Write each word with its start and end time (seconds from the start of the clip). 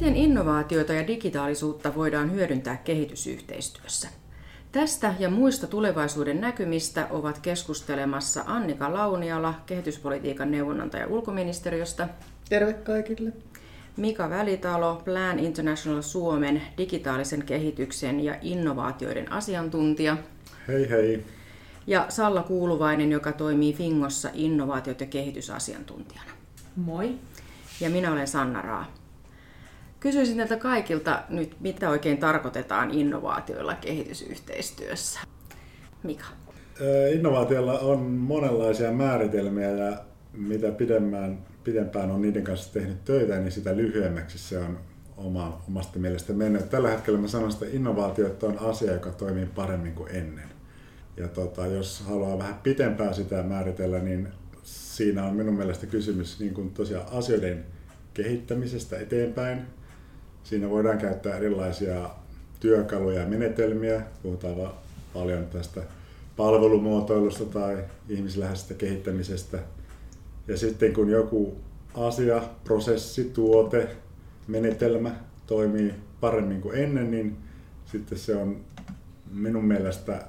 Miten 0.00 0.16
innovaatioita 0.16 0.92
ja 0.92 1.06
digitaalisuutta 1.06 1.94
voidaan 1.94 2.32
hyödyntää 2.32 2.76
kehitysyhteistyössä? 2.76 4.08
Tästä 4.72 5.14
ja 5.18 5.30
muista 5.30 5.66
tulevaisuuden 5.66 6.40
näkymistä 6.40 7.06
ovat 7.10 7.38
keskustelemassa 7.38 8.44
Annika 8.46 8.92
Launiala, 8.92 9.54
kehityspolitiikan 9.66 10.50
neuvonantaja 10.50 11.06
ulkoministeriöstä. 11.06 12.08
Terve 12.48 12.72
kaikille. 12.72 13.32
Mika 13.96 14.30
Välitalo, 14.30 15.02
Plan 15.04 15.38
International 15.38 16.02
Suomen 16.02 16.62
digitaalisen 16.78 17.42
kehityksen 17.42 18.20
ja 18.20 18.34
innovaatioiden 18.42 19.32
asiantuntija. 19.32 20.16
Hei 20.68 20.90
hei. 20.90 21.24
Ja 21.86 22.06
Salla 22.08 22.42
Kuuluvainen, 22.42 23.12
joka 23.12 23.32
toimii 23.32 23.72
Fingossa 23.72 24.28
innovaatiot- 24.28 25.00
ja 25.00 25.06
kehitysasiantuntijana. 25.06 26.30
Moi. 26.76 27.14
Ja 27.80 27.90
minä 27.90 28.12
olen 28.12 28.28
Sanna 28.28 28.62
Raa. 28.62 28.99
Kysyisin 30.00 30.36
teiltä 30.36 30.56
kaikilta 30.56 31.22
nyt, 31.28 31.56
mitä 31.60 31.90
oikein 31.90 32.18
tarkoitetaan 32.18 32.90
innovaatioilla 32.90 33.74
kehitysyhteistyössä. 33.74 35.20
Mika. 36.02 36.24
Innovaatiolla 37.12 37.78
on 37.78 38.00
monenlaisia 38.00 38.92
määritelmiä 38.92 39.70
ja 39.70 39.98
mitä 40.32 40.72
pidemmän, 40.72 41.38
pidempään 41.64 42.10
on 42.10 42.22
niiden 42.22 42.44
kanssa 42.44 42.72
tehnyt 42.72 43.04
töitä, 43.04 43.38
niin 43.38 43.52
sitä 43.52 43.76
lyhyemmäksi 43.76 44.38
se 44.38 44.58
on 44.58 44.78
oma, 45.16 45.62
omasta 45.68 45.98
mielestä 45.98 46.32
mennyt. 46.32 46.70
Tällä 46.70 46.90
hetkellä 46.90 47.18
mä 47.18 47.28
sanon, 47.28 47.50
että 47.50 47.66
innovaatiot 47.72 48.42
on 48.42 48.58
asia, 48.58 48.92
joka 48.92 49.10
toimii 49.10 49.46
paremmin 49.46 49.94
kuin 49.94 50.14
ennen. 50.14 50.48
Ja 51.16 51.28
tota, 51.28 51.66
jos 51.66 52.00
haluaa 52.00 52.38
vähän 52.38 52.60
pitempään 52.62 53.14
sitä 53.14 53.42
määritellä, 53.42 53.98
niin 53.98 54.28
siinä 54.62 55.24
on 55.24 55.34
minun 55.34 55.54
mielestä 55.54 55.86
kysymys 55.86 56.40
niin 56.40 56.54
kuin 56.54 56.70
tosiaan 56.70 57.06
asioiden 57.12 57.64
kehittämisestä 58.14 58.98
eteenpäin, 58.98 59.62
Siinä 60.44 60.70
voidaan 60.70 60.98
käyttää 60.98 61.36
erilaisia 61.36 62.10
työkaluja 62.60 63.20
ja 63.20 63.28
menetelmiä. 63.28 64.02
Puhutaan 64.22 64.72
paljon 65.14 65.46
tästä 65.46 65.82
palvelumuotoilusta 66.36 67.44
tai 67.44 67.84
ihmisläheisestä 68.08 68.74
kehittämisestä. 68.74 69.58
Ja 70.48 70.56
sitten 70.56 70.92
kun 70.92 71.10
joku 71.10 71.56
asia, 71.94 72.42
prosessi, 72.64 73.24
tuote, 73.24 73.96
menetelmä 74.48 75.10
toimii 75.46 75.94
paremmin 76.20 76.60
kuin 76.60 76.78
ennen, 76.78 77.10
niin 77.10 77.36
sitten 77.86 78.18
se 78.18 78.36
on 78.36 78.60
minun 79.30 79.64
mielestä 79.64 80.26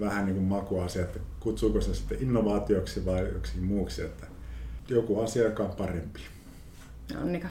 vähän 0.00 0.26
niin 0.26 0.34
kuin 0.34 0.46
makuasia, 0.46 1.02
että 1.02 1.18
kutsuuko 1.40 1.80
se 1.80 1.94
sitten 1.94 2.22
innovaatioksi 2.22 3.06
vai 3.06 3.32
joksikin 3.32 3.64
muuksi, 3.64 4.02
että 4.02 4.26
joku 4.88 5.20
asia, 5.20 5.44
joka 5.44 5.62
on 5.62 5.76
parempi. 5.76 6.20
Annika. 7.16 7.48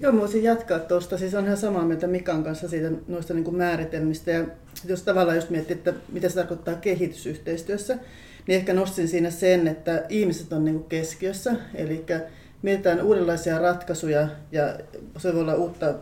Joo, 0.00 0.12
mä 0.12 0.20
voisin 0.20 0.42
jatkaa 0.42 0.78
tuosta. 0.78 1.18
Siis 1.18 1.34
on 1.34 1.44
ihan 1.44 1.56
samaa 1.56 1.84
mieltä 1.84 2.06
Mikan 2.06 2.44
kanssa 2.44 2.68
siitä 2.68 2.90
noista 3.08 3.34
niin 3.34 3.44
kuin 3.44 3.56
määritelmistä. 3.56 4.30
Ja 4.30 4.44
jos 4.84 5.02
tavallaan 5.02 5.36
just 5.36 5.50
miettii, 5.50 5.76
että 5.76 5.94
mitä 6.12 6.28
se 6.28 6.34
tarkoittaa 6.34 6.74
kehitysyhteistyössä, 6.74 7.98
niin 8.46 8.56
ehkä 8.56 8.74
nostin 8.74 9.08
siinä 9.08 9.30
sen, 9.30 9.68
että 9.68 10.04
ihmiset 10.08 10.52
on 10.52 10.64
niin 10.64 10.74
kuin 10.74 10.88
keskiössä. 10.88 11.56
Eli 11.74 12.04
mietitään 12.62 13.02
uudenlaisia 13.02 13.58
ratkaisuja 13.58 14.28
ja 14.52 14.78
se 15.18 15.34
voi 15.34 15.40
olla 15.40 15.54
uutta, 15.54 15.94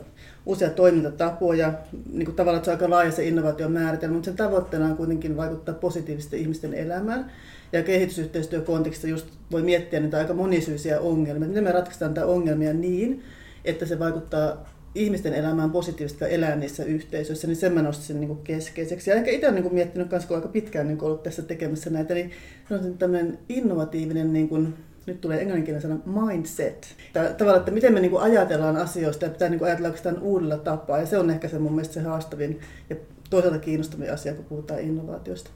uusia 0.47 0.71
toimintatapoja. 0.71 1.73
Niin 2.13 2.27
kuin 2.27 2.37
tavallaan 2.37 2.65
se 2.65 2.71
on 2.71 2.77
aika 2.77 2.91
laaja 2.91 3.13
se 3.13 3.29
innovaation 3.29 3.73
määritelmä, 3.73 4.15
mutta 4.15 4.25
sen 4.27 4.37
tavoitteena 4.37 4.87
on 4.87 4.97
kuitenkin 4.97 5.37
vaikuttaa 5.37 5.75
positiivisesti 5.75 6.41
ihmisten 6.41 6.75
elämään. 6.75 7.31
Ja 7.73 7.83
kehitysyhteistyökontekstissa 7.83 9.09
just 9.09 9.27
voi 9.53 9.63
miettiä 9.63 10.01
niitä 10.01 10.19
aika 10.19 10.35
monisyisiä 10.35 11.01
ongelmia. 11.01 11.49
Miten 11.49 11.65
me 11.65 11.73
ratkaistaan 11.73 12.15
näitä 12.15 12.27
ongelmia 12.27 12.73
niin, 12.73 13.23
että 13.65 13.87
se 13.87 13.99
vaikuttaa 13.99 14.75
ihmisten 14.95 15.35
elämään 15.35 15.71
positiivisesti 15.71 16.25
elää 16.29 16.57
niissä 16.57 16.85
yhteisöissä, 16.85 17.47
niin 17.47 17.57
sen 17.57 17.73
mä 17.73 17.83
nostaisin 17.83 18.21
niin 18.21 18.37
keskeiseksi. 18.37 19.11
Ja 19.11 19.17
ehkä 19.17 19.31
itse 19.31 19.49
olen 19.49 19.63
niin 19.63 19.75
miettinyt 19.75 20.11
myös, 20.11 20.27
kun 20.27 20.37
aika 20.37 20.49
pitkään 20.49 20.89
niin 20.89 21.03
ollut 21.03 21.23
tässä 21.23 21.43
tekemässä 21.43 21.91
näitä, 21.91 22.15
niin 22.15 22.31
sanoisin 22.69 22.99
tämmöinen 22.99 23.39
innovatiivinen, 23.49 24.33
niin 24.33 24.49
kuin, 24.49 24.75
nyt 25.07 25.21
tulee 25.21 25.41
englanninkielinen 25.41 25.83
sana 25.83 26.27
mindset. 26.27 26.97
Tavallaan, 27.13 27.59
että 27.59 27.71
miten 27.71 27.95
me 27.95 28.01
niin 28.01 28.21
ajatellaan 28.21 28.77
asioista 28.77 29.25
ja 29.25 29.31
pitää 29.31 29.49
niin 29.49 29.65
ajatella 29.65 29.89
oikeastaan 29.89 30.19
uudella 30.19 30.57
tapaa. 30.57 30.99
Ja 30.99 31.07
se 31.07 31.19
on 31.19 31.31
ehkä 31.31 31.49
se 31.49 31.59
mun 31.59 31.73
mielestä 31.73 31.95
se 31.95 32.01
haastavin 32.01 32.61
ja 32.91 32.97
toisaalta 33.31 33.59
kiinnostavin 33.59 34.13
asia, 34.13 34.35
kun 34.35 34.45
puhutaan 34.45 34.81
innovaatiosta. 34.81 35.51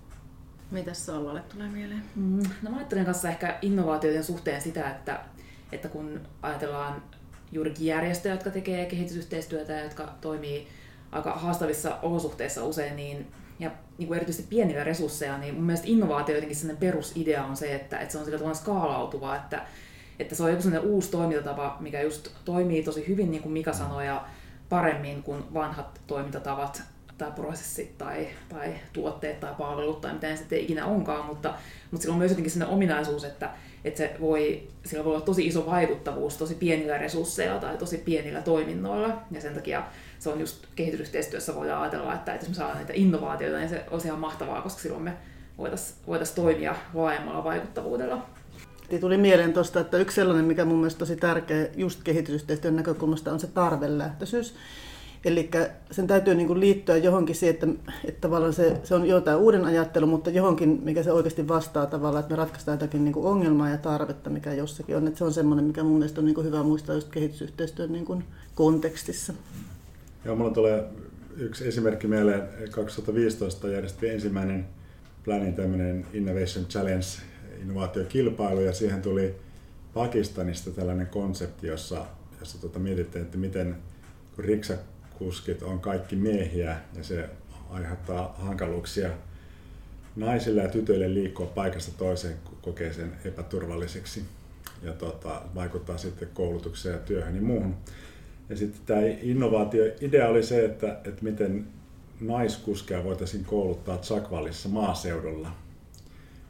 Mitä 0.70 0.94
Sallalle 0.94 1.42
tulee 1.52 1.68
mieleen? 1.68 2.02
Mm, 2.16 2.42
no 2.62 2.70
mä 2.70 2.76
ajattelen 2.76 3.04
kanssa 3.04 3.28
ehkä 3.28 3.58
innovaatioiden 3.62 4.24
suhteen 4.24 4.62
sitä, 4.62 4.90
että, 4.90 5.20
että 5.72 5.88
kun 5.88 6.20
ajatellaan 6.42 7.02
juurikin 7.52 7.86
järjestöjä, 7.86 8.34
jotka 8.34 8.50
tekee 8.50 8.86
kehitysyhteistyötä 8.86 9.72
ja 9.72 9.84
jotka 9.84 10.08
toimii 10.20 10.68
aika 11.12 11.32
haastavissa 11.32 11.98
olosuhteissa 12.02 12.64
usein, 12.64 12.96
niin, 12.96 13.26
ja 13.58 13.70
niin 13.98 14.06
kuin 14.06 14.16
erityisesti 14.16 14.48
pienillä 14.50 14.84
resursseilla, 14.84 15.38
niin 15.38 15.54
mun 15.54 15.64
mielestä 15.64 15.86
innovaatio 15.88 16.34
jotenkin 16.34 16.56
sellainen 16.56 16.80
perusidea 16.80 17.44
on 17.44 17.56
se, 17.56 17.74
että, 17.74 17.98
että 17.98 18.12
se 18.12 18.18
on 18.18 18.24
sillä 18.24 18.38
tavalla 18.38 18.58
skaalautuva, 18.58 19.36
että, 19.36 19.66
että 20.18 20.34
se 20.34 20.42
on 20.42 20.50
joku 20.50 20.62
sellainen 20.62 20.90
uusi 20.90 21.10
toimintatapa, 21.10 21.76
mikä 21.80 22.02
just 22.02 22.28
toimii 22.44 22.82
tosi 22.82 23.08
hyvin, 23.08 23.30
niin 23.30 23.42
kuin 23.42 23.52
Mika 23.52 23.72
sanoi, 23.72 24.06
ja 24.06 24.24
paremmin 24.68 25.22
kuin 25.22 25.54
vanhat 25.54 26.00
toimintatavat 26.06 26.82
tai 27.18 27.32
prosessit 27.32 27.98
tai, 27.98 28.28
tai 28.48 28.74
tuotteet 28.92 29.40
tai 29.40 29.54
palvelut 29.58 30.00
tai 30.00 30.14
mitä 30.14 30.36
sitten 30.36 30.60
ikinä 30.60 30.86
onkaan, 30.86 31.26
mutta, 31.26 31.54
mutta 31.90 32.02
sillä 32.02 32.12
on 32.12 32.18
myös 32.18 32.30
jotenkin 32.30 32.50
sellainen 32.50 32.74
ominaisuus, 32.74 33.24
että, 33.24 33.50
että 33.84 33.98
se 33.98 34.16
voi, 34.20 34.62
sillä 34.84 35.04
voi 35.04 35.14
olla 35.14 35.24
tosi 35.24 35.46
iso 35.46 35.66
vaikuttavuus 35.66 36.36
tosi 36.36 36.54
pienillä 36.54 36.98
resursseilla 36.98 37.60
tai 37.60 37.76
tosi 37.76 37.98
pienillä 37.98 38.42
toiminnoilla, 38.42 39.22
ja 39.30 39.40
sen 39.40 39.54
takia 39.54 39.82
se 40.18 40.30
on 40.30 40.40
just 40.40 40.66
kehitysyhteistyössä 40.76 41.54
voidaan 41.54 41.82
ajatella, 41.82 42.14
että, 42.14 42.34
jos 42.34 42.48
me 42.48 42.54
saadaan 42.54 42.78
niitä 42.78 42.92
innovaatioita, 42.96 43.58
niin 43.58 43.68
se 43.68 43.84
olisi 43.90 44.08
ihan 44.08 44.20
mahtavaa, 44.20 44.62
koska 44.62 44.80
silloin 44.80 45.02
me 45.02 45.12
voitaisiin 45.58 45.98
voitais 46.06 46.30
toimia 46.30 46.74
laajemmalla 46.94 47.44
vaikuttavuudella. 47.44 48.26
Tuli 49.00 49.16
mieleen 49.16 49.52
tuosta, 49.52 49.80
että 49.80 49.98
yksi 49.98 50.14
sellainen, 50.14 50.44
mikä 50.44 50.64
mun 50.64 50.78
mielestä 50.78 50.98
tosi 50.98 51.16
tärkeä 51.16 51.66
just 51.76 52.02
kehitysyhteistyön 52.02 52.76
näkökulmasta 52.76 53.32
on 53.32 53.40
se 53.40 53.46
tarvelähtöisyys. 53.46 54.54
Eli 55.24 55.50
sen 55.90 56.06
täytyy 56.06 56.34
niin 56.34 56.46
kuin 56.46 56.60
liittyä 56.60 56.96
johonkin 56.96 57.36
siihen, 57.36 57.54
että, 57.54 57.66
että 58.04 58.20
tavallaan 58.20 58.52
se, 58.52 58.76
se 58.84 58.94
on 58.94 59.06
jotain 59.06 59.38
uuden 59.38 59.64
ajattelu, 59.64 60.06
mutta 60.06 60.30
johonkin, 60.30 60.80
mikä 60.82 61.02
se 61.02 61.12
oikeasti 61.12 61.48
vastaa 61.48 61.86
tavallaan, 61.86 62.20
että 62.20 62.32
me 62.32 62.36
ratkaistaan 62.36 62.74
jotakin 62.74 63.04
niin 63.04 63.12
kuin 63.12 63.26
ongelmaa 63.26 63.70
ja 63.70 63.78
tarvetta, 63.78 64.30
mikä 64.30 64.52
jossakin 64.52 64.96
on. 64.96 65.06
Että 65.06 65.18
se 65.18 65.24
on 65.24 65.32
semmoinen, 65.32 65.64
mikä 65.64 65.82
mun 65.82 65.98
mielestä 65.98 66.20
on 66.20 66.24
niin 66.24 66.34
kuin 66.34 66.46
hyvä 66.46 66.62
muistaa 66.62 66.94
just 66.94 67.08
kehitysyhteistyön 67.08 67.92
niin 67.92 68.04
kuin 68.04 68.24
kontekstissa. 68.54 69.32
Joo, 70.24 70.36
mulla 70.36 70.50
tulee 70.50 70.84
yksi 71.36 71.68
esimerkki 71.68 72.06
mieleen. 72.06 72.42
2015 72.70 73.68
järjestettiin 73.68 74.12
ensimmäinen 74.12 74.66
Planin 75.24 75.54
tämmöinen 75.54 76.06
Innovation 76.12 76.66
Challenge 76.66 77.06
innovaatiokilpailu 77.60 78.60
ja 78.60 78.72
siihen 78.72 79.02
tuli 79.02 79.34
Pakistanista 79.94 80.70
tällainen 80.70 81.06
konsepti, 81.06 81.66
jossa, 81.66 82.06
jossa 82.40 82.60
tota 82.60 82.78
mietittiin, 82.78 83.24
että 83.24 83.38
miten 83.38 83.76
kun 84.36 84.44
riksa 84.44 84.74
kuskit 85.18 85.62
on 85.62 85.80
kaikki 85.80 86.16
miehiä 86.16 86.76
ja 86.96 87.04
se 87.04 87.28
aiheuttaa 87.70 88.34
hankaluuksia 88.38 89.10
naisille 90.16 90.62
ja 90.62 90.68
tytöille 90.68 91.14
liikkua 91.14 91.46
paikasta 91.46 91.92
toiseen, 91.98 92.34
kokee 92.62 92.92
sen 92.92 93.12
epäturvalliseksi 93.24 94.24
ja 94.82 94.92
tota, 94.92 95.42
vaikuttaa 95.54 95.98
sitten 95.98 96.28
koulutukseen 96.34 96.92
ja 96.92 96.98
työhön 97.00 97.36
ja 97.36 97.42
muuhun. 97.42 97.74
Ja 98.48 98.56
sitten 98.56 98.80
tämä 98.86 99.00
innovaatioidea 99.22 100.28
oli 100.28 100.42
se, 100.42 100.64
että, 100.64 101.00
että 101.04 101.24
miten 101.24 101.66
naiskuskeja 102.20 103.04
voitaisiin 103.04 103.44
kouluttaa 103.44 103.96
Tsakvalissa 103.96 104.68
maaseudulla. 104.68 105.50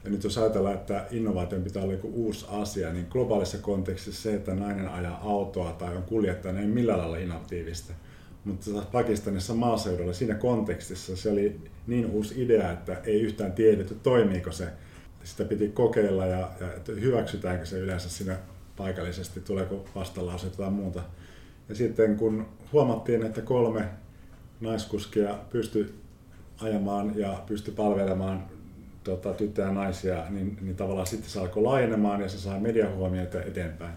Ja 0.04 0.10
nyt 0.10 0.24
jos 0.24 0.38
ajatellaan, 0.38 0.74
että 0.74 1.06
innovaation 1.10 1.62
pitää 1.62 1.82
olla 1.82 1.92
joku 1.92 2.12
uusi 2.14 2.46
asia, 2.48 2.92
niin 2.92 3.06
globaalissa 3.10 3.58
kontekstissa 3.58 4.22
se, 4.22 4.34
että 4.34 4.54
nainen 4.54 4.88
ajaa 4.88 5.20
autoa 5.22 5.72
tai 5.72 5.96
on 5.96 6.02
kuljettajana, 6.02 6.60
ei 6.60 6.66
millään 6.66 6.98
lailla 6.98 7.18
innovatiivista– 7.18 7.92
mutta 8.44 8.70
Pakistanissa 8.92 9.54
maaseudulla 9.54 10.12
siinä 10.12 10.34
kontekstissa 10.34 11.16
se 11.16 11.30
oli 11.30 11.60
niin 11.86 12.06
uusi 12.06 12.44
idea, 12.44 12.72
että 12.72 13.00
ei 13.04 13.20
yhtään 13.20 13.52
tiedetty 13.52 13.96
toimiiko 14.02 14.52
se. 14.52 14.68
Sitä 15.24 15.44
piti 15.44 15.68
kokeilla 15.68 16.26
ja, 16.26 16.50
ja 16.60 16.94
hyväksytäänkö 17.00 17.66
se 17.66 17.78
yleensä 17.78 18.08
siinä 18.08 18.36
paikallisesti, 18.76 19.40
tuleeko 19.40 19.84
vastalause 19.94 20.50
tai 20.50 20.70
muuta. 20.70 21.02
Ja 21.68 21.74
sitten 21.74 22.16
kun 22.16 22.46
huomattiin, 22.72 23.26
että 23.26 23.40
kolme 23.42 23.84
naiskuskia 24.60 25.38
pystyi 25.50 25.94
ajamaan 26.60 27.18
ja 27.18 27.42
pystyi 27.46 27.74
palvelemaan 27.74 28.46
tota, 29.04 29.34
tyttöjä 29.34 29.68
ja 29.68 29.74
naisia, 29.74 30.24
niin, 30.30 30.58
niin 30.60 30.76
tavallaan 30.76 31.06
sitten 31.06 31.30
se 31.30 31.40
alkoi 31.40 31.62
laajenemaan 31.62 32.20
ja 32.20 32.28
se 32.28 32.38
sai 32.38 32.60
mediahuomiota 32.60 33.42
eteenpäin 33.42 33.92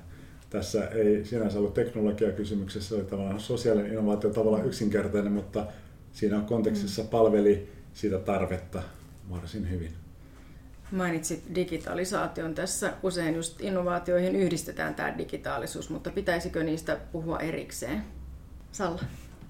tässä 0.51 0.88
ei 0.88 1.25
sinänsä 1.25 1.57
ollut 1.59 1.74
teknologiakysymyksessä, 1.74 2.89
se 2.89 2.95
oli 2.95 3.03
tavallaan 3.03 3.39
sosiaalinen 3.39 3.92
innovaatio 3.92 4.30
tavallaan 4.30 4.65
yksinkertainen, 4.65 5.31
mutta 5.31 5.65
siinä 6.12 6.39
kontekstissa 6.39 7.03
palveli 7.03 7.71
sitä 7.94 8.18
tarvetta 8.19 8.83
varsin 9.30 9.69
hyvin. 9.69 9.92
Mainitsit 10.92 11.44
digitalisaation 11.56 12.56
tässä. 12.56 12.94
Usein 13.03 13.36
just 13.36 13.62
innovaatioihin 13.62 14.36
yhdistetään 14.36 14.95
tämä 14.95 15.18
digitaalisuus, 15.18 15.89
mutta 15.89 16.09
pitäisikö 16.09 16.63
niistä 16.63 16.98
puhua 17.12 17.39
erikseen? 17.39 18.03
Salla? 18.71 19.01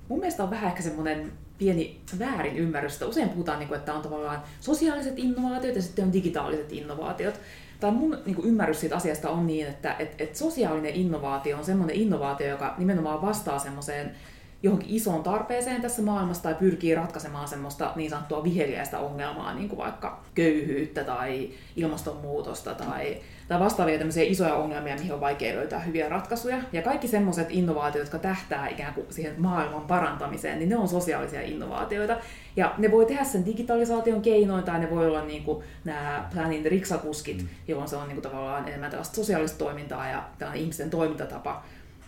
Mun 0.07 0.19
mielestä 0.19 0.44
on 0.44 0.50
vähän 0.50 0.69
ehkä 0.69 0.81
semmoinen 0.83 1.31
pieni 1.57 2.01
väärin 2.19 2.57
ymmärrys, 2.57 2.94
että 2.94 3.06
usein 3.06 3.30
puhutaan, 3.30 3.59
niin 3.59 3.74
että 3.74 3.94
on 3.94 4.01
tavallaan 4.01 4.44
sosiaaliset 4.59 5.19
innovaatiot 5.19 5.75
ja 5.75 5.81
sitten 5.81 6.06
on 6.06 6.13
digitaaliset 6.13 6.71
innovaatiot. 6.71 7.39
Tai 7.81 7.92
mun 7.92 8.18
niin 8.25 8.36
kuin 8.36 8.48
ymmärrys 8.48 8.80
siitä 8.80 8.95
asiasta 8.95 9.30
on 9.30 9.48
niin, 9.48 9.68
että 9.68 9.95
et, 10.00 10.22
et 10.22 10.36
sosiaalinen 10.36 10.95
innovaatio 10.95 11.57
on 11.57 11.66
semmoinen 11.66 11.95
innovaatio, 11.95 12.48
joka 12.48 12.75
nimenomaan 12.78 13.22
vastaa 13.22 13.60
semmoiseen 13.60 14.16
johonkin 14.63 14.89
isoon 14.89 15.24
tarpeeseen 15.24 15.81
tässä 15.81 16.01
maailmassa 16.01 16.44
tai 16.44 16.56
pyrkii 16.56 16.95
ratkaisemaan 16.95 17.48
semmoista 17.48 17.92
niin 17.95 18.10
sanottua 18.10 18.44
viheliäistä 18.44 19.00
ongelmaa, 19.00 19.54
niin 19.54 19.69
kuin 19.69 19.78
vaikka 19.78 20.24
köyhyyttä 20.36 21.04
tai 21.04 21.50
ilmastonmuutosta 21.75 22.74
tai, 22.74 23.18
tai 23.51 23.59
vastaavia 23.59 23.98
tämmöisiä 23.98 24.24
isoja 24.24 24.56
ongelmia, 24.56 24.95
mihin 24.95 25.13
on 25.13 25.21
vaikea 25.21 25.56
löytää 25.56 25.80
hyviä 25.80 26.09
ratkaisuja. 26.09 26.57
Ja 26.74 26.81
kaikki 26.81 27.07
semmoiset 27.07 27.48
innovaatiot, 27.50 28.03
jotka 28.03 28.19
tähtää 28.19 28.68
ikään 28.68 28.94
kuin 28.94 29.07
siihen 29.09 29.33
maailman 29.38 29.81
parantamiseen, 29.81 30.59
niin 30.59 30.69
ne 30.69 30.77
on 30.77 30.88
sosiaalisia 30.88 31.42
innovaatioita. 31.42 32.18
Ja 32.56 32.75
ne 32.77 32.92
voi 32.92 33.06
tehdä 33.06 33.24
sen 33.24 33.45
digitalisaation 33.45 34.21
keinoin, 34.21 34.63
tai 34.63 34.80
ne 34.80 34.89
voi 34.89 35.07
olla 35.07 35.25
niin 35.25 35.44
kuin 35.44 35.63
nämä 35.83 36.30
Planin 36.33 36.65
riksakuskit, 36.65 37.42
mm. 37.42 37.48
jolloin 37.68 37.89
se 37.89 37.95
on 37.95 38.07
niin 38.07 38.15
kuin 38.15 38.24
tavallaan 38.24 38.68
enemmän 38.68 38.89
tällaista 38.89 39.15
sosiaalista 39.15 39.57
toimintaa 39.57 40.09
ja 40.09 40.24
tällainen 40.38 40.62
ihmisten 40.62 40.89
toimintatapa. 40.89 41.63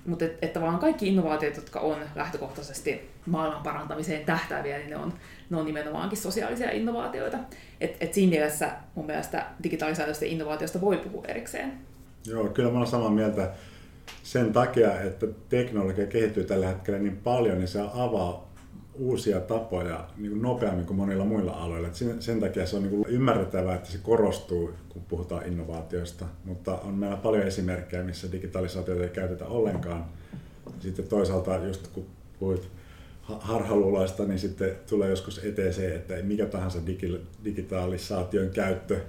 Mutta 0.06 0.26
et, 0.26 0.38
että 0.42 0.62
vaan 0.62 0.80
kaikki 0.80 1.08
innovaatiot, 1.08 1.56
jotka 1.56 1.80
on 1.80 1.98
lähtökohtaisesti 2.16 3.10
maailman 3.26 3.64
parantamiseen 3.64 4.26
tähtääviä, 4.26 4.78
niin 4.78 4.90
ne 4.90 4.98
on, 4.98 5.14
ne 5.50 5.58
on 5.58 5.66
nimenomaankin 5.66 6.18
sosiaalisia 6.18 6.72
innovaatioita. 6.72 7.38
Et, 7.82 7.98
et 8.00 8.14
siinä 8.14 8.30
mielessä 8.30 8.72
mun 8.96 9.06
mielestä 9.06 9.46
digitalisaatiosta 9.64 10.26
innovaatiosta 10.26 10.82
voi 10.82 10.98
puhua 10.98 11.24
erikseen. 11.28 11.74
Joo, 12.26 12.48
kyllä 12.48 12.72
mä 12.72 12.78
olen 12.78 12.88
samaa 12.88 13.10
mieltä 13.10 13.52
sen 14.24 14.54
takia, 14.54 15.02
että 15.02 15.28
teknologia 15.50 16.08
kehittyy 16.08 16.44
tällä 16.44 16.68
hetkellä 16.68 17.00
niin 17.00 17.18
paljon, 17.18 17.58
niin 17.58 17.68
se 17.68 17.82
avaa 17.94 18.53
uusia 18.96 19.40
tapoja 19.40 20.08
niin 20.18 20.32
kuin 20.32 20.42
nopeammin 20.42 20.86
kuin 20.86 20.98
monilla 20.98 21.26
muilla 21.26 21.52
aloilla. 21.52 21.88
Et 21.88 21.96
sen, 21.96 22.22
sen 22.22 22.40
takia 22.40 22.66
se 22.66 22.76
on 22.76 22.82
niin 22.82 22.92
kuin 22.92 23.06
ymmärrettävää, 23.08 23.76
että 23.76 23.92
se 23.92 23.98
korostuu, 23.98 24.72
kun 24.90 25.02
puhutaan 25.04 25.48
innovaatioista, 25.48 26.26
mutta 26.46 26.76
on 26.78 26.94
meillä 26.94 27.18
paljon 27.18 27.48
esimerkkejä, 27.48 28.04
missä 28.04 28.32
digitalisaatiota 28.32 29.04
ei 29.04 29.10
käytetä 29.10 29.46
ollenkaan. 29.46 30.06
Sitten 30.80 31.08
toisaalta, 31.08 31.56
just 31.56 31.88
kun 31.88 32.06
puhuit 32.40 32.70
harhaluulaista, 33.22 34.26
niin 34.26 34.40
sitten 34.40 34.72
tulee 34.90 35.10
joskus 35.10 35.44
eteen 35.44 35.74
se, 35.74 35.96
että 35.96 36.14
mikä 36.24 36.46
tahansa 36.46 36.80
digitalisaation 37.44 38.50
käyttö 38.50 39.00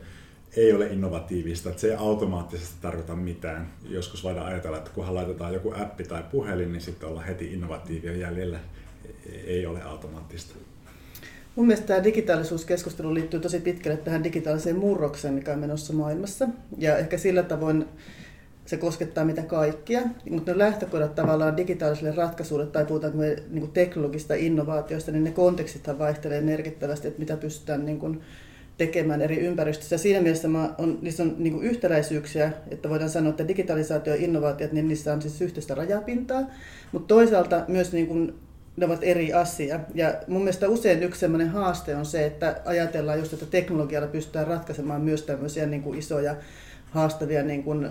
ei 0.57 0.73
ole 0.73 0.87
innovatiivista, 0.87 1.69
että 1.69 1.81
se 1.81 1.89
ei 1.89 1.97
automaattisesti 1.97 2.75
tarkoita 2.83 3.17
mitään. 3.17 3.73
Joskus 3.89 4.25
voidaan 4.25 4.47
ajatella, 4.47 4.77
että 4.77 4.91
kunhan 4.95 5.15
laitetaan 5.15 5.55
joku 5.55 5.75
appi 5.77 6.05
tai 6.05 6.23
puhelin, 6.31 6.73
niin 6.73 6.81
sitten 6.83 7.09
ollaan 7.09 7.27
heti 7.27 7.53
innovatiivia 7.53 8.17
jäljellä 8.17 8.59
ei 9.47 9.67
ole 9.67 9.83
automaattista. 9.83 10.55
Mun 11.57 11.67
mielestä 11.67 11.87
tämä 11.87 12.05
digitaalisuuskeskustelu 12.05 13.15
liittyy 13.15 13.41
tosi 13.41 13.61
pitkälle 13.61 13.97
tähän 13.97 14.25
digitaaliseen 14.25 14.79
murrokseen, 14.79 15.35
mikä 15.35 15.53
on 15.53 15.59
menossa 15.59 15.93
maailmassa. 15.93 16.49
Ja 16.79 16.99
ehkä 16.99 17.19
sillä 17.19 17.43
tavoin 17.43 17.85
se 18.67 18.77
koskettaa 18.77 19.25
mitä 19.25 19.43
kaikkia, 19.43 20.03
mutta 20.31 20.53
ne 20.53 20.59
lähtökohdat 20.59 21.15
tavallaan 21.15 21.57
digitaalisille 21.57 22.15
ratkaisuille 22.15 22.67
tai 22.67 22.85
puhutaanko 22.85 23.19
me 23.19 23.37
niin 23.51 23.71
teknologista 23.71 24.35
innovaatioista, 24.35 25.13
niin 25.13 25.25
ne 25.25 25.31
kontekstithan 25.31 25.99
vaihtelee 25.99 26.41
merkittävästi, 26.41 27.09
että 27.09 27.21
mitä 27.21 27.37
pystytään 27.37 27.87
niin 27.87 27.99
kuin 27.99 28.21
tekemään 28.79 29.23
eri 29.23 29.37
ympäristöissä. 29.37 29.99
Siinä 29.99 30.21
mielessä 30.21 30.49
mä 30.49 30.75
on, 30.79 30.99
niissä 31.03 31.23
on 31.23 31.35
niin 31.39 31.63
yhtäläisyyksiä, 31.63 32.53
että 32.71 32.89
voidaan 32.89 33.11
sanoa, 33.11 33.31
että 33.31 33.49
digitalisaatio 33.49 34.15
ja 34.15 34.25
innovaatiot, 34.25 34.73
niin 34.73 34.89
niissä 34.89 35.13
on 35.13 35.23
siis 35.23 35.41
yhteistä 35.41 35.75
rajapintaa, 35.75 36.43
mutta 36.93 37.15
toisaalta 37.15 37.65
myös 37.69 37.93
niin 37.93 38.07
kuin 38.07 38.35
ne 38.77 38.87
ovat 38.87 38.99
eri 39.03 39.33
asia. 39.33 39.81
Ja 39.95 40.15
mun 40.29 40.41
mielestä 40.43 40.69
usein 40.69 41.03
yksi 41.03 41.21
sellainen 41.21 41.49
haaste 41.49 41.97
on 41.97 42.07
se, 42.07 42.27
että 42.27 42.61
ajatellaan 42.65 43.19
just, 43.19 43.33
että 43.33 43.47
teknologialla 43.47 44.09
pystytään 44.09 44.47
ratkaisemaan 44.47 45.01
myös 45.01 45.23
tämmöisiä 45.23 45.67
niin 45.67 45.83
kuin 45.83 45.99
isoja 45.99 46.37
haastavia 46.91 47.43
niin 47.43 47.63
kuin 47.63 47.89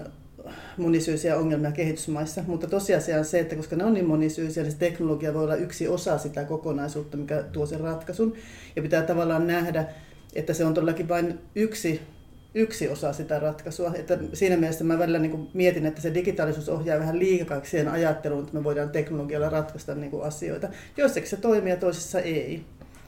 monisyisiä 0.77 1.38
ongelmia 1.38 1.71
kehitysmaissa, 1.71 2.44
mutta 2.47 2.68
tosiasia 2.68 3.18
on 3.18 3.25
se, 3.25 3.39
että 3.39 3.56
koska 3.56 3.75
ne 3.75 3.83
on 3.83 3.94
niin 3.94 4.06
monisyisiä, 4.06 4.63
niin 4.63 4.71
se 4.71 4.77
teknologia 4.77 5.33
voi 5.33 5.44
olla 5.44 5.56
yksi 5.56 5.88
osa 5.88 6.18
sitä 6.18 6.44
kokonaisuutta, 6.44 7.18
mikä 7.18 7.44
tuo 7.51 7.65
sen 7.65 7.80
ratkaisun. 7.80 8.33
Ja 8.75 8.81
pitää 8.81 9.01
tavallaan 9.01 9.47
nähdä, 9.47 9.85
että 10.35 10.53
se 10.53 10.65
on 10.65 10.74
todellakin 10.74 11.09
vain 11.09 11.39
yksi 11.56 12.01
yksi 12.56 12.90
osa 12.90 13.14
sitä 13.14 13.40
ratkaisua. 13.40 13.92
Että 13.96 14.18
siinä 14.34 14.58
mielessä 14.58 14.84
mä 14.84 15.00
välillä 15.00 15.20
niin 15.20 15.50
mietin, 15.54 15.86
että 15.86 16.02
se 16.02 16.14
digitaalisuus 16.14 16.70
ohjaa 16.70 17.00
vähän 17.00 17.20
liikaksi 17.20 17.72
siihen 17.72 17.88
ajatteluun, 17.88 18.44
että 18.44 18.58
me 18.58 18.64
voidaan 18.64 18.90
teknologialla 18.90 19.50
ratkaista 19.50 19.96
niin 19.96 20.12
kuin 20.12 20.24
asioita. 20.24 20.70
Joissakin 20.98 21.30
se 21.30 21.38
toimii 21.38 21.74
ja 21.74 21.78
toisissa 21.78 22.20
ei. 22.20 22.64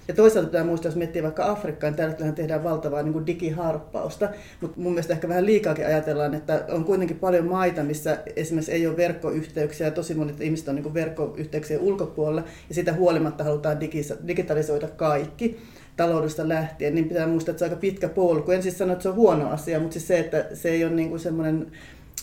Ja 0.07 0.13
toisaalta 0.13 0.49
pitää 0.49 0.63
muistaa, 0.63 0.89
jos 0.89 0.95
miettii 0.95 1.23
vaikka 1.23 1.51
Afrikkaan, 1.51 1.93
niin 1.93 2.15
täällä 2.15 2.35
tehdään 2.35 2.63
valtavaa 2.63 3.03
niin 3.03 3.13
kuin 3.13 3.25
digiharppausta, 3.25 4.29
mutta 4.61 4.81
mun 4.81 4.91
mielestä 4.91 5.13
ehkä 5.13 5.27
vähän 5.27 5.45
liikaakin 5.45 5.85
ajatellaan, 5.85 6.33
että 6.33 6.65
on 6.69 6.85
kuitenkin 6.85 7.19
paljon 7.19 7.45
maita, 7.45 7.83
missä 7.83 8.17
esimerkiksi 8.35 8.71
ei 8.71 8.87
ole 8.87 8.97
verkkoyhteyksiä, 8.97 9.87
ja 9.87 9.91
tosi 9.91 10.13
monet 10.13 10.41
ihmiset 10.41 10.67
on 10.67 10.75
niin 10.75 10.83
kuin 10.83 10.93
verkkoyhteyksien 10.93 11.79
ulkopuolella, 11.79 12.43
ja 12.69 12.75
sitä 12.75 12.93
huolimatta 12.93 13.43
halutaan 13.43 13.79
digitalisoida 14.27 14.87
kaikki 14.87 15.59
taloudesta 15.97 16.49
lähtien, 16.49 16.95
niin 16.95 17.07
pitää 17.07 17.27
muistaa, 17.27 17.51
että 17.51 17.59
se 17.59 17.65
on 17.65 17.71
aika 17.71 17.81
pitkä 17.81 18.09
polku. 18.09 18.51
En 18.51 18.63
siis 18.63 18.77
sano, 18.77 18.93
että 18.93 19.03
se 19.03 19.09
on 19.09 19.15
huono 19.15 19.49
asia, 19.49 19.79
mutta 19.79 19.93
siis 19.93 20.07
se, 20.07 20.19
että 20.19 20.47
se 20.53 20.69
ei 20.69 20.85
ole 20.85 20.93
niin 20.93 21.09
kuin 21.09 21.19
semmoinen, 21.19 21.71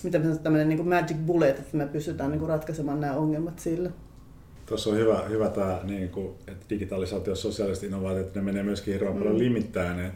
mitä 0.03 0.19
me 0.19 0.25
sanotaan, 0.25 0.45
tämmöinen 0.45 0.69
niin 0.69 0.77
kuin 0.77 0.89
magic 0.89 1.17
bullet, 1.27 1.59
että 1.59 1.77
me 1.77 1.87
pystytään 1.87 2.31
niin 2.31 2.39
kuin 2.39 2.49
ratkaisemaan 2.49 3.01
nämä 3.01 3.17
ongelmat 3.17 3.59
sillä. 3.59 3.91
Tuossa 4.67 4.91
on 4.91 4.97
hyvä, 4.97 5.23
hyvä 5.29 5.49
tämä, 5.49 5.81
niin 5.85 6.09
kuin, 6.09 6.35
että 6.47 6.67
digitalisaatio 6.71 7.33
ja 7.33 7.37
sosiaaliset 7.37 7.85
innovaatiot, 7.85 8.35
ne 8.35 8.43
menee 8.43 8.63
myöskin 8.63 8.95
hirveän 8.95 9.17
paljon 9.17 9.35
mm. 9.35 9.39
limittäin. 9.39 10.13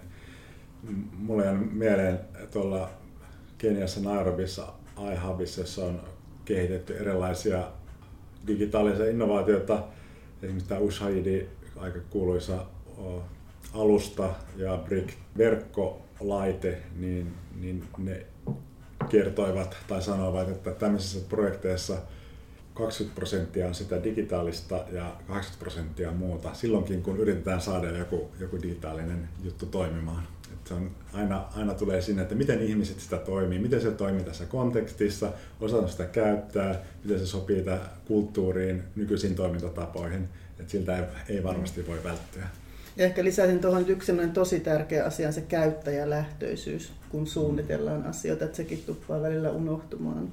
Mulle 1.19 1.49
on 1.49 1.69
mieleen 1.73 2.19
tuolla 2.51 2.91
Keniassa 3.59 4.01
Nairobissa 4.01 4.67
iHubissa, 5.13 5.61
jossa 5.61 5.85
on 5.85 6.01
kehitetty 6.45 6.97
erilaisia 6.97 7.69
digitaalisia 8.47 9.11
innovaatioita. 9.11 9.85
Esimerkiksi 10.43 10.69
tämä 10.69 10.81
Ushahidi, 10.81 11.47
aika 11.77 11.99
kuuluisa 12.11 12.67
alusta 13.73 14.35
ja 14.57 14.77
Brick 14.85 15.11
verkkolaite, 15.39 16.83
niin, 16.97 17.35
niin 17.61 17.85
ne 17.99 18.27
kertoivat 19.09 19.77
tai 19.89 20.03
sanoivat, 20.03 20.49
että 20.49 20.71
tämmöisissä 20.71 21.29
projekteissa 21.29 21.97
20 22.75 23.15
prosenttia 23.15 23.67
on 23.67 23.75
sitä 23.75 24.05
digitaalista 24.05 24.85
ja 24.93 25.17
80 25.27 25.59
prosenttia 25.59 26.13
muuta, 26.13 26.55
silloinkin 26.55 27.03
kun 27.03 27.17
yritetään 27.17 27.61
saada 27.61 27.99
joku, 27.99 28.31
joku 28.41 28.63
digitaalinen 28.63 29.29
juttu 29.45 29.67
toimimaan. 29.67 30.23
Että 30.53 30.69
se 30.69 30.75
on, 30.75 30.91
aina, 31.13 31.45
aina 31.57 31.75
tulee 31.75 32.03
sinne, 32.03 32.23
että 32.23 32.35
miten 32.35 32.63
ihmiset 32.63 33.01
sitä 33.01 33.17
toimii, 33.17 33.59
miten 33.59 33.81
se 33.81 33.91
toimii 33.91 34.25
tässä 34.25 34.47
kontekstissa, 34.47 35.33
osata 35.61 35.89
sitä 35.89 36.05
käyttää, 36.05 36.85
miten 37.05 37.19
se 37.19 37.27
sopii 37.27 37.65
kulttuuriin, 38.05 38.83
nykyisiin 38.97 39.35
toimintatapoihin. 39.35 40.29
Että 40.61 40.73
siltä 40.73 40.99
ei, 40.99 41.05
ei 41.29 41.43
varmasti 41.43 41.87
voi 41.87 42.05
välttyä. 42.05 42.47
Ja 42.97 43.05
ehkä 43.05 43.25
lisäisin 43.25 43.61
tuohon 43.61 43.89
yksi 43.89 44.13
tosi 44.33 44.61
tärkeä 44.61 45.05
asia, 45.05 45.33
se 45.33 45.41
käyttäjälähtöisyys, 45.41 46.93
kun 47.09 47.27
suunnitellaan 47.27 48.07
asioita, 48.07 48.45
että 48.45 48.57
sekin 48.57 48.83
tuppaa 48.87 49.23
välillä 49.23 49.51
unohtumaan. 49.51 50.33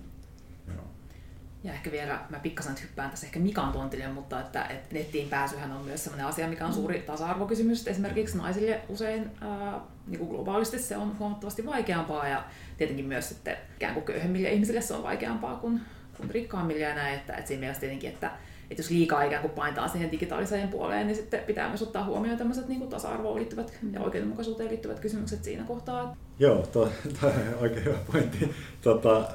Ja 1.63 1.73
ehkä 1.73 1.91
vielä, 1.91 2.19
mä 2.29 2.39
pikkasen 2.39 2.75
hyppään 2.81 3.09
tässä 3.09 3.27
ehkä 3.27 3.39
Mikan 3.39 3.71
tontille, 3.71 4.07
mutta 4.07 4.39
että, 4.39 4.65
että 4.65 4.95
nettiin 4.95 5.29
pääsyhän 5.29 5.71
on 5.71 5.85
myös 5.85 6.03
sellainen 6.03 6.27
asia, 6.27 6.47
mikä 6.47 6.65
on 6.65 6.73
suuri 6.73 6.99
tasa-arvokysymys. 6.99 7.87
Esimerkiksi 7.87 8.37
naisille 8.37 8.81
usein 8.89 9.31
ää, 9.41 9.79
niin 10.07 10.19
kuin 10.19 10.29
globaalisti 10.29 10.79
se 10.79 10.97
on 10.97 11.19
huomattavasti 11.19 11.65
vaikeampaa 11.65 12.27
ja 12.27 12.45
tietenkin 12.77 13.05
myös 13.05 13.29
sitten 13.29 13.57
ikään 13.75 13.93
kuin 13.93 14.03
köyhemmille 14.03 14.51
ihmisille 14.51 14.81
se 14.81 14.93
on 14.93 15.03
vaikeampaa 15.03 15.55
kuin, 15.55 15.81
kuin 16.17 16.29
rikkaammille 16.29 16.83
ja 16.83 16.95
näin. 16.95 17.15
Että, 17.15 17.33
että 17.33 17.47
siinä 17.47 17.59
mielessä 17.59 17.81
tietenkin, 17.81 18.09
että, 18.09 18.31
että 18.69 18.81
jos 18.81 18.89
liikaa 18.89 19.23
ikään 19.23 19.41
kuin 19.41 19.51
painetaan 19.51 19.89
siihen 19.89 20.11
digitaaliseen 20.11 20.67
puoleen, 20.67 21.07
niin 21.07 21.15
sitten 21.15 21.39
pitää 21.39 21.67
myös 21.67 21.81
ottaa 21.81 22.05
huomioon 22.05 22.37
tämmöiset 22.37 22.67
niin 22.67 22.89
tasa-arvoon 22.89 23.35
liittyvät 23.35 23.73
ja 23.91 24.01
oikeudenmukaisuuteen 24.01 24.69
liittyvät 24.69 24.99
kysymykset 24.99 25.43
siinä 25.43 25.63
kohtaa. 25.63 26.17
Joo, 26.39 26.67
tuo 26.73 26.89
on 27.23 27.31
oikein 27.61 27.85
hyvä 27.85 27.97
pointti. 28.11 28.49
Tota, 28.81 29.29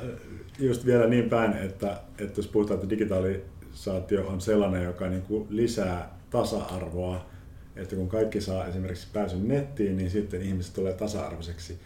just 0.58 0.87
vielä 0.87 1.06
niin 1.06 1.30
päin, 1.30 1.52
että, 1.52 2.00
että 2.18 2.38
jos 2.38 2.47
puhutaan, 2.47 2.80
että 2.80 2.90
digitalisaatio 2.90 4.26
on 4.26 4.40
sellainen, 4.40 4.85
joka 4.85 5.08
niin 5.08 5.23
kuin 5.23 5.47
lisää 5.50 6.18
tasa-arvoa, 6.30 7.26
että 7.76 7.97
kun 7.97 8.08
kaikki 8.08 8.40
saa 8.40 8.66
esimerkiksi 8.66 9.08
pääsyn 9.12 9.49
nettiin, 9.49 9.97
niin 9.97 10.11
sitten 10.11 10.42
ihmiset 10.42 10.75
tulee 10.75 10.92
tasa-arvoiseksi. 10.92 11.78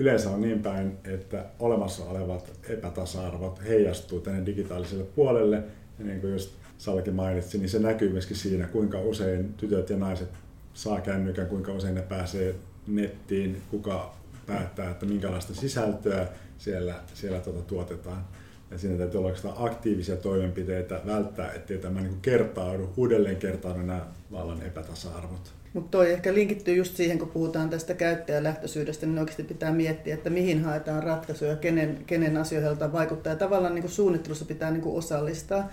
Yleensä 0.00 0.30
on 0.30 0.40
niin 0.40 0.62
päin, 0.62 0.98
että 1.04 1.44
olemassa 1.58 2.04
olevat 2.04 2.52
epätasa-arvot 2.68 3.64
heijastuu 3.64 4.20
tänne 4.20 4.46
digitaaliselle 4.46 5.04
puolelle, 5.04 5.62
ja 5.98 6.04
niin 6.04 6.20
kuin 6.20 6.32
just 6.32 6.54
Salki 6.78 7.10
mainitsi, 7.10 7.58
niin 7.58 7.68
se 7.68 7.78
näkyy 7.78 8.12
myöskin 8.12 8.36
siinä, 8.36 8.66
kuinka 8.66 9.00
usein 9.00 9.54
tytöt 9.54 9.90
ja 9.90 9.96
naiset 9.96 10.28
saa 10.74 11.00
kännykän, 11.00 11.46
kuinka 11.46 11.72
usein 11.72 11.94
ne 11.94 12.02
pääsee 12.02 12.54
nettiin, 12.86 13.62
kuka 13.70 14.14
päättää, 14.46 14.90
että 14.90 15.06
minkälaista 15.06 15.54
sisältöä 15.54 16.28
siellä, 16.58 16.94
siellä 17.14 17.40
tuota 17.40 17.62
tuotetaan. 17.62 18.24
Ja 18.70 18.78
siinä 18.78 18.98
täytyy 18.98 19.20
olla 19.20 19.54
aktiivisia 19.56 20.16
toimenpiteitä 20.16 21.00
välttää, 21.06 21.52
ettei 21.52 21.78
tämä 21.78 22.00
niin 22.00 22.20
kertaudu, 22.22 22.92
uudelleen 22.96 23.36
kertaudu 23.36 23.78
nämä 23.78 24.06
vallan 24.32 24.62
epätasa-arvot. 24.62 25.52
Mutta 25.72 25.90
toi 25.90 26.12
ehkä 26.12 26.34
linkittyy 26.34 26.76
just 26.76 26.96
siihen, 26.96 27.18
kun 27.18 27.28
puhutaan 27.28 27.70
tästä 27.70 27.94
käyttäjälähtöisyydestä, 27.94 29.06
niin 29.06 29.18
oikeasti 29.18 29.42
pitää 29.42 29.72
miettiä, 29.72 30.14
että 30.14 30.30
mihin 30.30 30.64
haetaan 30.64 31.02
ratkaisuja, 31.02 31.56
kenen, 31.56 32.04
kenen 32.06 32.36
asioihin 32.36 32.92
vaikuttaa. 32.92 33.32
Ja 33.32 33.38
tavallaan 33.38 33.74
niin 33.74 33.82
kuin 33.82 33.92
suunnittelussa 33.92 34.44
pitää 34.44 34.70
niin 34.70 34.82
kuin 34.82 34.98
osallistaa. 34.98 35.70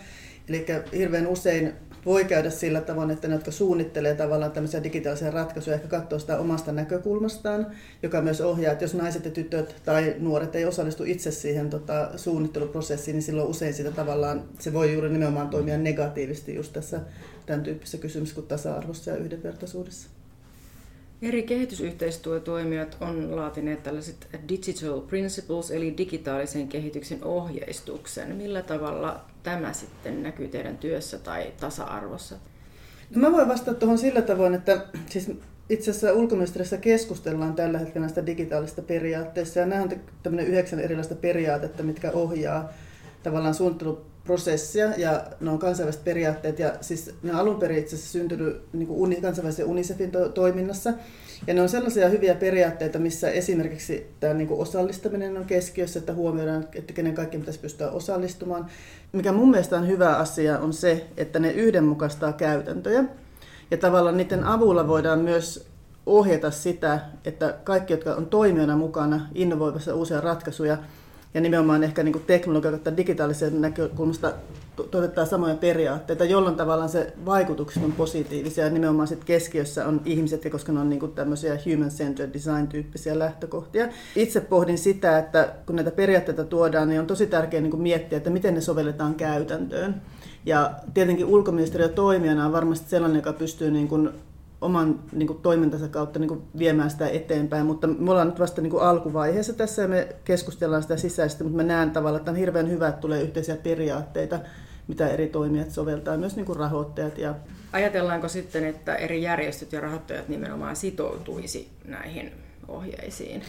Eli 0.49 0.65
hirveän 0.93 1.27
usein 1.27 1.73
voi 2.05 2.25
käydä 2.25 2.49
sillä 2.49 2.81
tavoin, 2.81 3.11
että 3.11 3.27
ne, 3.27 3.33
jotka 3.33 3.51
suunnittelee 3.51 4.15
tavallaan 4.15 4.51
tämmöisiä 4.51 4.83
digitaalisia 4.83 5.31
ratkaisuja, 5.31 5.75
ehkä 5.75 5.87
katsoo 5.87 6.19
sitä 6.19 6.39
omasta 6.39 6.71
näkökulmastaan, 6.71 7.67
joka 8.03 8.21
myös 8.21 8.41
ohjaa, 8.41 8.71
että 8.71 8.83
jos 8.83 8.93
naiset 8.93 9.25
ja 9.25 9.31
tytöt 9.31 9.75
tai 9.85 10.15
nuoret 10.19 10.55
ei 10.55 10.65
osallistu 10.65 11.03
itse 11.03 11.31
siihen 11.31 11.69
tota, 11.69 12.09
suunnitteluprosessiin, 12.15 13.15
niin 13.15 13.23
silloin 13.23 13.47
usein 13.47 13.73
sitä 13.73 13.91
tavallaan, 13.91 14.43
se 14.59 14.73
voi 14.73 14.93
juuri 14.93 15.09
nimenomaan 15.09 15.49
toimia 15.49 15.77
negatiivisesti 15.77 16.55
just 16.55 16.73
tässä 16.73 16.99
tämän 17.45 17.63
tyyppisessä 17.63 17.97
kysymyksessä 17.97 18.41
kuin 18.41 18.47
tasa-arvossa 18.47 19.11
ja 19.11 19.17
yhdenvertaisuudessa. 19.17 20.14
Eri 21.21 21.43
kehitysyhteistyötoimijat 21.43 22.97
on 23.01 23.35
laatineet 23.35 23.83
tällaiset 23.83 24.27
digital 24.49 25.01
principles, 25.01 25.71
eli 25.71 25.97
digitaalisen 25.97 26.67
kehityksen 26.67 27.23
ohjeistuksen. 27.23 28.35
Millä 28.35 28.61
tavalla 28.61 29.25
tämä 29.43 29.73
sitten 29.73 30.23
näkyy 30.23 30.47
teidän 30.47 30.77
työssä 30.77 31.17
tai 31.17 31.53
tasa-arvossa? 31.59 32.35
No 33.09 33.21
mä 33.21 33.31
voin 33.31 33.47
vastata 33.47 33.79
tuohon 33.79 33.97
sillä 33.97 34.21
tavoin, 34.21 34.53
että 34.53 34.85
siis 35.09 35.31
itse 35.69 35.91
asiassa 35.91 36.13
ulkoministeriössä 36.13 36.77
keskustellaan 36.77 37.55
tällä 37.55 37.79
hetkellä 37.79 38.05
näistä 38.05 38.25
digitaalisista 38.25 38.81
periaatteista. 38.81 39.59
Ja 39.59 39.65
nämä 39.65 39.83
on 39.83 39.91
tämmöinen 40.23 40.47
yhdeksän 40.47 40.79
erilaista 40.79 41.15
periaatetta, 41.15 41.83
mitkä 41.83 42.11
ohjaa 42.11 42.73
tavallaan 43.23 43.53
suunnitteluprosessia 44.25 44.93
ja 44.97 45.23
ne 45.39 45.49
on 45.49 45.59
kansainväliset 45.59 46.03
periaatteet. 46.03 46.59
Ja 46.59 46.73
siis 46.81 47.15
ne 47.23 47.31
on 47.31 47.39
alun 47.39 47.59
perin 47.59 47.77
itse 47.77 47.95
asiassa 47.95 48.11
syntynyt 48.11 48.61
niin 48.73 48.87
kuin 48.87 49.21
kansainvälisen 49.21 49.65
UNICEFin 49.65 50.11
to- 50.11 50.29
toiminnassa. 50.29 50.93
Ja 51.47 51.53
ne 51.53 51.61
on 51.61 51.69
sellaisia 51.69 52.09
hyviä 52.09 52.35
periaatteita, 52.35 52.99
missä 52.99 53.29
esimerkiksi 53.29 54.07
tämä 54.19 54.33
niin 54.33 54.47
kuin 54.47 54.61
osallistaminen 54.61 55.37
on 55.37 55.45
keskiössä, 55.45 55.99
että 55.99 56.13
huomioidaan, 56.13 56.67
että 56.75 56.93
kenen 56.93 57.15
kaikki 57.15 57.37
pitäisi 57.37 57.59
pystyä 57.59 57.91
osallistumaan. 57.91 58.65
Mikä 59.11 59.31
mun 59.31 59.51
mielestä 59.51 59.77
on 59.77 59.87
hyvä 59.87 60.17
asia 60.17 60.59
on 60.59 60.73
se, 60.73 61.05
että 61.17 61.39
ne 61.39 61.51
yhdenmukaistaa 61.51 62.33
käytäntöjä. 62.33 63.03
Ja 63.71 63.77
tavallaan 63.77 64.17
niiden 64.17 64.43
avulla 64.43 64.87
voidaan 64.87 65.19
myös 65.19 65.67
ohjata 66.05 66.51
sitä, 66.51 66.99
että 67.25 67.55
kaikki, 67.63 67.93
jotka 67.93 68.15
on 68.15 68.25
toimijana 68.25 68.77
mukana 68.77 69.27
innovoimassa 69.35 69.95
uusia 69.95 70.21
ratkaisuja, 70.21 70.77
ja 71.35 71.41
nimenomaan 71.41 71.83
ehkä 71.83 72.03
niin 72.03 72.23
teknologian 72.27 72.79
tai 72.79 72.97
digitaalisen 72.97 73.61
näkökulmasta 73.61 74.33
toteuttaa 74.75 75.25
samoja 75.25 75.55
periaatteita, 75.55 76.25
jolloin 76.25 76.55
tavallaan 76.55 76.89
se 76.89 77.13
vaikutukset 77.25 77.83
on 77.83 77.91
positiivisia 77.91 78.63
ja 78.63 78.69
nimenomaan 78.69 79.07
sit 79.07 79.23
keskiössä 79.23 79.87
on 79.87 80.01
ihmiset, 80.05 80.51
koska 80.51 80.71
ne 80.71 80.79
on 80.79 80.89
niin 80.89 81.11
tämmöisiä 81.15 81.57
human-centered 81.65 82.33
design-tyyppisiä 82.33 83.19
lähtökohtia. 83.19 83.87
Itse 84.15 84.41
pohdin 84.41 84.77
sitä, 84.77 85.17
että 85.17 85.53
kun 85.65 85.75
näitä 85.75 85.91
periaatteita 85.91 86.43
tuodaan, 86.43 86.89
niin 86.89 86.99
on 86.99 87.07
tosi 87.07 87.27
tärkeää 87.27 87.61
niin 87.61 87.81
miettiä, 87.81 88.17
että 88.17 88.29
miten 88.29 88.53
ne 88.53 88.61
sovelletaan 88.61 89.15
käytäntöön. 89.15 90.01
Ja 90.45 90.71
tietenkin 90.93 91.25
ulkoministeriö 91.25 91.89
toimijana 91.89 92.45
on 92.45 92.51
varmasti 92.51 92.89
sellainen, 92.89 93.19
joka 93.19 93.33
pystyy 93.33 93.71
niin 93.71 93.87
kuin 93.87 94.09
oman 94.61 94.99
niin 95.11 95.27
kuin, 95.27 95.41
toimintansa 95.41 95.87
kautta 95.87 96.19
niin 96.19 96.27
kuin, 96.27 96.41
viemään 96.57 96.89
sitä 96.89 97.07
eteenpäin, 97.07 97.65
mutta 97.65 97.87
me 97.87 98.11
ollaan 98.11 98.27
nyt 98.27 98.39
vasta 98.39 98.61
niin 98.61 98.71
kuin, 98.71 98.83
alkuvaiheessa 98.83 99.53
tässä 99.53 99.81
ja 99.81 99.87
me 99.87 100.07
keskustellaan 100.23 100.81
sitä 100.81 100.97
sisäisesti, 100.97 101.43
mutta 101.43 101.57
mä 101.57 101.63
näen 101.63 101.91
tavallaan, 101.91 102.19
että 102.19 102.31
on 102.31 102.37
hirveän 102.37 102.69
hyvä, 102.69 102.87
että 102.87 103.01
tulee 103.01 103.21
yhteisiä 103.21 103.55
periaatteita, 103.55 104.39
mitä 104.87 105.07
eri 105.07 105.27
toimijat 105.27 105.71
soveltaa, 105.71 106.17
myös 106.17 106.35
niin 106.35 106.45
kuin 106.45 106.59
rahoittajat. 106.59 107.17
Ja... 107.17 107.35
Ajatellaanko 107.73 108.27
sitten, 108.27 108.65
että 108.65 108.95
eri 108.95 109.21
järjestöt 109.21 109.71
ja 109.71 109.81
rahoittajat 109.81 110.27
nimenomaan 110.27 110.75
sitoutuisi 110.75 111.69
näihin 111.85 112.31
ohjeisiin? 112.67 113.41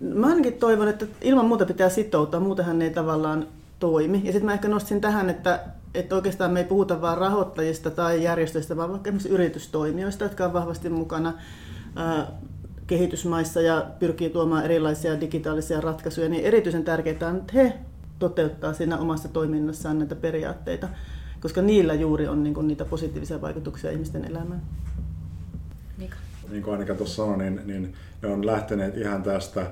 Mä 0.00 0.26
ainakin 0.26 0.52
toivon, 0.54 0.88
että 0.88 1.06
ilman 1.20 1.46
muuta 1.46 1.66
pitää 1.66 1.88
sitoutua, 1.88 2.40
muutenhan 2.40 2.78
ne 2.78 2.84
ei 2.84 2.90
tavallaan 2.90 3.48
toimi. 3.78 4.20
Ja 4.24 4.32
sitten 4.32 4.44
mä 4.46 4.52
ehkä 4.52 4.68
nostin 4.68 5.00
tähän, 5.00 5.30
että, 5.30 5.60
että 5.98 6.14
oikeastaan 6.14 6.50
me 6.52 6.60
ei 6.60 6.64
puhuta 6.64 7.00
vain 7.00 7.18
rahoittajista 7.18 7.90
tai 7.90 8.22
järjestöistä, 8.22 8.76
vaan 8.76 8.90
vaikka 8.90 9.10
yritystoimijoista, 9.28 10.24
jotka 10.24 10.44
on 10.44 10.52
vahvasti 10.52 10.88
mukana 10.88 11.32
kehitysmaissa 12.86 13.60
ja 13.60 13.86
pyrkii 13.98 14.30
tuomaan 14.30 14.64
erilaisia 14.64 15.20
digitaalisia 15.20 15.80
ratkaisuja, 15.80 16.28
niin 16.28 16.44
erityisen 16.44 16.84
tärkeää 16.84 17.30
on, 17.30 17.36
että 17.36 17.52
he 17.54 17.72
toteuttaa 18.18 18.72
siinä 18.72 18.98
omassa 18.98 19.28
toiminnassaan 19.28 19.98
näitä 19.98 20.14
periaatteita, 20.14 20.88
koska 21.40 21.62
niillä 21.62 21.94
juuri 21.94 22.28
on 22.28 22.42
niin 22.42 22.54
kuin, 22.54 22.68
niitä 22.68 22.84
positiivisia 22.84 23.40
vaikutuksia 23.40 23.90
ihmisten 23.90 24.24
elämään. 24.24 24.62
Mika. 25.98 26.16
Niin 26.50 26.62
kuin 26.62 26.74
Annika 26.74 26.94
tuossa 26.94 27.16
sanoi, 27.16 27.38
niin, 27.38 27.60
niin 27.64 27.94
ne 28.22 28.28
on 28.28 28.46
lähteneet 28.46 28.96
ihan 28.96 29.22
tästä 29.22 29.66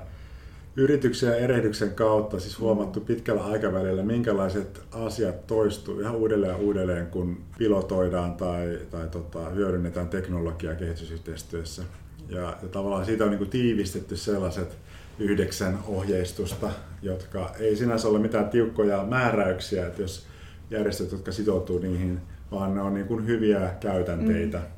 yrityksen 0.77 1.29
ja 1.29 1.35
erehdyksen 1.35 1.95
kautta 1.95 2.39
siis 2.39 2.59
huomattu 2.59 2.99
pitkällä 2.99 3.43
aikavälillä, 3.43 4.03
minkälaiset 4.03 4.81
asiat 4.91 5.47
toistuu 5.47 5.99
ihan 5.99 6.15
uudelleen 6.15 6.51
ja 6.51 6.57
uudelleen, 6.57 7.07
kun 7.07 7.37
pilotoidaan 7.57 8.33
tai, 8.33 8.79
tai 8.91 9.07
tota, 9.07 9.49
hyödynnetään 9.49 10.07
teknologiaa 10.07 10.75
kehitysyhteistyössä. 10.75 11.83
Ja, 12.29 12.41
ja 12.41 12.67
tavallaan 12.71 13.05
siitä 13.05 13.23
on 13.23 13.29
niin 13.29 13.37
kuin 13.37 13.49
tiivistetty 13.49 14.17
sellaiset 14.17 14.77
yhdeksän 15.19 15.79
ohjeistusta, 15.87 16.69
jotka 17.01 17.51
ei 17.59 17.75
sinänsä 17.75 18.07
ole 18.07 18.19
mitään 18.19 18.49
tiukkoja 18.49 19.03
määräyksiä, 19.03 19.87
että 19.87 20.01
jos 20.01 20.27
järjestöt, 20.71 21.11
jotka 21.11 21.31
sitoutuu 21.31 21.79
niihin, 21.79 22.19
vaan 22.51 22.75
ne 22.75 22.81
on 22.81 22.93
niin 22.93 23.07
kuin 23.07 23.27
hyviä 23.27 23.71
käytänteitä. 23.79 24.57
Mm. 24.57 24.76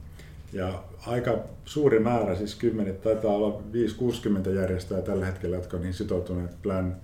Ja 0.53 0.83
aika 1.07 1.37
suuri 1.65 1.99
määrä, 1.99 2.35
siis 2.35 2.55
10, 2.55 2.95
taitaa 2.95 3.31
olla 3.31 3.61
5-60 4.47 4.49
järjestöä 4.49 5.01
tällä 5.01 5.25
hetkellä, 5.25 5.55
jotka 5.55 5.77
on 5.77 5.83
niin 5.83 5.93
sitoutuneet. 5.93 6.61
Plan 6.61 6.95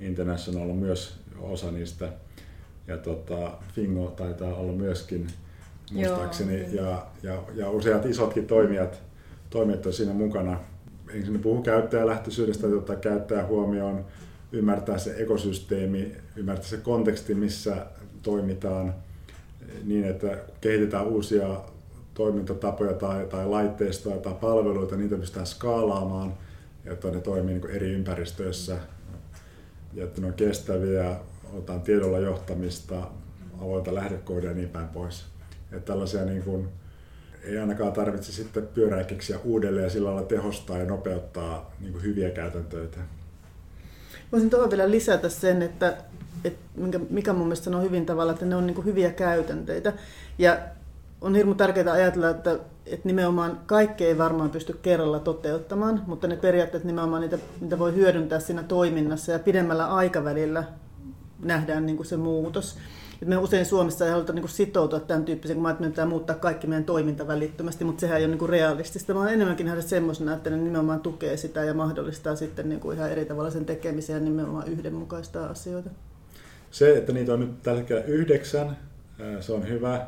International 0.00 0.70
on 0.70 0.76
myös 0.76 1.20
osa 1.40 1.70
niistä. 1.70 2.08
Ja 2.86 2.96
tota, 2.98 3.52
Fingo 3.74 4.06
taitaa 4.16 4.54
olla 4.54 4.72
myöskin 4.72 5.26
muistaakseni. 5.92 6.74
Ja, 6.76 7.06
ja, 7.22 7.42
ja 7.54 7.70
useat 7.70 8.06
isotkin 8.06 8.46
toimijat, 8.46 9.02
toimijat 9.50 9.86
on 9.86 9.92
siinä 9.92 10.12
mukana. 10.12 10.60
Ensin 11.14 11.38
puhun 11.38 11.62
käyttäjälähtöisyydestä, 11.62 12.66
että 12.66 12.78
ottaa 12.78 12.96
käyttäjä 12.96 13.46
huomioon, 13.46 14.04
ymmärtää 14.52 14.98
se 14.98 15.14
ekosysteemi, 15.18 16.12
ymmärtää 16.36 16.66
se 16.66 16.76
konteksti, 16.76 17.34
missä 17.34 17.86
toimitaan 18.22 18.94
niin, 19.84 20.04
että 20.04 20.38
kehitetään 20.60 21.06
uusia 21.06 21.60
toimintatapoja 22.16 22.92
tai, 22.92 23.26
tai 23.26 23.46
laitteistoja 23.46 24.16
tai 24.16 24.34
palveluita, 24.40 24.96
niitä 24.96 25.16
pystytään 25.16 25.46
skaalaamaan, 25.46 26.34
jotta 26.84 27.10
ne 27.10 27.20
toimii 27.20 27.54
niin 27.54 27.70
eri 27.70 27.92
ympäristöissä, 27.92 28.76
ja 29.94 30.04
että 30.04 30.20
ne 30.20 30.26
on 30.26 30.34
kestäviä, 30.34 31.16
otetaan 31.52 31.80
tiedolla 31.80 32.18
johtamista, 32.18 33.10
avointa 33.62 33.94
lähdekoodia 33.94 34.50
ja 34.50 34.56
niin 34.56 34.68
päin 34.68 34.88
pois. 34.88 35.24
Että 35.72 35.92
tällaisia 35.92 36.24
niin 36.24 36.42
kuin, 36.42 36.68
ei 37.44 37.58
ainakaan 37.58 37.92
tarvitse 37.92 38.32
sitten 38.32 38.66
pyörää 38.66 39.04
keksiä 39.04 39.38
uudelleen 39.44 39.84
ja 39.84 39.90
sillä 39.90 40.08
lailla 40.08 40.28
tehostaa 40.28 40.78
ja 40.78 40.84
nopeuttaa 40.84 41.74
niin 41.80 41.92
kuin 41.92 42.04
hyviä 42.04 42.30
käytäntöitä. 42.30 42.98
Voisin 44.32 44.50
tuohon 44.50 44.70
vielä 44.70 44.90
lisätä 44.90 45.28
sen, 45.28 45.62
että, 45.62 45.96
että 46.44 46.98
mikä 47.10 47.32
mun 47.32 47.46
mielestä 47.46 47.70
on 47.70 47.82
hyvin 47.82 48.06
tavalla, 48.06 48.32
että 48.32 48.44
ne 48.44 48.56
on 48.56 48.66
niin 48.66 48.84
hyviä 48.84 49.10
käytänteitä. 49.10 49.92
Ja 50.38 50.58
on 51.26 51.34
hirmu 51.34 51.54
tärkeää 51.54 51.92
ajatella, 51.92 52.30
että, 52.30 52.58
että 52.86 53.08
nimenomaan 53.08 53.60
kaikki 53.66 54.04
ei 54.04 54.18
varmaan 54.18 54.50
pysty 54.50 54.78
kerralla 54.82 55.18
toteuttamaan, 55.18 56.02
mutta 56.06 56.26
ne 56.26 56.36
periaatteet 56.36 56.84
nimenomaan 56.84 57.22
niitä, 57.22 57.38
niitä 57.60 57.78
voi 57.78 57.94
hyödyntää 57.94 58.40
siinä 58.40 58.62
toiminnassa 58.62 59.32
ja 59.32 59.38
pidemmällä 59.38 59.86
aikavälillä 59.86 60.64
nähdään 61.42 61.86
niin 61.86 61.96
kuin 61.96 62.06
se 62.06 62.16
muutos. 62.16 62.78
Et 63.22 63.28
me 63.28 63.36
usein 63.36 63.66
Suomessa 63.66 64.04
ei 64.04 64.10
haluta 64.10 64.32
niin 64.32 64.48
sitoutua 64.48 65.00
tämän 65.00 65.24
tyyppiseen, 65.24 65.62
kun 65.62 65.76
me 65.80 65.88
pitää 65.88 66.06
muuttaa 66.06 66.36
kaikki 66.36 66.66
meidän 66.66 66.84
toiminta 66.84 67.26
välittömästi, 67.26 67.84
mutta 67.84 68.00
sehän 68.00 68.18
ei 68.18 68.24
ole 68.24 68.36
niin 68.36 68.48
realistista, 68.48 69.14
vaan 69.14 69.32
enemmänkin 69.32 69.66
nähdä 69.66 69.80
semmoisena, 69.80 70.34
että 70.34 70.50
ne 70.50 70.56
nimenomaan 70.56 71.00
tukee 71.00 71.36
sitä 71.36 71.64
ja 71.64 71.74
mahdollistaa 71.74 72.36
sitten 72.36 72.68
niin 72.68 72.80
kuin 72.80 72.96
ihan 72.96 73.10
eri 73.10 73.24
tavalla 73.24 73.50
sen 73.50 73.64
tekemisen 73.64 74.14
ja 74.14 74.20
nimenomaan 74.20 74.68
yhdenmukaistaa 74.68 75.46
asioita. 75.46 75.90
Se, 76.70 76.96
että 76.96 77.12
niitä 77.12 77.32
on 77.32 77.40
nyt 77.40 77.62
tällä 77.62 77.78
hetkellä 77.78 78.02
yhdeksän, 78.02 78.76
se 79.40 79.52
on 79.52 79.68
hyvä. 79.68 80.06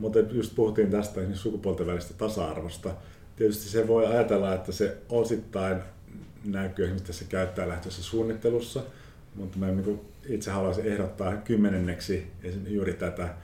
Mutta 0.00 0.18
just 0.18 0.54
puhuttiin 0.54 0.90
tästä 0.90 1.20
niin 1.20 1.36
sukupuolten 1.36 1.86
välistä 1.86 2.14
tasa-arvosta. 2.14 2.94
Tietysti 3.36 3.68
se 3.68 3.88
voi 3.88 4.06
ajatella, 4.06 4.54
että 4.54 4.72
se 4.72 4.96
osittain 5.08 5.76
näkyy 6.44 6.84
esimerkiksi 6.84 7.06
tässä 7.06 7.24
käyttäjälähtöisessä 7.24 8.10
suunnittelussa, 8.10 8.82
mutta 9.34 9.58
mä 9.58 9.66
niin 9.66 10.00
itse 10.28 10.50
haluaisin 10.50 10.86
ehdottaa 10.86 11.36
kymmenenneksi 11.36 12.26
juuri 12.66 12.92
tätä 12.92 13.34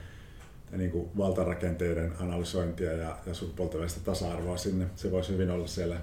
niin 0.77 0.91
kuin 0.91 1.09
valtarakenteiden 1.17 2.13
analysointia 2.19 2.93
ja, 2.93 3.17
ja 3.25 3.33
sukupuolten 3.33 3.79
välistä 3.79 4.01
tasa-arvoa 4.05 4.57
sinne. 4.57 4.85
Se 4.95 5.11
voisi 5.11 5.33
hyvin 5.33 5.49
olla 5.49 5.67
siellä, 5.67 5.97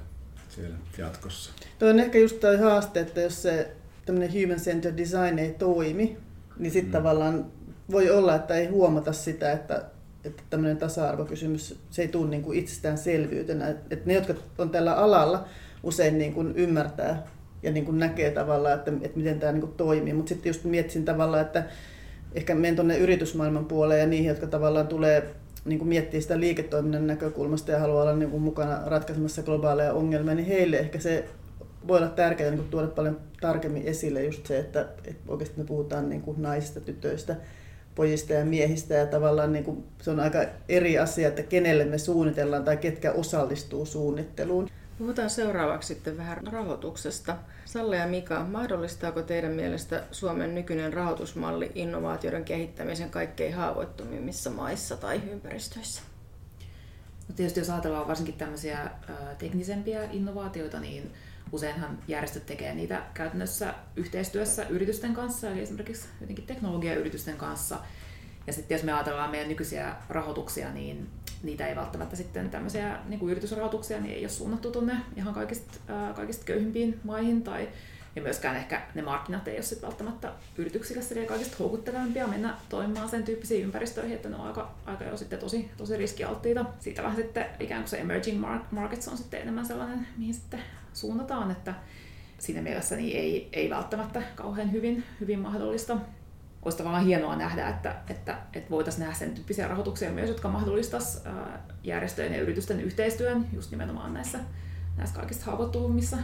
siellä 0.48 0.76
jatkossa. 0.98 1.50
Tuo 1.78 1.88
on 1.88 2.00
ehkä 2.00 2.18
just 2.18 2.40
tuo 2.40 2.58
haaste, 2.58 3.00
että 3.00 3.20
jos 3.20 3.42
se 3.42 3.70
tämmöinen 4.06 4.32
human-centered 4.32 4.96
design 4.96 5.38
ei 5.38 5.50
toimi, 5.50 6.16
niin 6.58 6.72
sitten 6.72 6.90
mm. 6.90 6.92
tavallaan 6.92 7.46
voi 7.90 8.10
olla, 8.10 8.34
että 8.34 8.54
ei 8.54 8.66
huomata 8.66 9.12
sitä, 9.12 9.52
että, 9.52 9.84
että 10.24 10.42
tämmöinen 10.50 10.76
tasa-arvokysymys, 10.76 11.78
se 11.90 12.02
ei 12.02 12.08
tule 12.08 12.30
niin 12.30 12.42
kuin 12.42 12.58
itsestäänselvyytenä. 12.58 13.68
Että 13.68 14.06
ne, 14.06 14.14
jotka 14.14 14.34
on 14.58 14.70
tällä 14.70 14.94
alalla, 14.94 15.48
usein 15.82 16.18
niin 16.18 16.32
kuin 16.34 16.52
ymmärtää 16.56 17.26
ja 17.62 17.72
niin 17.72 17.84
kuin 17.84 17.98
näkee 17.98 18.30
tavallaan, 18.30 18.74
että, 18.74 18.92
että 19.02 19.18
miten 19.18 19.40
tämä 19.40 19.52
niin 19.52 19.60
kuin 19.60 19.72
toimii. 19.72 20.12
Mutta 20.12 20.28
sitten 20.28 20.50
just 20.50 20.64
mietsin 20.64 21.04
tavallaan, 21.04 21.42
että 21.42 21.64
ehkä 22.34 22.54
menen 22.54 22.76
tuonne 22.76 22.98
yritysmaailman 22.98 23.64
puoleen 23.64 24.00
ja 24.00 24.06
niihin, 24.06 24.28
jotka 24.28 24.46
tavallaan 24.46 24.88
tulee 24.88 25.34
niin 25.64 25.78
kuin 25.78 25.88
miettii 25.88 26.22
sitä 26.22 26.40
liiketoiminnan 26.40 27.06
näkökulmasta 27.06 27.72
ja 27.72 27.78
haluaa 27.78 28.02
olla 28.02 28.16
niin 28.16 28.30
kuin 28.30 28.42
mukana 28.42 28.82
ratkaisemassa 28.86 29.42
globaaleja 29.42 29.92
ongelmia, 29.92 30.34
niin 30.34 30.46
heille 30.46 30.76
ehkä 30.76 31.00
se 31.00 31.24
voi 31.88 31.98
olla 31.98 32.08
tärkeää 32.08 32.50
niin 32.50 32.58
kuin 32.58 32.70
tuoda 32.70 32.86
paljon 32.86 33.20
tarkemmin 33.40 33.82
esille 33.86 34.24
just 34.24 34.46
se, 34.46 34.58
että, 34.58 34.88
että 35.04 35.32
oikeasti 35.32 35.58
me 35.58 35.64
puhutaan 35.64 36.08
niin 36.08 36.22
kuin 36.22 36.42
naisista, 36.42 36.80
tytöistä, 36.80 37.36
pojista 37.94 38.32
ja 38.32 38.44
miehistä 38.44 38.94
ja 38.94 39.06
tavallaan 39.06 39.52
niin 39.52 39.64
kuin, 39.64 39.84
se 40.02 40.10
on 40.10 40.20
aika 40.20 40.38
eri 40.68 40.98
asia, 40.98 41.28
että 41.28 41.42
kenelle 41.42 41.84
me 41.84 41.98
suunnitellaan 41.98 42.64
tai 42.64 42.76
ketkä 42.76 43.12
osallistuu 43.12 43.86
suunnitteluun. 43.86 44.68
Puhutaan 44.98 45.30
seuraavaksi 45.30 45.94
sitten 45.94 46.16
vähän 46.16 46.46
rahoituksesta. 46.46 47.36
Salle 47.64 47.96
ja 47.96 48.06
Mika, 48.06 48.44
mahdollistaako 48.44 49.22
teidän 49.22 49.52
mielestä 49.52 50.02
Suomen 50.10 50.54
nykyinen 50.54 50.92
rahoitusmalli 50.92 51.72
innovaatioiden 51.74 52.44
kehittämisen 52.44 53.10
kaikkein 53.10 53.54
haavoittumimmissa 53.54 54.50
maissa 54.50 54.96
tai 54.96 55.20
ympäristöissä? 55.30 56.02
No 57.28 57.34
tietysti 57.36 57.60
jos 57.60 57.70
ajatellaan 57.70 58.08
varsinkin 58.08 58.34
tämmöisiä 58.34 58.90
teknisempiä 59.38 60.04
innovaatioita, 60.04 60.80
niin 60.80 61.12
useinhan 61.54 61.98
järjestöt 62.08 62.46
tekee 62.46 62.74
niitä 62.74 63.02
käytännössä 63.14 63.74
yhteistyössä 63.96 64.66
yritysten 64.68 65.14
kanssa, 65.14 65.50
eli 65.50 65.60
esimerkiksi 65.60 66.08
jotenkin 66.20 66.46
teknologiayritysten 66.46 67.36
kanssa. 67.36 67.78
Ja 68.46 68.52
sitten 68.52 68.74
jos 68.74 68.84
me 68.84 68.92
ajatellaan 68.92 69.30
meidän 69.30 69.48
nykyisiä 69.48 69.94
rahoituksia, 70.08 70.72
niin 70.72 71.10
niitä 71.42 71.66
ei 71.66 71.76
välttämättä 71.76 72.16
sitten 72.16 72.50
tämmöisiä 72.50 72.98
niin 73.08 73.20
kuin 73.20 73.30
yritysrahoituksia 73.30 74.00
niin 74.00 74.14
ei 74.14 74.22
ole 74.22 74.28
suunnattu 74.28 74.70
tuonne 74.70 74.96
ihan 75.16 75.34
kaikista, 75.34 75.78
ää, 75.88 76.12
kaikista 76.12 76.44
köyhimpiin 76.44 77.00
maihin 77.04 77.42
tai 77.42 77.68
ja 78.16 78.22
myöskään 78.22 78.56
ehkä 78.56 78.82
ne 78.94 79.02
markkinat 79.02 79.48
ei 79.48 79.54
ole 79.54 79.62
sitten 79.62 79.88
välttämättä 79.88 80.32
yrityksille 80.56 81.26
kaikista 81.26 81.56
houkuttelevampia 81.58 82.26
mennä 82.26 82.54
toimimaan 82.68 83.08
sen 83.08 83.22
tyyppisiin 83.22 83.64
ympäristöihin, 83.64 84.16
että 84.16 84.28
ne 84.28 84.36
on 84.36 84.46
aika, 84.46 84.74
aika 84.86 85.04
jo 85.04 85.16
sitten 85.16 85.38
tosi, 85.38 85.70
tosi 85.76 85.96
riskialttiita. 85.96 86.64
Siitä 86.80 87.02
vähän 87.02 87.16
sitten 87.16 87.46
ikään 87.60 87.82
kuin 87.82 87.90
se 87.90 88.00
emerging 88.00 88.44
markets 88.70 89.08
on 89.08 89.16
sitten 89.16 89.42
enemmän 89.42 89.66
sellainen, 89.66 90.06
mihin 90.16 90.34
sitten 90.34 90.60
suunnataan, 90.94 91.50
että 91.50 91.74
siinä 92.38 92.62
mielessä 92.62 92.96
niin 92.96 93.16
ei, 93.16 93.48
ei 93.52 93.70
välttämättä 93.70 94.22
kauhean 94.36 94.72
hyvin, 94.72 95.04
hyvin 95.20 95.38
mahdollista 95.38 95.96
olisi 96.64 96.78
tavallaan 96.78 97.04
hienoa 97.04 97.36
nähdä, 97.36 97.68
että, 97.68 97.96
että, 98.10 98.38
että 98.52 98.70
voitaisiin 98.70 99.00
nähdä 99.00 99.14
sen 99.14 99.30
tyyppisiä 99.30 99.68
rahoituksia 99.68 100.12
myös, 100.12 100.28
jotka 100.28 100.48
mahdollistaisi 100.48 101.18
järjestöjen 101.82 102.32
ja 102.32 102.40
yritysten 102.40 102.80
yhteistyön 102.80 103.46
just 103.52 103.70
nimenomaan 103.70 104.14
näissä, 104.14 104.38
näissä 104.96 105.16
kaikista 105.16 105.44
haavoittuvimmissa 105.44 106.16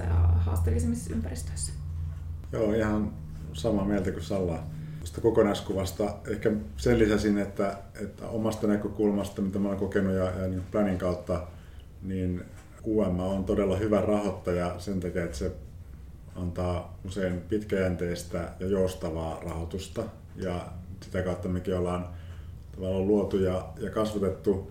ja 0.00 0.14
haasteellisimmissa 0.14 1.14
ympäristöissä. 1.14 1.72
Joo, 2.52 2.72
ihan 2.72 3.12
samaa 3.52 3.84
mieltä 3.84 4.10
kuin 4.10 4.22
Salla 4.22 4.62
tästä 5.00 5.20
kokonaiskuvasta. 5.20 6.14
Ehkä 6.26 6.52
sen 6.76 6.98
lisäsin, 6.98 7.38
että, 7.38 7.78
että 8.00 8.28
omasta 8.28 8.66
näkökulmasta, 8.66 9.42
mitä 9.42 9.58
olen 9.58 9.78
kokenut 9.78 10.14
ja, 10.14 10.24
ja 10.24 10.48
niin 10.48 10.62
Planin 10.70 10.98
kautta, 10.98 11.46
niin 12.02 12.44
UM 12.88 13.20
on 13.20 13.44
todella 13.44 13.76
hyvä 13.76 14.00
rahoittaja 14.00 14.74
sen 14.78 15.00
takia, 15.00 15.24
että 15.24 15.36
se 15.36 15.52
antaa 16.36 16.98
usein 17.06 17.40
pitkäjänteistä 17.40 18.48
ja 18.60 18.66
joustavaa 18.66 19.40
rahoitusta 19.44 20.02
ja 20.36 20.66
sitä 21.02 21.22
kautta 21.22 21.48
mekin 21.48 21.76
ollaan 21.76 22.08
tavallaan 22.74 23.06
luotu 23.06 23.38
ja, 23.38 23.68
ja 23.80 23.90
kasvatettu 23.90 24.70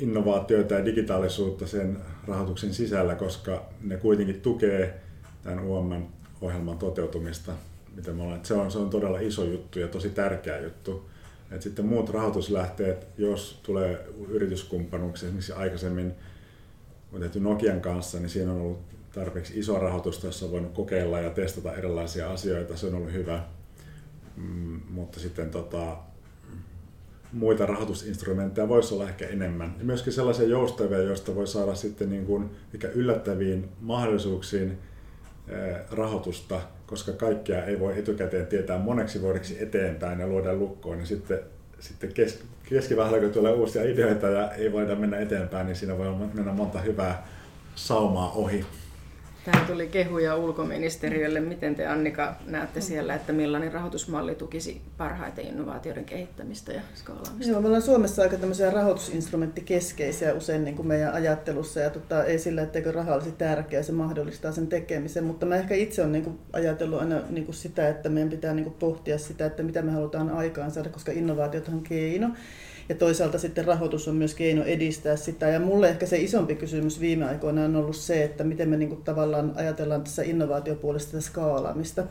innovaatioita 0.00 0.74
ja 0.74 0.84
digitaalisuutta 0.84 1.66
sen 1.66 1.98
rahoituksen 2.26 2.74
sisällä, 2.74 3.14
koska 3.14 3.66
ne 3.82 3.96
kuitenkin 3.96 4.40
tukee 4.40 5.00
tämän 5.42 5.64
UM-ohjelman 5.64 6.78
toteutumista. 6.78 7.52
Mitä 7.96 8.12
me 8.12 8.22
ollaan. 8.22 8.44
Se, 8.44 8.54
on, 8.54 8.70
se 8.70 8.78
on 8.78 8.90
todella 8.90 9.20
iso 9.20 9.44
juttu 9.44 9.78
ja 9.78 9.88
tosi 9.88 10.10
tärkeä 10.10 10.60
juttu. 10.60 11.08
Et 11.50 11.62
sitten 11.62 11.86
muut 11.86 12.10
rahoituslähteet, 12.10 13.06
jos 13.18 13.60
tulee 13.62 14.06
yrityskumppanuuksia, 14.28 15.26
esimerkiksi 15.26 15.52
aikaisemmin 15.52 16.14
on 17.12 17.20
tehty 17.20 17.40
Nokian 17.40 17.80
kanssa, 17.80 18.18
niin 18.18 18.30
siinä 18.30 18.52
on 18.52 18.60
ollut 18.60 18.80
tarpeeksi 19.14 19.58
iso 19.58 19.78
rahoitusta, 19.78 20.26
jossa 20.26 20.46
on 20.46 20.52
voinut 20.52 20.72
kokeilla 20.72 21.20
ja 21.20 21.30
testata 21.30 21.74
erilaisia 21.74 22.30
asioita. 22.30 22.76
Se 22.76 22.86
on 22.86 22.94
ollut 22.94 23.12
hyvä. 23.12 23.44
Mm, 24.36 24.80
mutta 24.90 25.20
sitten 25.20 25.50
tota, 25.50 25.96
muita 27.32 27.66
rahoitusinstrumentteja 27.66 28.68
voisi 28.68 28.94
olla 28.94 29.08
ehkä 29.08 29.26
enemmän. 29.26 29.74
Ja 29.78 29.84
myöskin 29.84 30.12
sellaisia 30.12 30.46
joustavia, 30.46 30.98
joista 30.98 31.34
voi 31.34 31.46
saada 31.46 31.74
sitten 31.74 32.10
niin 32.10 32.26
kuin, 32.26 32.50
mikä 32.72 32.88
yllättäviin 32.88 33.68
mahdollisuuksiin 33.80 34.78
eh, 35.48 35.76
rahoitusta, 35.90 36.60
koska 36.86 37.12
kaikkea 37.12 37.64
ei 37.64 37.80
voi 37.80 37.98
etukäteen 37.98 38.46
tietää 38.46 38.78
moneksi 38.78 39.22
vuodeksi 39.22 39.62
eteenpäin 39.62 40.20
ja 40.20 40.26
luoda 40.26 40.54
lukkoon, 40.54 40.98
niin 40.98 41.06
sitten, 41.06 41.38
sitten 41.82 42.12
kes, 42.12 42.42
keskivähällä, 42.68 43.20
kun 43.20 43.30
tulee 43.30 43.52
uusia 43.52 43.82
ideoita 43.84 44.26
ja 44.26 44.50
ei 44.52 44.72
voida 44.72 44.94
mennä 44.96 45.18
eteenpäin, 45.18 45.66
niin 45.66 45.76
siinä 45.76 45.98
voi 45.98 46.14
mennä 46.34 46.52
monta 46.52 46.80
hyvää 46.80 47.26
saumaa 47.74 48.32
ohi. 48.32 48.64
Tähän 49.44 49.66
tuli 49.66 49.86
kehuja 49.86 50.36
ulkoministeriölle. 50.36 51.40
Miten 51.40 51.74
te 51.74 51.86
Annika 51.86 52.34
näette 52.46 52.80
siellä, 52.80 53.14
että 53.14 53.32
millainen 53.32 53.72
rahoitusmalli 53.72 54.34
tukisi 54.34 54.80
parhaiten 54.96 55.46
innovaatioiden 55.46 56.04
kehittämistä 56.04 56.72
ja 56.72 56.80
skaalaamista? 56.94 57.52
Joo, 57.52 57.60
me 57.60 57.66
ollaan 57.66 57.82
Suomessa 57.82 58.22
aika 58.22 58.36
tämmöisiä 58.36 58.70
rahoitusinstrumenttikeskeisiä 58.70 60.34
usein 60.34 60.64
niin 60.64 60.76
kuin 60.76 60.88
meidän 60.88 61.12
ajattelussa 61.12 61.80
ja 61.80 61.90
tota, 61.90 62.24
ei 62.24 62.38
sillä, 62.38 62.62
etteikö 62.62 62.92
raha 62.92 63.14
olisi 63.14 63.32
tärkeä, 63.32 63.82
se 63.82 63.92
mahdollistaa 63.92 64.52
sen 64.52 64.66
tekemisen, 64.66 65.24
mutta 65.24 65.46
mä 65.46 65.56
ehkä 65.56 65.74
itse 65.74 66.02
olen 66.02 66.12
niin 66.12 66.24
kuin, 66.24 66.38
ajatellut 66.52 67.00
aina 67.00 67.20
niin 67.30 67.44
kuin 67.44 67.54
sitä, 67.54 67.88
että 67.88 68.08
meidän 68.08 68.30
pitää 68.30 68.54
niin 68.54 68.64
kuin, 68.64 68.76
pohtia 68.78 69.18
sitä, 69.18 69.46
että 69.46 69.62
mitä 69.62 69.82
me 69.82 69.92
halutaan 69.92 70.30
aikaan 70.30 70.70
saada, 70.70 70.88
koska 70.88 71.12
innovaatiot 71.12 71.68
on 71.68 71.82
keino. 71.82 72.30
Ja 72.88 72.94
toisaalta 72.94 73.38
sitten 73.38 73.64
rahoitus 73.64 74.08
on 74.08 74.16
myös 74.16 74.34
keino 74.34 74.64
edistää 74.64 75.16
sitä. 75.16 75.48
Ja 75.48 75.60
mulle 75.60 75.88
ehkä 75.88 76.06
se 76.06 76.16
isompi 76.16 76.54
kysymys 76.54 77.00
viime 77.00 77.24
aikoina 77.24 77.64
on 77.64 77.76
ollut 77.76 77.96
se, 77.96 78.24
että 78.24 78.44
miten 78.44 78.68
me 78.68 78.76
niinku 78.76 78.96
tavallaan 78.96 79.52
ajatellaan 79.56 80.02
tässä 80.02 80.22
innovaatiopuolesta 80.22 81.10
sitä 81.10 81.20
skaalaamista 81.20 82.04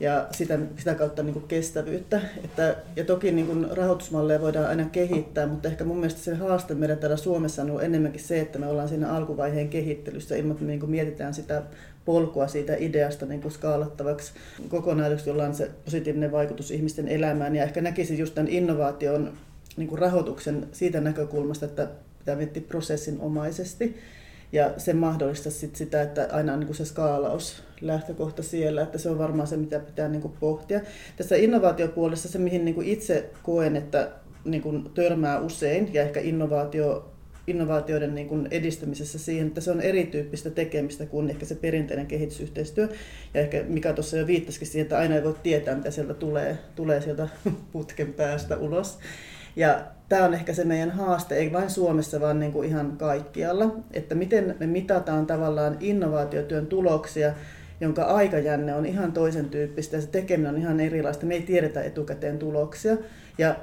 ja 0.00 0.26
sitä, 0.32 0.58
sitä 0.76 0.94
kautta 0.94 1.22
niinku 1.22 1.40
kestävyyttä. 1.40 2.20
Että, 2.44 2.76
ja 2.96 3.04
toki 3.04 3.32
niinku 3.32 3.74
rahoitusmalleja 3.74 4.40
voidaan 4.40 4.66
aina 4.66 4.84
kehittää, 4.84 5.46
mutta 5.46 5.68
ehkä 5.68 5.84
mun 5.84 5.96
mielestä 5.96 6.20
se 6.20 6.34
haaste 6.34 6.74
meidän 6.74 6.98
täällä 6.98 7.16
Suomessa 7.16 7.62
on 7.62 7.84
enemmänkin 7.84 8.20
se, 8.20 8.40
että 8.40 8.58
me 8.58 8.66
ollaan 8.66 8.88
siinä 8.88 9.12
alkuvaiheen 9.12 9.68
kehittelyssä 9.68 10.36
ilman, 10.36 10.52
että 10.52 10.64
me 10.64 10.70
niinku 10.70 10.86
mietitään 10.86 11.34
sitä 11.34 11.62
polkua 12.04 12.48
siitä 12.48 12.76
ideasta 12.78 13.26
niin 13.26 13.42
kuin 13.42 13.52
skaalattavaksi 13.52 14.32
kokonaisuudessa, 14.68 15.30
jolla 15.30 15.44
on 15.44 15.54
se 15.54 15.70
positiivinen 15.84 16.32
vaikutus 16.32 16.70
ihmisten 16.70 17.08
elämään. 17.08 17.56
Ja 17.56 17.64
ehkä 17.64 17.80
näkisin 17.80 18.18
just 18.18 18.34
tämän 18.34 18.52
innovaation 18.52 19.32
niin 19.76 19.88
kuin 19.88 19.98
rahoituksen 19.98 20.68
siitä 20.72 21.00
näkökulmasta, 21.00 21.66
että 21.66 21.88
pitää 22.18 22.36
miettiä 22.36 22.62
prosessinomaisesti. 22.68 23.96
Ja 24.52 24.74
se 24.76 24.92
mahdollistaa 24.92 25.52
sit 25.52 25.76
sitä, 25.76 26.02
että 26.02 26.28
aina 26.32 26.52
on 26.52 26.60
niin 26.60 26.66
kuin 26.66 26.76
se 26.76 26.84
skaalaus 26.84 27.62
lähtökohta 27.80 28.42
siellä, 28.42 28.82
että 28.82 28.98
se 28.98 29.10
on 29.10 29.18
varmaan 29.18 29.48
se, 29.48 29.56
mitä 29.56 29.78
pitää 29.78 30.08
niin 30.08 30.22
kuin 30.22 30.34
pohtia. 30.40 30.80
Tässä 31.16 31.36
innovaatiopuolessa 31.36 32.28
se, 32.28 32.38
mihin 32.38 32.64
niin 32.64 32.74
kuin 32.74 32.88
itse 32.88 33.30
koen, 33.42 33.76
että 33.76 34.10
niin 34.44 34.62
kuin 34.62 34.90
törmää 34.94 35.40
usein, 35.40 35.94
ja 35.94 36.02
ehkä 36.02 36.20
innovaatio, 36.20 37.12
innovaatioiden 37.46 38.14
niin 38.14 38.28
kuin 38.28 38.48
edistämisessä 38.50 39.18
siihen, 39.18 39.46
että 39.46 39.60
se 39.60 39.70
on 39.70 39.80
erityyppistä 39.80 40.50
tekemistä 40.50 41.06
kuin 41.06 41.30
ehkä 41.30 41.46
se 41.46 41.54
perinteinen 41.54 42.06
kehitysyhteistyö. 42.06 42.88
Ja 43.34 43.40
ehkä 43.40 43.64
mikä 43.68 43.92
tuossa 43.92 44.16
jo 44.16 44.26
viittasikin 44.26 44.68
siihen, 44.68 44.82
että 44.82 44.98
aina 44.98 45.14
ei 45.14 45.24
voi 45.24 45.36
tietää, 45.42 45.76
mitä 45.76 45.90
sieltä 45.90 46.14
tulee, 46.14 46.58
tulee 46.74 47.00
sieltä 47.00 47.28
putken 47.72 48.12
päästä 48.12 48.56
ulos. 48.56 48.98
Ja 49.56 49.84
tämä 50.08 50.24
on 50.24 50.34
ehkä 50.34 50.54
se 50.54 50.64
meidän 50.64 50.90
haaste, 50.90 51.34
ei 51.34 51.52
vain 51.52 51.70
Suomessa, 51.70 52.20
vaan 52.20 52.40
niin 52.40 52.52
kuin 52.52 52.68
ihan 52.68 52.96
kaikkialla, 52.96 53.76
että 53.92 54.14
miten 54.14 54.56
me 54.60 54.66
mitataan 54.66 55.26
tavallaan 55.26 55.76
innovaatiotyön 55.80 56.66
tuloksia, 56.66 57.32
jonka 57.80 58.02
aikajänne 58.02 58.74
on 58.74 58.86
ihan 58.86 59.12
toisen 59.12 59.48
tyyppistä 59.48 59.96
ja 59.96 60.02
se 60.02 60.08
tekeminen 60.08 60.54
on 60.54 60.60
ihan 60.60 60.80
erilaista. 60.80 61.26
Me 61.26 61.34
ei 61.34 61.42
tiedetä 61.42 61.82
etukäteen 61.82 62.38
tuloksia. 62.38 62.96
Ja 63.38 63.56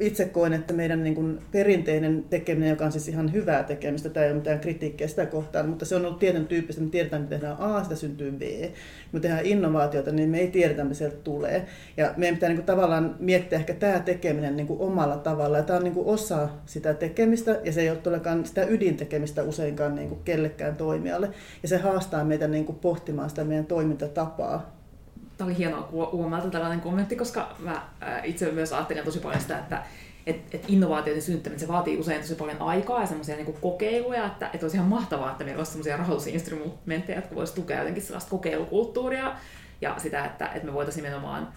itse 0.00 0.24
koen, 0.24 0.52
että 0.52 0.74
meidän 0.74 1.04
niin 1.04 1.14
kuin 1.14 1.38
perinteinen 1.52 2.24
tekeminen, 2.30 2.70
joka 2.70 2.84
on 2.84 2.92
siis 2.92 3.08
ihan 3.08 3.32
hyvää 3.32 3.62
tekemistä, 3.62 4.08
tämä 4.08 4.26
ei 4.26 4.32
ole 4.32 4.38
mitään 4.38 4.60
kritiikkiä 4.60 5.08
sitä 5.08 5.26
kohtaan, 5.26 5.68
mutta 5.68 5.84
se 5.84 5.96
on 5.96 6.06
ollut 6.06 6.18
tietyn 6.18 6.46
tyyppistä, 6.46 6.82
me 6.82 6.88
tiedetään, 6.90 7.22
että 7.22 7.34
me 7.34 7.40
tehdään 7.40 7.60
A, 7.60 7.82
sitä 7.82 7.96
syntyy 7.96 8.32
B. 8.32 8.42
Me 9.12 9.20
tehdään 9.20 9.46
innovaatiota, 9.46 10.12
niin 10.12 10.28
me 10.28 10.38
ei 10.38 10.48
tiedetä, 10.48 10.84
mitä 10.84 10.94
sieltä 10.94 11.16
tulee. 11.16 11.66
Ja 11.96 12.14
meidän 12.16 12.36
pitää 12.36 12.48
niin 12.48 12.58
kuin 12.58 12.66
tavallaan 12.66 13.16
miettiä 13.18 13.58
ehkä 13.58 13.74
tämä 13.74 14.00
tekeminen 14.00 14.56
niin 14.56 14.66
kuin 14.66 14.80
omalla 14.80 15.16
tavalla. 15.16 15.56
Ja 15.56 15.62
tämä 15.62 15.76
on 15.76 15.84
niin 15.84 15.94
kuin 15.94 16.06
osa 16.06 16.48
sitä 16.66 16.94
tekemistä, 16.94 17.60
ja 17.64 17.72
se 17.72 17.80
ei 17.80 17.90
ole 17.90 17.98
todellakaan 17.98 18.46
sitä 18.46 18.64
ydintekemistä 18.64 19.42
useinkaan 19.42 19.94
niin 19.94 20.08
kuin 20.08 20.20
kellekään 20.24 20.76
toimijalle. 20.76 21.30
Ja 21.62 21.68
se 21.68 21.76
haastaa 21.76 22.24
meitä 22.24 22.48
niin 22.48 22.64
kuin 22.64 22.78
pohtimaan 22.78 23.30
sitä 23.30 23.44
meidän 23.44 23.66
toimintatapaa 23.66 24.75
Tämä 25.36 25.48
oli 25.48 25.58
hienoa 25.58 25.88
huomata 25.92 26.50
tällainen 26.50 26.80
kommentti, 26.80 27.16
koska 27.16 27.56
mä 27.58 27.82
itse 28.24 28.52
myös 28.52 28.72
ajattelen 28.72 29.04
tosi 29.04 29.20
paljon 29.20 29.40
sitä, 29.40 29.58
että 29.58 29.82
et, 30.26 30.54
et 30.54 30.64
innovaatioiden 30.68 31.22
synttäminen, 31.22 31.60
se 31.60 31.68
vaatii 31.68 31.96
usein 31.96 32.20
tosi 32.20 32.34
paljon 32.34 32.62
aikaa 32.62 33.00
ja 33.00 33.06
semmoisia 33.06 33.36
niin 33.36 33.54
kokeiluja, 33.60 34.26
että 34.26 34.50
et 34.52 34.62
olisi 34.62 34.76
ihan 34.76 34.88
mahtavaa, 34.88 35.30
että 35.30 35.44
meillä 35.44 35.60
olisi 35.60 35.70
semmoisia 35.70 35.96
rahoitusinstrumentteja, 35.96 37.18
jotka 37.18 37.34
voisivat 37.34 37.54
tukea 37.54 37.78
jotenkin 37.78 38.02
sellaista 38.02 38.30
kokeilukulttuuria 38.30 39.34
ja 39.80 39.94
sitä, 39.98 40.24
että, 40.24 40.46
että 40.46 40.66
me 40.66 40.72
voitaisiin 40.72 41.04
nimenomaan 41.04 41.48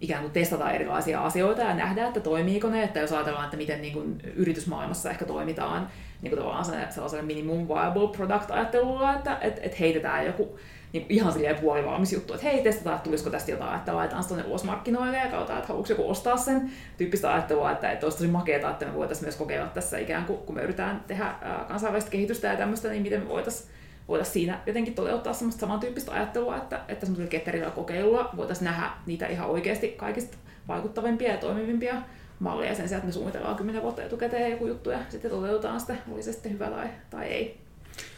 ikään 0.00 0.22
kuin 0.22 0.32
testata 0.32 0.70
erilaisia 0.70 1.24
asioita 1.24 1.62
ja 1.62 1.74
nähdä, 1.74 2.06
että 2.06 2.20
toimiiko 2.20 2.70
ne, 2.70 2.82
että 2.82 3.00
jos 3.00 3.12
ajatellaan, 3.12 3.44
että 3.44 3.56
miten 3.56 3.82
niin 3.82 3.92
kuin 3.92 4.20
yritysmaailmassa 4.36 5.10
ehkä 5.10 5.24
toimitaan 5.24 5.88
niin 6.22 6.30
kuin 6.30 6.38
tavallaan 6.38 6.64
sellaisella 6.64 7.24
minimum 7.24 7.68
viable 7.68 8.16
product 8.16 8.50
ajattelulla, 8.50 9.14
että 9.14 9.38
et, 9.40 9.58
et 9.62 9.80
heitetään 9.80 10.26
joku 10.26 10.58
niin 10.92 11.06
ihan 11.08 11.32
silleen 11.32 11.60
puolivalmis 11.60 12.12
juttu, 12.12 12.34
että 12.34 12.46
hei, 12.46 12.62
testataan, 12.62 12.96
että 12.96 13.04
tulisiko 13.04 13.30
tästä 13.30 13.50
jotain, 13.50 13.76
että 13.76 13.96
laitetaan 13.96 14.24
tuonne 14.28 14.46
ulos 14.46 14.64
markkinoille 14.64 15.16
ja 15.16 15.28
katsotaan, 15.28 15.58
että 15.58 15.68
haluatko 15.68 15.92
joku 15.92 16.10
ostaa 16.10 16.36
sen 16.36 16.70
tyyppistä 16.96 17.32
ajattelua, 17.32 17.72
että, 17.72 17.92
että 17.92 18.06
olisi 18.06 18.18
tosi 18.18 18.30
makeata, 18.30 18.70
että 18.70 18.86
me 18.86 18.94
voitaisiin 18.94 19.24
myös 19.24 19.36
kokeilla 19.36 19.66
tässä 19.66 19.98
ikään 19.98 20.24
kuin, 20.24 20.38
kun 20.38 20.54
me 20.54 20.62
yritetään 20.62 21.04
tehdä 21.06 21.34
kansainvälistä 21.68 22.10
kehitystä 22.10 22.48
ja 22.48 22.56
tämmöistä, 22.56 22.88
niin 22.88 23.02
miten 23.02 23.22
me 23.22 23.28
voitaisiin 23.28 23.70
voitaisiin 24.10 24.32
siinä 24.32 24.58
jotenkin 24.66 24.94
toteuttaa 24.94 25.32
semmoista 25.32 25.60
samantyyppistä 25.60 26.12
ajattelua, 26.12 26.56
että, 26.56 26.80
että 26.88 27.06
semmoisella 27.06 27.30
ketterillä 27.30 27.70
kokeilulla 27.70 28.30
voitaisiin 28.36 28.64
nähdä 28.64 28.90
niitä 29.06 29.26
ihan 29.26 29.50
oikeasti 29.50 29.88
kaikista 29.88 30.36
vaikuttavimpia 30.68 31.32
ja 31.32 31.36
toimivimpia 31.38 31.94
malleja 32.38 32.74
sen 32.74 32.88
sijaan, 32.88 32.98
että 32.98 33.06
me 33.06 33.12
suunnitellaan 33.12 33.56
kymmenen 33.56 33.82
vuotta 33.82 34.02
etukäteen 34.02 34.50
joku 34.50 34.66
juttu 34.66 34.90
ja 34.90 34.98
sitten 35.08 35.30
toteutetaan 35.30 35.80
sitä, 35.80 35.94
oli 36.12 36.22
se 36.22 36.32
sitten 36.32 36.52
hyvä 36.52 36.70
tai, 36.70 36.88
tai 37.10 37.26
ei. 37.26 37.60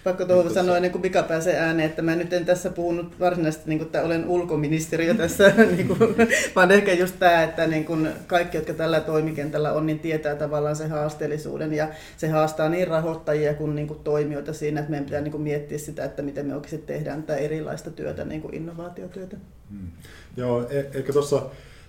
Pakko 0.05 0.25
tuohon 0.25 0.45
niin 0.47 0.55
sanoa 0.55 0.77
ennen 0.77 0.91
kuin 0.91 1.03
Mika 1.03 1.23
pääsee 1.23 1.59
ääneen, 1.59 1.89
että 1.89 2.03
mä 2.03 2.17
nyt 2.17 2.33
en 2.33 2.45
tässä 2.45 2.71
puhunut 2.71 3.21
varsinaisesti, 3.21 3.69
niin 3.69 3.79
kuin, 3.79 3.87
että 3.87 4.03
olen 4.03 4.29
ulkoministeriö 4.29 5.15
tässä, 5.15 5.49
niin 5.77 5.89
kuin, 5.89 5.99
vaan 6.57 6.71
ehkä 6.71 6.93
just 6.93 7.15
tämä, 7.19 7.43
että 7.43 7.67
niin 7.67 7.85
kuin 7.85 8.09
kaikki, 8.27 8.57
jotka 8.57 8.75
tällä 8.75 9.01
toimikentällä 9.01 9.73
on, 9.73 9.87
niin 9.87 9.99
tietää 9.99 10.35
tavallaan 10.35 10.77
se 10.77 10.89
haasteellisuuden 10.89 11.73
ja 11.73 11.89
se 12.17 12.29
haastaa 12.29 12.69
niin 12.69 12.89
rahoittajia 12.89 13.55
kuin, 13.55 13.75
niin 13.75 13.89
kuin 13.89 14.01
toimijoita 14.05 14.53
siinä, 14.53 14.81
että 14.81 14.91
meidän 14.91 15.05
pitää 15.05 15.21
niin 15.21 15.33
kuin 15.33 15.43
miettiä 15.43 15.79
sitä, 15.79 16.05
että 16.05 16.23
miten 16.23 16.47
me 16.47 16.55
oikeasti 16.55 16.79
tehdään 16.79 17.23
tätä 17.23 17.39
erilaista 17.39 17.91
työtä, 17.91 18.25
niin 18.25 18.43
kuin 18.43 18.55
innovaatiotyötä. 18.55 19.37
Hmm. 19.71 19.91
Joo, 20.37 20.67
e- 20.71 20.91
eikö 20.95 21.13
tuossa 21.13 21.43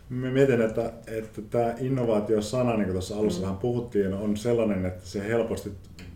Mä 0.10 0.32
mietin, 0.32 0.62
että, 0.62 0.94
että 1.08 1.42
tämä 1.50 1.74
innovaatiosana, 1.80 2.72
niin 2.72 2.84
kuin 2.84 2.92
tuossa 2.92 3.18
alussa 3.18 3.40
mm. 3.40 3.44
vähän 3.44 3.58
puhuttiin, 3.58 4.14
on 4.14 4.38
sellainen, 4.38 4.86
että 4.86 5.06
se 5.06 5.28
helposti 5.28 5.72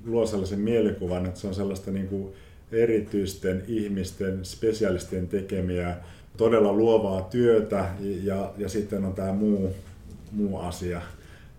luo 0.07 0.25
sellaisen 0.25 0.59
mielikuvan, 0.59 1.25
että 1.25 1.39
se 1.39 1.47
on 1.47 1.55
sellaista 1.55 1.91
niin 1.91 2.07
kuin 2.07 2.33
erityisten 2.71 3.63
ihmisten, 3.67 4.45
spesialistien 4.45 5.27
tekemiä, 5.27 5.97
todella 6.37 6.73
luovaa 6.73 7.21
työtä 7.21 7.85
ja, 8.23 8.53
ja 8.57 8.69
sitten 8.69 9.05
on 9.05 9.13
tämä 9.13 9.33
muu, 9.33 9.75
muu 10.31 10.57
asia. 10.59 11.01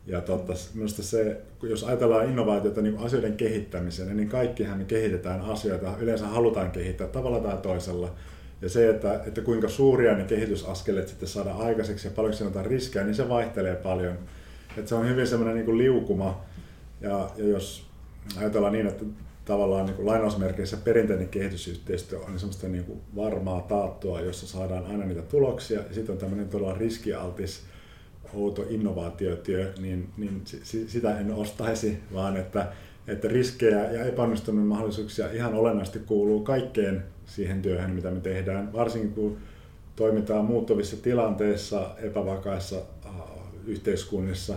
Ja 0.06 0.20
totta, 0.20 0.52
minusta 0.74 1.02
se, 1.02 1.40
jos 1.62 1.84
ajatellaan 1.84 2.28
innovaatiota 2.28 2.82
niin 2.82 2.98
asioiden 2.98 3.36
kehittämiseen, 3.36 4.16
niin 4.16 4.28
kaikkihan 4.28 4.78
me 4.78 4.84
kehitetään 4.84 5.40
asioita, 5.40 5.94
yleensä 6.00 6.26
halutaan 6.26 6.70
kehittää 6.70 7.06
tavalla 7.06 7.40
tai 7.40 7.56
toisella. 7.56 8.14
Ja 8.62 8.68
se, 8.68 8.90
että, 8.90 9.20
että 9.26 9.40
kuinka 9.40 9.68
suuria 9.68 10.14
ne 10.14 10.24
kehitysaskeleet 10.24 11.08
sitten 11.08 11.28
saadaan 11.28 11.60
aikaiseksi 11.60 12.06
ja 12.06 12.10
paljonko 12.10 12.36
siinä 12.36 12.60
on 12.60 12.66
riskejä, 12.66 13.04
niin 13.04 13.14
se 13.14 13.28
vaihtelee 13.28 13.76
paljon. 13.76 14.18
Että 14.76 14.88
se 14.88 14.94
on 14.94 15.08
hyvin 15.08 15.26
semmoinen 15.26 15.66
niin 15.66 15.78
liukuma. 15.78 16.44
Ja, 17.00 17.30
ja 17.36 17.48
jos 17.48 17.87
ajatellaan 18.36 18.72
niin, 18.72 18.86
että 18.86 19.04
tavallaan 19.44 19.86
niin 19.86 19.96
kuin 19.96 20.06
lainausmerkeissä 20.06 20.76
perinteinen 20.76 21.28
kehitysyhteistyö 21.28 22.18
on 22.18 22.38
semmoista 22.38 22.68
niin 22.68 22.84
kuin 22.84 23.00
varmaa 23.16 23.60
taattua, 23.60 24.20
jossa 24.20 24.46
saadaan 24.46 24.86
aina 24.86 25.04
niitä 25.04 25.22
tuloksia. 25.22 25.80
Ja 25.80 25.94
sitten 25.94 26.12
on 26.12 26.18
tämmöinen 26.18 26.48
todella 26.48 26.74
riskialtis, 26.74 27.62
outo 28.34 28.66
innovaatiotyö, 28.68 29.72
niin, 29.80 30.08
niin 30.16 30.42
sitä 30.86 31.18
en 31.20 31.32
ostaisi, 31.32 31.98
vaan 32.14 32.36
että, 32.36 32.72
että 33.06 33.28
riskejä 33.28 33.92
ja 33.92 34.04
epäonnistumisen 34.04 34.66
mahdollisuuksia 34.66 35.32
ihan 35.32 35.54
olennaisesti 35.54 35.98
kuuluu 35.98 36.40
kaikkeen 36.40 37.04
siihen 37.26 37.62
työhön, 37.62 37.90
mitä 37.90 38.10
me 38.10 38.20
tehdään, 38.20 38.72
varsinkin 38.72 39.12
kun 39.12 39.38
toimitaan 39.96 40.44
muuttuvissa 40.44 40.96
tilanteissa, 40.96 41.90
epävakaissa 41.98 42.76
yhteiskunnissa. 43.66 44.54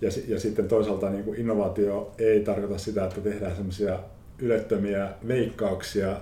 Ja, 0.00 0.10
ja 0.28 0.40
sitten 0.40 0.68
toisaalta 0.68 1.10
niin 1.10 1.24
kuin 1.24 1.40
innovaatio 1.40 2.12
ei 2.18 2.40
tarkoita 2.40 2.78
sitä, 2.78 3.04
että 3.04 3.20
tehdään 3.20 3.56
semmoisia 3.56 3.98
ylettömiä 4.38 5.10
veikkauksia 5.28 6.20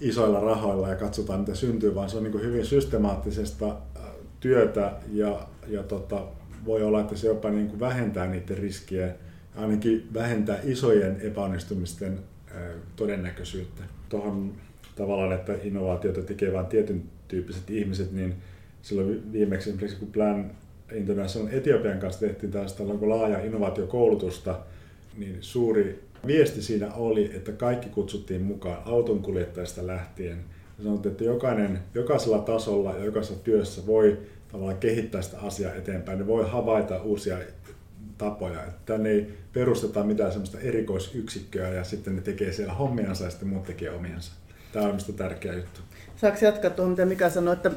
isoilla 0.00 0.40
rahoilla 0.40 0.88
ja 0.88 0.96
katsotaan 0.96 1.40
mitä 1.40 1.54
syntyy, 1.54 1.94
vaan 1.94 2.10
se 2.10 2.16
on 2.16 2.22
niin 2.22 2.32
kuin 2.32 2.44
hyvin 2.44 2.66
systemaattisesta 2.66 3.68
äh, 3.68 4.02
työtä 4.40 4.92
ja, 5.12 5.46
ja 5.68 5.82
tota, 5.82 6.24
voi 6.64 6.82
olla, 6.82 7.00
että 7.00 7.16
se 7.16 7.26
jopa 7.26 7.50
niin 7.50 7.68
kuin 7.68 7.80
vähentää 7.80 8.26
niiden 8.26 8.58
riskien, 8.58 9.14
ainakin 9.56 10.08
vähentää 10.14 10.58
isojen 10.64 11.20
epäonnistumisten 11.20 12.18
äh, 12.50 12.62
todennäköisyyttä. 12.96 13.82
Tuohon 14.08 14.54
tavallaan, 14.96 15.32
että 15.32 15.54
innovaatioita 15.62 16.22
tekee 16.22 16.52
vain 16.52 16.66
tietyn 16.66 17.02
tyyppiset 17.28 17.70
ihmiset, 17.70 18.12
niin 18.12 18.34
silloin 18.82 19.32
viimeksi 19.32 19.70
esimerkiksi 19.70 19.98
kun 19.98 20.12
Plan 20.12 20.50
International 20.94 21.48
Etiopian 21.52 21.98
kanssa 21.98 22.20
tehtiin 22.20 22.52
tällaista 22.52 22.84
laaja 23.00 23.44
innovaatiokoulutusta, 23.44 24.58
niin 25.18 25.38
suuri 25.40 26.02
viesti 26.26 26.62
siinä 26.62 26.94
oli, 26.94 27.30
että 27.34 27.52
kaikki 27.52 27.88
kutsuttiin 27.88 28.42
mukaan 28.42 28.82
autonkuljettajista 28.84 29.86
lähtien. 29.86 30.38
Sanottiin, 30.82 31.10
että 31.10 31.24
jokainen, 31.24 31.78
jokaisella 31.94 32.38
tasolla 32.38 32.92
ja 32.92 33.04
jokaisessa 33.04 33.44
työssä 33.44 33.86
voi 33.86 34.18
tavallaan 34.52 34.78
kehittää 34.78 35.22
sitä 35.22 35.40
asiaa 35.40 35.74
eteenpäin. 35.74 36.18
Ne 36.18 36.26
voi 36.26 36.48
havaita 36.48 37.02
uusia 37.02 37.38
tapoja. 38.18 38.64
Että 38.64 38.80
tänne 38.86 39.10
ei 39.10 39.34
perusteta 39.52 40.04
mitään 40.04 40.32
sellaista 40.32 40.60
erikoisyksikköä 40.60 41.68
ja 41.68 41.84
sitten 41.84 42.16
ne 42.16 42.22
tekee 42.22 42.52
siellä 42.52 42.74
hommiansa 42.74 43.24
ja 43.24 43.30
sitten 43.30 43.48
muut 43.48 43.64
tekee 43.64 43.90
omiansa. 43.90 44.32
Tämä 44.72 44.84
on 44.84 44.90
minusta 44.90 45.12
tärkeä 45.12 45.54
juttu. 45.54 45.80
Saanko 46.16 46.44
jatkaa 46.44 46.70
tuohon, 46.70 46.90
mitä 46.90 47.06
Mika 47.06 47.30
sanoi, 47.30 47.52
että 47.52 47.70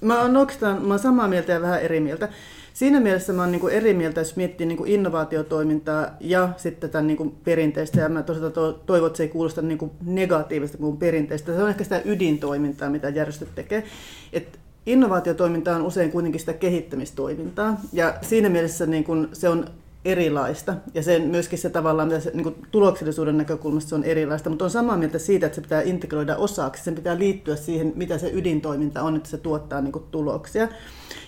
mä 0.00 0.22
oon 0.22 0.36
oikeastaan 0.36 0.82
mä 0.82 0.88
oon 0.88 0.98
samaa 0.98 1.28
mieltä 1.28 1.52
ja 1.52 1.60
vähän 1.60 1.82
eri 1.82 2.00
mieltä. 2.00 2.28
Siinä 2.74 3.00
mielessä 3.00 3.32
mä 3.32 3.42
oon 3.42 3.52
niin 3.52 3.70
eri 3.70 3.94
mieltä, 3.94 4.20
jos 4.20 4.36
miettii 4.36 4.66
niin 4.66 4.86
innovaatiotoimintaa 4.86 6.16
ja 6.20 6.48
sitten 6.56 6.90
tämän 6.90 7.06
niin 7.06 7.36
perinteistä. 7.44 8.00
Ja 8.00 8.08
mä 8.08 8.22
tosiaan 8.22 8.52
toivon, 8.86 9.06
että 9.06 9.16
se 9.16 9.22
ei 9.22 9.28
kuulosta 9.28 9.62
niin 9.62 9.90
negatiivista 10.04 10.78
kuin 10.78 10.96
perinteistä. 10.96 11.54
Se 11.54 11.62
on 11.62 11.68
ehkä 11.68 11.84
sitä 11.84 12.02
ydintoimintaa, 12.04 12.90
mitä 12.90 13.08
järjestöt 13.08 13.54
tekee. 13.54 13.84
Et 14.32 14.58
innovaatiotoiminta 14.86 15.76
on 15.76 15.82
usein 15.82 16.10
kuitenkin 16.10 16.40
sitä 16.40 16.52
kehittämistoimintaa. 16.52 17.80
Ja 17.92 18.14
siinä 18.22 18.48
mielessä 18.48 18.86
niin 18.86 19.28
se 19.32 19.48
on 19.48 19.66
erilaista. 20.04 20.74
Ja 20.94 21.02
sen, 21.02 21.22
myöskin 21.22 21.58
se 21.58 21.70
tavallaan, 21.70 22.20
se, 22.20 22.30
niin 22.34 22.42
kuin 22.42 22.54
tuloksellisuuden 22.70 23.38
näkökulmasta 23.38 23.88
se 23.88 23.94
on 23.94 24.04
erilaista, 24.04 24.50
mutta 24.50 24.64
on 24.64 24.70
samaa 24.70 24.96
mieltä 24.96 25.18
siitä, 25.18 25.46
että 25.46 25.56
se 25.56 25.62
pitää 25.62 25.82
integroida 25.82 26.36
osaksi. 26.36 26.84
Sen 26.84 26.94
pitää 26.94 27.18
liittyä 27.18 27.56
siihen, 27.56 27.92
mitä 27.96 28.18
se 28.18 28.30
ydintoiminta 28.32 29.02
on, 29.02 29.16
että 29.16 29.28
se 29.28 29.38
tuottaa 29.38 29.80
niin 29.80 29.92
kuin, 29.92 30.04
tuloksia. 30.10 30.68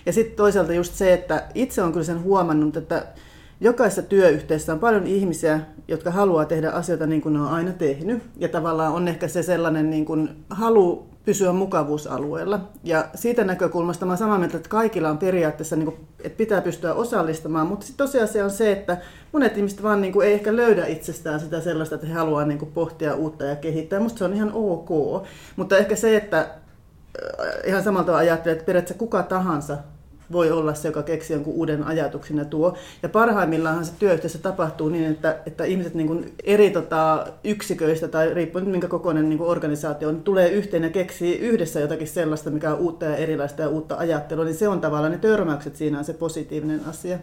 Ja 0.05 0.13
sitten 0.13 0.35
toisaalta 0.35 0.73
just 0.73 0.93
se, 0.93 1.13
että 1.13 1.43
itse 1.53 1.81
on 1.81 1.91
kyllä 1.91 2.05
sen 2.05 2.23
huomannut, 2.23 2.77
että 2.77 3.05
jokaisessa 3.61 4.01
työyhteisössä 4.01 4.73
on 4.73 4.79
paljon 4.79 5.07
ihmisiä, 5.07 5.59
jotka 5.87 6.11
haluaa 6.11 6.45
tehdä 6.45 6.69
asioita 6.69 7.07
niin 7.07 7.21
kuin 7.21 7.33
ne 7.33 7.41
on 7.41 7.47
aina 7.47 7.71
tehnyt. 7.71 8.23
Ja 8.37 8.47
tavallaan 8.47 8.93
on 8.93 9.07
ehkä 9.07 9.27
se 9.27 9.43
sellainen 9.43 9.89
niin 9.89 10.05
kuin 10.05 10.29
halu 10.49 11.14
pysyä 11.25 11.53
mukavuusalueella. 11.53 12.59
Ja 12.83 13.05
siitä 13.15 13.43
näkökulmasta 13.43 14.05
mä 14.05 14.15
samaa 14.15 14.37
mieltä, 14.37 14.57
että 14.57 14.69
kaikilla 14.69 15.09
on 15.09 15.17
periaatteessa, 15.17 15.75
niin 15.75 15.85
kuin, 15.85 16.07
että 16.23 16.37
pitää 16.37 16.61
pystyä 16.61 16.93
osallistumaan, 16.93 17.67
mutta 17.67 17.85
sitten 17.85 18.07
tosiasia 18.07 18.43
on 18.43 18.51
se, 18.51 18.71
että 18.71 18.97
monet 19.31 19.57
ihmiset 19.57 19.83
vaan 19.83 20.01
niin 20.01 20.13
kuin, 20.13 20.27
ei 20.27 20.33
ehkä 20.33 20.55
löydä 20.55 20.85
itsestään 20.85 21.39
sitä 21.39 21.61
sellaista, 21.61 21.95
että 21.95 22.07
he 22.07 22.13
haluaa 22.13 22.45
niin 22.45 22.59
kuin, 22.59 22.71
pohtia 22.71 23.15
uutta 23.15 23.45
ja 23.45 23.55
kehittää. 23.55 23.99
Musta 23.99 24.17
se 24.17 24.25
on 24.25 24.33
ihan 24.33 24.51
ok. 24.53 24.89
Mutta 25.55 25.77
ehkä 25.77 25.95
se, 25.95 26.17
että 26.17 26.39
äh, 26.39 26.47
ihan 27.65 27.83
samalta 27.83 28.17
ajattelee, 28.17 28.53
että 28.53 28.65
periaatteessa 28.65 28.99
kuka 28.99 29.23
tahansa 29.23 29.77
voi 30.31 30.51
olla 30.51 30.73
se, 30.73 30.87
joka 30.87 31.03
keksii 31.03 31.35
jonkun 31.35 31.53
uuden 31.53 31.83
ajatuksen 31.83 32.37
ja 32.37 32.45
tuo. 32.45 32.77
Ja 33.03 33.09
parhaimmillaan 33.09 33.85
se 33.85 33.91
työyhteisö 33.99 34.37
tapahtuu 34.37 34.89
niin, 34.89 35.11
että, 35.11 35.37
että 35.45 35.65
ihmiset 35.65 35.93
niin 35.93 36.07
kuin 36.07 36.33
eri 36.43 36.69
tota, 36.69 37.27
yksiköistä 37.43 38.07
tai 38.07 38.33
riippuen 38.33 38.69
minkä 38.69 38.87
kokoinen 38.87 39.29
niin 39.29 39.37
kuin 39.37 39.49
organisaatio 39.49 40.09
on, 40.09 40.21
tulee 40.21 40.49
yhteen 40.49 40.83
ja 40.83 40.89
keksii 40.89 41.39
yhdessä 41.39 41.79
jotakin 41.79 42.07
sellaista, 42.07 42.49
mikä 42.49 42.73
on 42.73 42.79
uutta 42.79 43.05
ja 43.05 43.15
erilaista 43.15 43.61
ja 43.61 43.69
uutta 43.69 43.97
ajattelua, 43.97 44.45
niin 44.45 44.55
se 44.55 44.67
on 44.67 44.81
tavallaan 44.81 45.11
ne 45.11 45.17
törmäykset 45.17 45.75
siinä 45.75 45.99
on 45.99 46.05
se 46.05 46.13
positiivinen 46.13 46.81
asia. 46.87 47.17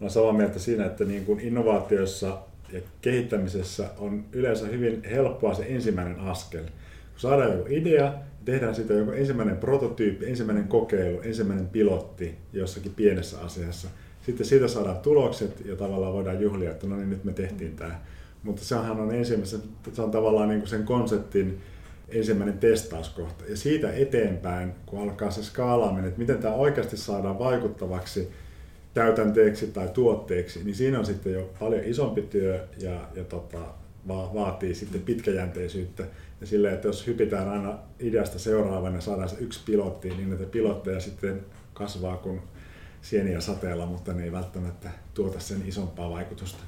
Olen 0.00 0.10
samaa 0.10 0.32
mieltä 0.32 0.58
siinä, 0.58 0.86
että 0.86 1.04
niin 1.04 1.24
kuin 1.24 1.40
innovaatioissa 1.40 2.38
ja 2.72 2.80
kehittämisessä 3.00 3.84
on 3.98 4.24
yleensä 4.32 4.66
hyvin 4.66 5.02
helppoa 5.10 5.54
se 5.54 5.66
ensimmäinen 5.68 6.20
askel. 6.20 6.62
Kun 6.62 7.20
saadaan 7.20 7.52
joku 7.52 7.64
idea, 7.70 8.12
tehdään 8.44 8.74
siitä 8.74 8.94
joku 8.94 9.10
ensimmäinen 9.10 9.56
prototyyppi, 9.56 10.26
ensimmäinen 10.26 10.68
kokeilu, 10.68 11.20
ensimmäinen 11.20 11.68
pilotti 11.68 12.34
jossakin 12.52 12.94
pienessä 12.94 13.40
asiassa. 13.40 13.88
Sitten 14.26 14.46
siitä 14.46 14.68
saadaan 14.68 14.96
tulokset 14.96 15.62
ja 15.64 15.76
tavallaan 15.76 16.12
voidaan 16.12 16.40
juhlia, 16.40 16.70
että 16.70 16.86
no 16.86 16.96
niin 16.96 17.10
nyt 17.10 17.24
me 17.24 17.32
tehtiin 17.32 17.76
tämä. 17.76 18.00
Mutta 18.42 18.64
sehän 18.64 19.00
on 19.00 19.14
ensimmäisen, 19.14 19.60
se 19.92 20.02
on 20.02 20.10
tavallaan 20.10 20.48
niin 20.48 20.60
kuin 20.60 20.68
sen 20.68 20.84
konseptin 20.84 21.60
ensimmäinen 22.08 22.58
testauskohta. 22.58 23.44
Ja 23.48 23.56
siitä 23.56 23.92
eteenpäin, 23.92 24.72
kun 24.86 25.02
alkaa 25.02 25.30
se 25.30 25.42
skaalaaminen, 25.42 26.08
että 26.08 26.18
miten 26.18 26.38
tämä 26.38 26.54
oikeasti 26.54 26.96
saadaan 26.96 27.38
vaikuttavaksi 27.38 28.30
täytänteeksi 28.94 29.66
tai 29.66 29.88
tuotteeksi, 29.88 30.64
niin 30.64 30.74
siinä 30.74 30.98
on 30.98 31.06
sitten 31.06 31.32
jo 31.32 31.50
paljon 31.60 31.84
isompi 31.84 32.22
työ 32.22 32.66
ja, 32.78 33.08
ja 33.14 33.24
tota, 33.24 33.58
va- 34.08 34.34
vaatii 34.34 34.74
sitten 34.74 35.02
pitkäjänteisyyttä. 35.02 36.04
Ja 36.40 36.46
silleen, 36.46 36.74
että 36.74 36.88
jos 36.88 37.06
hypitään 37.06 37.48
aina 37.48 37.78
ideasta 37.98 38.38
seuraavana 38.38 38.96
ja 38.96 39.00
saadaan 39.00 39.28
se 39.28 39.36
yksi 39.38 39.60
pilotti, 39.66 40.08
niin 40.08 40.30
näitä 40.30 40.46
pilotteja 40.46 41.00
sitten 41.00 41.40
kasvaa 41.74 42.16
kuin 42.16 42.40
sieniä 43.02 43.40
sateella, 43.40 43.86
mutta 43.86 44.12
ne 44.12 44.24
ei 44.24 44.32
välttämättä 44.32 44.90
tuota 45.14 45.40
sen 45.40 45.62
isompaa 45.66 46.10
vaikutusta. 46.10 46.62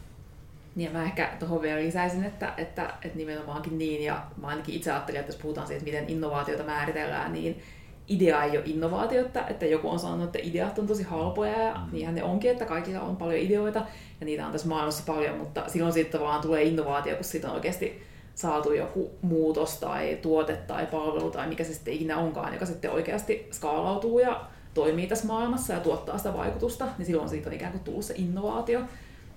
Niin 0.74 0.92
mä 0.92 1.04
ehkä 1.04 1.36
tuohon 1.38 1.62
vielä 1.62 1.80
lisäisin, 1.80 2.24
että, 2.24 2.54
että, 2.56 2.94
että 3.04 3.18
nimenomaankin 3.18 3.78
niin, 3.78 4.02
ja 4.02 4.26
mä 4.40 4.46
ainakin 4.46 4.74
itse 4.74 4.92
ajattelin, 4.92 5.20
että 5.20 5.32
jos 5.32 5.42
puhutaan 5.42 5.66
siitä, 5.66 5.84
miten 5.84 6.08
innovaatiota 6.08 6.62
määritellään, 6.62 7.32
niin 7.32 7.62
idea 8.08 8.44
ei 8.44 8.50
ole 8.50 8.66
innovaatiota, 8.66 9.48
että 9.48 9.66
joku 9.66 9.88
on 9.88 9.98
sanonut, 9.98 10.24
että 10.24 10.38
ideat 10.42 10.78
on 10.78 10.86
tosi 10.86 11.02
halpoja, 11.02 11.62
ja 11.62 11.74
mm. 11.74 11.92
niinhän 11.92 12.14
ne 12.14 12.22
onkin, 12.22 12.50
että 12.50 12.64
kaikilla 12.64 13.00
on 13.00 13.16
paljon 13.16 13.40
ideoita, 13.40 13.82
ja 14.20 14.26
niitä 14.26 14.46
on 14.46 14.52
tässä 14.52 14.68
maailmassa 14.68 15.02
paljon, 15.06 15.38
mutta 15.38 15.64
silloin 15.66 15.92
sitten 15.92 16.20
vaan 16.20 16.42
tulee 16.42 16.62
innovaatio, 16.62 17.14
kun 17.14 17.24
siitä 17.24 17.48
on 17.48 17.54
oikeasti 17.54 18.02
saatu 18.34 18.72
joku 18.72 19.10
muutos 19.22 19.76
tai 19.76 20.18
tuote 20.22 20.56
tai 20.56 20.86
palvelu 20.86 21.30
tai 21.30 21.48
mikä 21.48 21.64
se 21.64 21.74
sitten 21.74 21.94
ikinä 21.94 22.16
onkaan, 22.16 22.52
joka 22.52 22.66
sitten 22.66 22.90
oikeasti 22.90 23.48
skaalautuu 23.50 24.18
ja 24.18 24.44
toimii 24.74 25.06
tässä 25.06 25.26
maailmassa 25.26 25.72
ja 25.72 25.80
tuottaa 25.80 26.18
sitä 26.18 26.34
vaikutusta, 26.34 26.86
niin 26.98 27.06
silloin 27.06 27.28
siitä 27.28 27.50
on 27.50 27.56
ikään 27.56 27.72
kuin 27.72 27.84
tullut 27.84 28.04
se 28.04 28.14
innovaatio 28.16 28.80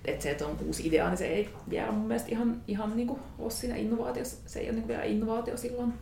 että 0.04 0.22
se, 0.22 0.30
että 0.30 0.46
on 0.46 0.56
uusi 0.66 0.88
idea, 0.88 1.08
niin 1.08 1.18
se 1.18 1.26
ei 1.26 1.48
vielä 1.70 1.92
mun 1.92 2.06
mielestä 2.06 2.28
ihan, 2.30 2.62
ihan 2.68 2.96
niin 2.96 3.08
kuin 3.08 3.20
ole 3.38 3.50
siinä 3.50 3.76
innovaatiossa. 3.76 4.36
Se 4.46 4.60
ei 4.60 4.66
ole 4.66 4.72
niin 4.72 4.82
kuin 4.82 4.88
vielä 4.88 5.04
innovaatio 5.04 5.56
silloin. 5.56 5.92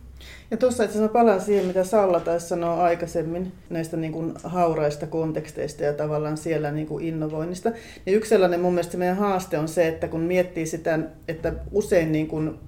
Ja 0.51 0.57
tuossa 0.57 0.83
itse 0.83 0.97
asiassa 0.97 1.13
palaan 1.13 1.41
siihen, 1.41 1.65
mitä 1.65 1.83
Salla 1.83 2.19
taisi 2.19 2.47
sanoa 2.47 2.83
aikaisemmin 2.83 3.51
näistä 3.69 3.97
niin 3.97 4.11
kuin 4.13 4.33
hauraista 4.43 5.07
konteksteista 5.07 5.83
ja 5.83 5.93
tavallaan 5.93 6.37
siellä 6.37 6.71
niin 6.71 6.87
kuin 6.87 7.05
innovoinnista. 7.05 7.71
Ja 8.05 8.11
yksi 8.11 8.29
sellainen 8.29 8.59
mun 8.59 8.73
mielestä 8.73 8.97
meidän 8.97 9.17
haaste 9.17 9.57
on 9.57 9.67
se, 9.67 9.87
että 9.87 10.07
kun 10.07 10.21
miettii 10.21 10.65
sitä, 10.65 10.99
että 11.27 11.53
usein 11.71 12.11
niin 12.11 12.27
kuin 12.27 12.59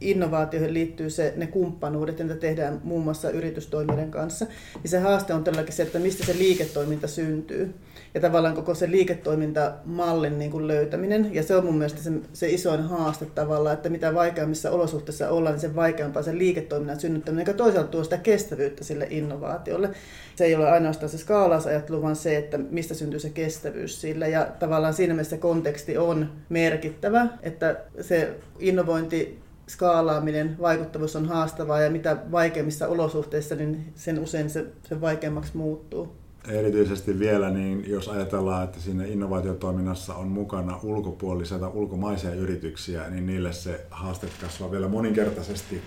innovaatioihin 0.00 0.74
liittyy 0.74 1.10
se, 1.10 1.32
ne 1.36 1.46
kumppanuudet, 1.46 2.18
joita 2.18 2.34
tehdään 2.34 2.80
muun 2.84 3.04
muassa 3.04 3.30
yritystoimijoiden 3.30 4.10
kanssa, 4.10 4.46
niin 4.82 4.90
se 4.90 4.98
haaste 4.98 5.34
on 5.34 5.44
todellakin 5.44 5.72
se, 5.72 5.82
että 5.82 5.98
mistä 5.98 6.26
se 6.26 6.38
liiketoiminta 6.38 7.08
syntyy. 7.08 7.74
Ja 8.14 8.20
tavallaan 8.20 8.54
koko 8.54 8.74
se 8.74 8.90
liiketoimintamallin 8.90 10.38
niin 10.38 10.50
kuin 10.50 10.68
löytäminen. 10.68 11.34
Ja 11.34 11.42
se 11.42 11.56
on 11.56 11.64
mun 11.64 11.74
mielestä 11.74 12.02
se, 12.02 12.12
se 12.32 12.50
isoin 12.50 12.82
haaste 12.82 13.26
tavallaan, 13.26 13.74
että 13.74 13.88
mitä 13.88 14.14
vaikeammissa 14.14 14.70
olosuhteissa 14.70 15.30
ollaan, 15.30 15.54
niin 15.54 15.60
sen 15.60 15.76
vaikeampaa 15.76 16.22
se 16.22 16.38
liiketoiminnan 16.38 17.00
synnyttäminen, 17.00 17.46
joka 17.46 17.56
toisaalta 17.58 17.88
tuo 17.88 18.04
sitä 18.04 18.18
kestävyyttä 18.18 18.84
sille 18.84 19.06
innovaatiolle. 19.10 19.90
Se 20.36 20.44
ei 20.44 20.54
ole 20.54 20.70
ainoastaan 20.70 21.10
se 21.10 21.18
skaalausajattelu, 21.18 22.02
vaan 22.02 22.16
se, 22.16 22.36
että 22.36 22.58
mistä 22.58 22.94
syntyy 22.94 23.20
se 23.20 23.30
kestävyys 23.30 24.00
sillä. 24.00 24.26
Ja 24.26 24.46
tavallaan 24.58 24.94
siinä 24.94 25.14
mielessä 25.14 25.36
konteksti 25.36 25.98
on 25.98 26.32
merkittävä, 26.48 27.26
että 27.42 27.76
se 28.00 28.34
innovointi 28.58 29.38
skaalaaminen, 29.68 30.56
vaikuttavuus 30.60 31.16
on 31.16 31.28
haastavaa 31.28 31.80
ja 31.80 31.90
mitä 31.90 32.16
vaikeimmissa 32.32 32.88
olosuhteissa, 32.88 33.54
niin 33.54 33.92
sen 33.94 34.18
usein 34.18 34.50
se, 34.50 34.66
se 34.88 35.00
vaikeammaksi 35.00 35.56
muuttuu. 35.56 36.21
Erityisesti 36.48 37.18
vielä, 37.18 37.50
niin 37.50 37.90
jos 37.90 38.08
ajatellaan, 38.08 38.64
että 38.64 38.80
siinä 38.80 39.04
innovaatiotoiminnassa 39.04 40.14
on 40.14 40.28
mukana 40.28 40.80
ulkopuolisia 40.82 41.58
tai 41.58 41.70
ulkomaisia 41.74 42.34
yrityksiä, 42.34 43.10
niin 43.10 43.26
niille 43.26 43.52
se 43.52 43.86
haaste 43.90 44.26
kasvaa 44.40 44.70
vielä 44.70 44.88
moninkertaisesti 44.88 45.82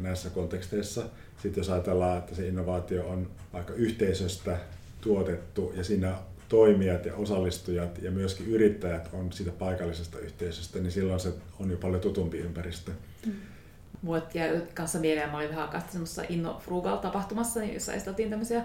näissä 0.00 0.30
konteksteissa. 0.30 1.02
Sitten 1.42 1.60
jos 1.60 1.70
ajatellaan, 1.70 2.18
että 2.18 2.34
se 2.34 2.48
innovaatio 2.48 3.08
on 3.08 3.30
vaikka 3.52 3.72
yhteisöstä 3.72 4.58
tuotettu 5.00 5.72
ja 5.76 5.84
siinä 5.84 6.14
toimijat 6.48 7.04
ja 7.04 7.14
osallistujat 7.14 8.02
ja 8.02 8.10
myöskin 8.10 8.46
yrittäjät 8.46 9.08
on 9.12 9.32
siitä 9.32 9.52
paikallisesta 9.52 10.18
yhteisöstä, 10.18 10.78
niin 10.78 10.92
silloin 10.92 11.20
se 11.20 11.32
on 11.60 11.70
jo 11.70 11.76
paljon 11.76 12.00
tutumpi 12.00 12.38
ympäristö. 12.38 12.92
Mm. 13.26 13.32
Mulle 14.02 14.22
jäi 14.34 14.62
kanssa 14.74 14.98
mieleen, 14.98 15.30
mä 15.30 15.36
olin 15.36 15.48
vähän 15.48 15.64
aikaa 15.64 15.82
semmoisessa 15.90 16.22
Inno 16.28 16.60
Frugal-tapahtumassa, 16.64 17.60
niin 17.60 17.74
jossa 17.74 17.92
esiteltiin 17.92 18.30
tämmöisiä 18.30 18.64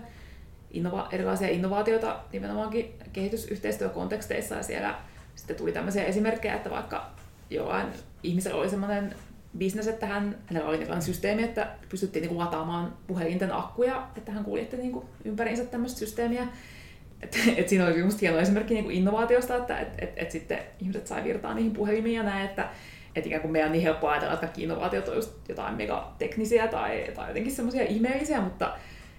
innova- 0.71 1.07
erilaisia 1.11 1.49
innovaatioita 1.49 2.19
nimenomaankin 2.33 2.93
kehitysyhteistyökonteksteissa 3.13 4.55
ja 4.55 4.63
siellä 4.63 4.95
sitten 5.35 5.55
tuli 5.55 5.71
tämmöisiä 5.71 6.03
esimerkkejä, 6.03 6.55
että 6.55 6.69
vaikka 6.69 7.09
jollain 7.49 7.87
ihmisellä 8.23 8.57
oli 8.57 8.69
semmoinen 8.69 9.15
bisnes, 9.57 9.87
että 9.87 10.05
hän, 10.05 10.37
hänellä 10.45 10.69
oli 10.69 10.77
tällainen 10.77 11.01
systeemi, 11.01 11.43
että 11.43 11.67
pystyttiin 11.89 12.27
niin 12.27 12.37
lataamaan 12.37 12.93
puhelinten 13.07 13.53
akkuja, 13.53 14.07
että 14.17 14.31
hän 14.31 14.43
kuljetti 14.43 14.77
niin 14.77 15.01
ympäriinsä 15.25 15.65
tämmöistä 15.65 15.99
systeemiä. 15.99 16.47
Et, 17.21 17.37
et 17.57 17.69
siinä 17.69 17.85
oli 17.85 17.93
minusta 17.93 18.19
hieno 18.21 18.37
esimerkki 18.37 18.73
niin 18.73 18.83
kuin 18.83 18.95
innovaatiosta, 18.95 19.55
että 19.55 19.79
et, 19.79 19.87
et, 19.99 20.13
et 20.15 20.31
sitten 20.31 20.59
ihmiset 20.79 21.07
sai 21.07 21.23
virtaa 21.23 21.53
niihin 21.53 21.73
puhelimiin 21.73 22.15
ja 22.15 22.23
näin, 22.23 22.45
että 22.45 22.69
et 23.15 23.25
ikään 23.25 23.41
kuin 23.41 23.51
meidän 23.51 23.67
on 23.67 23.71
niin 23.71 23.83
helppo 23.83 24.07
ajatella, 24.07 24.33
että 24.33 24.45
kaikki 24.45 24.63
innovaatiot 24.63 25.07
on 25.07 25.15
just 25.15 25.49
jotain 25.49 25.75
megateknisiä 25.75 26.67
tai, 26.67 27.11
tai 27.15 27.27
jotenkin 27.27 27.51
semmoisia 27.51 27.83
ihmeellisiä, 27.83 28.41
mutta 28.41 28.77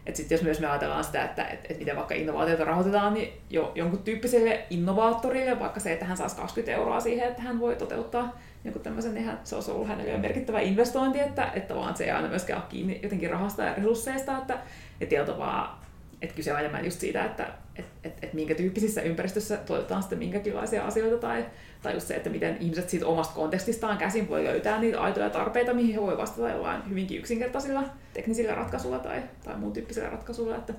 et 0.08 0.16
sit 0.16 0.30
jos 0.30 0.42
myös 0.42 0.60
me 0.60 0.66
ajatellaan 0.66 1.04
sitä, 1.04 1.24
että 1.24 1.44
et, 1.44 1.70
et 1.70 1.78
miten 1.78 1.96
vaikka 1.96 2.14
innovaatioita 2.14 2.64
rahoitetaan, 2.64 3.14
niin 3.14 3.32
jo 3.50 3.72
jonkun 3.74 4.02
tyyppiselle 4.02 4.66
innovaattorille, 4.70 5.60
vaikka 5.60 5.80
se, 5.80 5.92
että 5.92 6.04
hän 6.04 6.16
saisi 6.16 6.36
20 6.36 6.72
euroa 6.72 7.00
siihen, 7.00 7.28
että 7.28 7.42
hän 7.42 7.60
voi 7.60 7.76
toteuttaa 7.76 8.38
jonkun 8.64 8.82
tämmöisen, 8.82 9.14
niin 9.14 9.30
se 9.44 9.54
olisi 9.54 9.70
ollut 9.70 9.88
hänelle 9.88 10.18
merkittävä 10.18 10.60
investointi, 10.60 11.20
että, 11.20 11.50
että 11.54 11.74
vaan 11.74 11.96
se 11.96 12.04
ei 12.04 12.10
aina 12.10 12.28
myöskään 12.28 12.60
ole 12.60 12.68
kiinni 12.68 13.00
jotenkin 13.02 13.30
rahasta 13.30 13.62
ja 13.62 13.74
resursseista, 13.74 14.38
että, 14.38 14.58
että 15.00 15.38
vaan 15.38 15.78
että 16.22 16.34
kyse 16.34 16.52
on 16.52 16.58
enemmän 16.58 16.84
just 16.84 17.00
siitä, 17.00 17.24
että 17.24 17.52
et, 17.76 17.84
et, 18.04 18.12
et 18.22 18.32
minkä 18.32 18.54
tyyppisissä 18.54 19.02
ympäristössä 19.02 19.56
tuotetaan 19.56 20.02
sitten 20.02 20.18
minkäkinlaisia 20.18 20.86
asioita 20.86 21.16
tai, 21.16 21.46
tai 21.82 21.94
just 21.94 22.06
se, 22.06 22.14
että 22.14 22.30
miten 22.30 22.56
ihmiset 22.60 22.88
siitä 22.88 23.06
omasta 23.06 23.34
kontekstistaan 23.34 23.98
käsin 23.98 24.28
voi 24.28 24.44
löytää 24.44 24.80
niitä 24.80 25.00
aitoja 25.00 25.30
tarpeita, 25.30 25.74
mihin 25.74 25.94
he 25.94 26.00
voi 26.00 26.16
vastata 26.16 26.50
jollain 26.50 26.90
hyvinkin 26.90 27.18
yksinkertaisilla 27.18 27.84
teknisillä 28.14 28.54
ratkaisuilla 28.54 28.98
tai, 28.98 29.22
tai 29.44 29.56
muun 29.56 29.72
tyyppisillä 29.72 30.10
ratkaisuilla. 30.10 30.56
Että... 30.56 30.74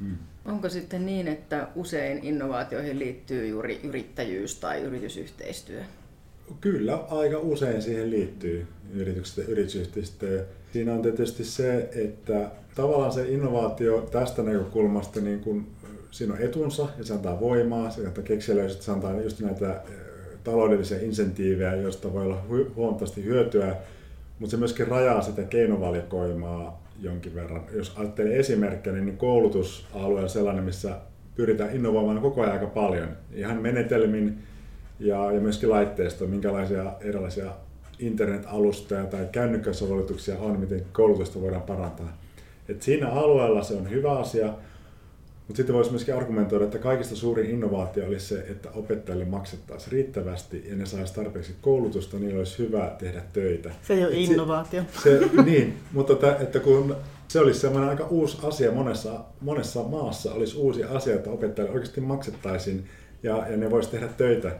Hmm. 0.00 0.16
Onko 0.44 0.68
sitten 0.68 1.06
niin, 1.06 1.28
että 1.28 1.68
usein 1.74 2.24
innovaatioihin 2.24 2.98
liittyy 2.98 3.46
juuri 3.46 3.80
yrittäjyys 3.82 4.54
tai 4.54 4.80
yritysyhteistyö? 4.80 5.82
Kyllä, 6.60 6.96
aika 6.96 7.38
usein 7.38 7.82
siihen 7.82 8.10
liittyy 8.10 8.66
yritykset 8.92 9.36
ja 9.36 9.52
yritysyhteistyö. 9.52 10.46
Siinä 10.76 10.92
on 10.92 11.02
tietysti 11.02 11.44
se, 11.44 11.88
että 11.94 12.50
tavallaan 12.74 13.12
se 13.12 13.28
innovaatio 13.28 14.00
tästä 14.00 14.42
näkökulmasta, 14.42 15.20
niin 15.20 15.40
kun, 15.40 15.66
siinä 16.10 16.34
on 16.34 16.40
etunsa 16.40 16.88
ja 16.98 17.04
se 17.04 17.14
antaa 17.14 17.40
voimaa, 17.40 17.90
se 17.90 18.06
antaa 18.06 18.24
kekseliäisyyttä, 18.24 18.84
se 18.84 18.92
antaa 18.92 19.20
just 19.20 19.40
näitä 19.40 19.82
taloudellisia 20.44 20.98
insentiivejä, 21.00 21.74
joista 21.74 22.12
voi 22.12 22.22
olla 22.22 22.42
huomattavasti 22.76 23.24
hyötyä, 23.24 23.76
mutta 24.38 24.50
se 24.50 24.56
myöskin 24.56 24.88
rajaa 24.88 25.22
sitä 25.22 25.42
keinovalikoimaa 25.42 26.82
jonkin 27.00 27.34
verran. 27.34 27.64
Jos 27.72 27.92
ajattelee 27.96 28.38
esimerkkejä, 28.38 28.96
niin 28.96 29.16
koulutusalue 29.16 30.22
on 30.22 30.28
sellainen, 30.28 30.64
missä 30.64 30.96
pyritään 31.34 31.76
innovoimaan 31.76 32.20
koko 32.20 32.40
ajan 32.40 32.52
aika 32.52 32.66
paljon. 32.66 33.08
Ihan 33.34 33.62
menetelmin 33.62 34.38
ja, 34.98 35.32
ja 35.32 35.40
myöskin 35.40 35.70
laitteista, 35.70 36.24
minkälaisia 36.24 36.92
erilaisia 37.00 37.52
internet-alustoja 37.98 39.04
tai 39.04 39.28
kännykkäsovellutuksia 39.32 40.38
on, 40.38 40.60
miten 40.60 40.86
koulutusta 40.92 41.40
voidaan 41.40 41.62
parantaa. 41.62 42.18
Et 42.68 42.82
siinä 42.82 43.08
alueella 43.08 43.62
se 43.62 43.74
on 43.74 43.90
hyvä 43.90 44.18
asia, 44.18 44.46
mutta 45.46 45.56
sitten 45.56 45.74
voisi 45.74 45.90
myöskin 45.90 46.14
argumentoida, 46.14 46.64
että 46.64 46.78
kaikista 46.78 47.16
suurin 47.16 47.50
innovaatio 47.50 48.06
olisi 48.06 48.26
se, 48.26 48.38
että 48.50 48.70
opettajille 48.70 49.24
maksettaisiin 49.24 49.92
riittävästi 49.92 50.64
ja 50.68 50.76
ne 50.76 50.86
saisi 50.86 51.14
tarpeeksi 51.14 51.54
koulutusta, 51.60 52.18
niin 52.18 52.38
olisi 52.38 52.58
hyvä 52.58 52.94
tehdä 52.98 53.22
töitä. 53.32 53.70
Se 53.82 53.94
ei 53.94 54.04
ole 54.04 54.12
Et 54.12 54.18
innovaatio. 54.18 54.82
Se, 55.02 55.18
se, 55.18 55.42
niin, 55.42 55.78
mutta 55.92 56.12
että, 56.12 56.36
että 56.40 56.60
kun 56.60 56.96
se 57.28 57.40
olisi 57.40 57.60
sellainen 57.60 57.90
aika 57.90 58.06
uusi 58.06 58.38
asia 58.42 58.72
monessa, 58.72 59.20
monessa 59.40 59.82
maassa, 59.82 60.34
olisi 60.34 60.56
uusi 60.56 60.84
asia, 60.84 61.14
että 61.14 61.30
opettajille 61.30 61.74
oikeasti 61.74 62.00
maksettaisiin 62.00 62.84
ja, 63.22 63.46
ja 63.50 63.56
ne 63.56 63.70
voisi 63.70 63.90
tehdä 63.90 64.08
töitä 64.08 64.56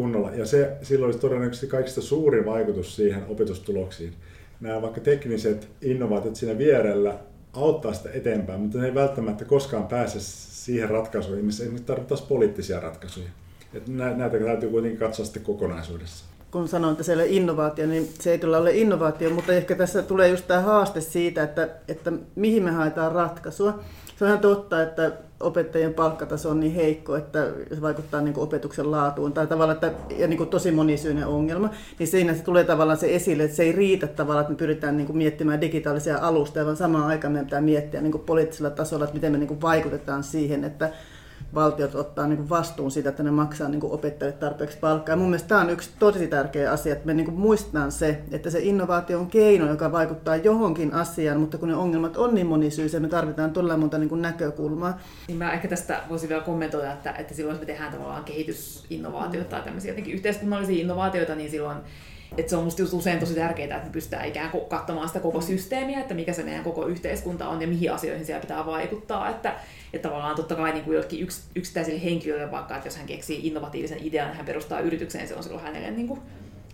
kunnolla. 0.00 0.30
Ja 0.30 0.46
se, 0.46 0.76
silloin 0.82 1.08
olisi 1.08 1.18
todennäköisesti 1.18 1.66
kaikista 1.66 2.00
suurin 2.00 2.46
vaikutus 2.46 2.96
siihen 2.96 3.22
opetustuloksiin. 3.28 4.12
Nämä 4.60 4.82
vaikka 4.82 5.00
tekniset 5.00 5.68
innovaatiot 5.82 6.36
siinä 6.36 6.58
vierellä 6.58 7.18
auttaa 7.52 7.92
sitä 7.92 8.08
eteenpäin, 8.12 8.60
mutta 8.60 8.78
ne 8.78 8.86
ei 8.86 8.94
välttämättä 8.94 9.44
koskaan 9.44 9.86
pääse 9.86 10.20
siihen 10.20 10.88
ratkaisuun, 10.90 11.38
missä 11.38 11.62
esimerkiksi 11.62 11.86
tarvittaisiin 11.86 12.28
poliittisia 12.28 12.80
ratkaisuja. 12.80 13.28
Että 13.74 13.90
näitä 13.90 14.38
täytyy 14.38 14.70
kuitenkin 14.70 15.00
katsoa 15.00 15.24
sitten 15.24 15.42
kokonaisuudessa. 15.42 16.24
Kun 16.50 16.68
sanoin, 16.68 16.92
että 16.92 17.04
se 17.04 17.12
ei 17.12 17.16
ole 17.16 17.26
innovaatio, 17.26 17.86
niin 17.86 18.08
se 18.20 18.32
ei 18.32 18.38
kyllä 18.38 18.58
ole 18.58 18.72
innovaatio, 18.72 19.30
mutta 19.30 19.52
ehkä 19.52 19.74
tässä 19.74 20.02
tulee 20.02 20.28
just 20.28 20.46
tämä 20.46 20.60
haaste 20.60 21.00
siitä, 21.00 21.42
että, 21.42 21.68
että 21.88 22.12
mihin 22.34 22.62
me 22.62 22.70
haetaan 22.70 23.12
ratkaisua. 23.12 23.80
Se 24.18 24.24
on 24.24 24.28
ihan 24.28 24.40
totta, 24.40 24.82
että 24.82 25.12
opettajien 25.40 25.94
palkkataso 25.94 26.50
on 26.50 26.60
niin 26.60 26.74
heikko, 26.74 27.16
että 27.16 27.46
se 27.74 27.80
vaikuttaa 27.80 28.20
niin 28.20 28.34
kuin 28.34 28.44
opetuksen 28.44 28.90
laatuun 28.90 29.32
tai 29.32 29.46
tavallaan, 29.46 29.74
että, 29.74 30.14
ja 30.16 30.28
niin 30.28 30.36
kuin 30.36 30.50
tosi 30.50 30.70
monisyinen 30.70 31.26
ongelma, 31.26 31.70
niin 31.98 32.06
siinä 32.06 32.34
se 32.34 32.42
tulee 32.42 32.64
tavallaan 32.64 32.98
se 32.98 33.14
esille, 33.14 33.42
että 33.42 33.56
se 33.56 33.62
ei 33.62 33.72
riitä 33.72 34.06
tavallaan, 34.06 34.40
että 34.42 34.52
me 34.52 34.56
pyritään 34.56 34.96
niin 34.96 35.06
kuin 35.06 35.16
miettimään 35.16 35.60
digitaalisia 35.60 36.18
alustoja, 36.18 36.64
vaan 36.64 36.76
samaan 36.76 37.06
aikaan 37.06 37.32
meidän 37.32 37.46
pitää 37.46 37.60
miettiä 37.60 38.00
niin 38.00 38.12
kuin 38.12 38.24
poliittisella 38.24 38.70
tasolla, 38.70 39.04
että 39.04 39.14
miten 39.14 39.32
me 39.32 39.38
niin 39.38 39.48
kuin 39.48 39.60
vaikutetaan 39.60 40.24
siihen, 40.24 40.64
että 40.64 40.90
valtiot 41.54 41.94
ottaa 41.94 42.26
niin 42.26 42.36
kuin 42.36 42.48
vastuun 42.48 42.90
siitä, 42.90 43.08
että 43.08 43.22
ne 43.22 43.30
maksaa 43.30 43.68
niin 43.68 43.80
kuin 43.80 43.92
opettajille 43.92 44.38
tarpeeksi 44.38 44.78
palkkaa. 44.78 45.12
Ja 45.12 45.16
mun 45.16 45.28
mielestä 45.28 45.48
tämä 45.48 45.60
on 45.60 45.70
yksi 45.70 45.90
tosi 45.98 46.26
tärkeä 46.26 46.72
asia, 46.72 46.92
että 46.92 47.06
me 47.06 47.14
niin 47.14 47.32
muistetaan 47.32 47.92
se, 47.92 48.18
että 48.32 48.50
se 48.50 48.58
innovaatio 48.60 49.18
on 49.18 49.26
keino, 49.26 49.68
joka 49.68 49.92
vaikuttaa 49.92 50.36
johonkin 50.36 50.94
asiaan, 50.94 51.40
mutta 51.40 51.58
kun 51.58 51.68
ne 51.68 51.74
ongelmat 51.74 52.16
on 52.16 52.34
niin 52.34 52.46
monisyisiä, 52.46 53.00
me 53.00 53.08
tarvitaan 53.08 53.50
todella 53.50 53.76
monta 53.76 53.98
niin 53.98 54.08
kuin 54.08 54.22
näkökulmaa. 54.22 55.00
Niin 55.28 55.38
mä 55.38 55.52
ehkä 55.52 55.68
tästä 55.68 56.00
voisin 56.08 56.28
vielä 56.28 56.42
kommentoida, 56.42 56.92
että, 56.92 57.12
että 57.12 57.34
silloin 57.34 57.54
jos 57.54 57.60
me 57.60 57.66
tehdään 57.66 57.92
tavallaan 57.92 58.24
kehitysinnovaatioita 58.24 59.50
tai 59.50 59.62
tämmöisiä 59.62 59.90
jotenkin 59.90 60.14
yhteiskunnallisia 60.14 60.80
innovaatioita, 60.80 61.34
niin 61.34 61.50
silloin 61.50 61.78
että 62.36 62.50
se 62.50 62.56
on 62.56 62.64
musta 62.64 62.82
just 62.82 62.92
usein 62.92 63.18
tosi 63.18 63.34
tärkeää, 63.34 63.76
että 63.76 63.88
me 63.88 63.92
pystytään 63.92 64.28
ikään 64.28 64.50
kuin 64.50 64.64
katsomaan 64.64 65.08
sitä 65.08 65.20
koko 65.20 65.40
systeemiä, 65.40 66.00
että 66.00 66.14
mikä 66.14 66.32
se 66.32 66.42
meidän 66.42 66.64
koko 66.64 66.86
yhteiskunta 66.86 67.48
on 67.48 67.62
ja 67.62 67.68
mihin 67.68 67.92
asioihin 67.92 68.26
siellä 68.26 68.40
pitää 68.40 68.66
vaikuttaa. 68.66 69.30
Että, 69.30 69.54
että 69.92 70.08
tavallaan 70.08 70.36
totta 70.36 70.54
kai 70.54 70.72
niin 70.72 70.84
kuin 70.84 70.94
jollekin 70.94 71.22
yks, 71.22 71.44
yksittäiselle 71.56 72.04
henkilölle 72.04 72.50
vaikka, 72.50 72.76
että 72.76 72.86
jos 72.86 72.96
hän 72.96 73.06
keksii 73.06 73.46
innovatiivisen 73.46 74.06
idean 74.06 74.28
ja 74.28 74.34
hän 74.34 74.46
perustaa 74.46 74.80
yritykseen, 74.80 75.28
se 75.28 75.34
on 75.34 75.42
silloin 75.42 75.64
hänelle 75.64 75.90
niin 75.90 76.08
kuin, 76.08 76.20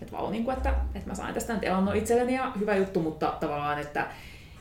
että 0.01 0.17
vau, 0.17 0.31
niin 0.31 0.45
kuin, 0.45 0.57
että, 0.57 0.73
että 0.95 1.09
mä 1.09 1.15
sain 1.15 1.33
tästä 1.33 1.53
nyt 1.53 1.63
elannon 1.63 1.95
itselleni 1.95 2.35
ja 2.35 2.51
hyvä 2.59 2.75
juttu, 2.75 2.99
mutta 2.99 3.33
tavallaan, 3.39 3.79
että 3.79 4.07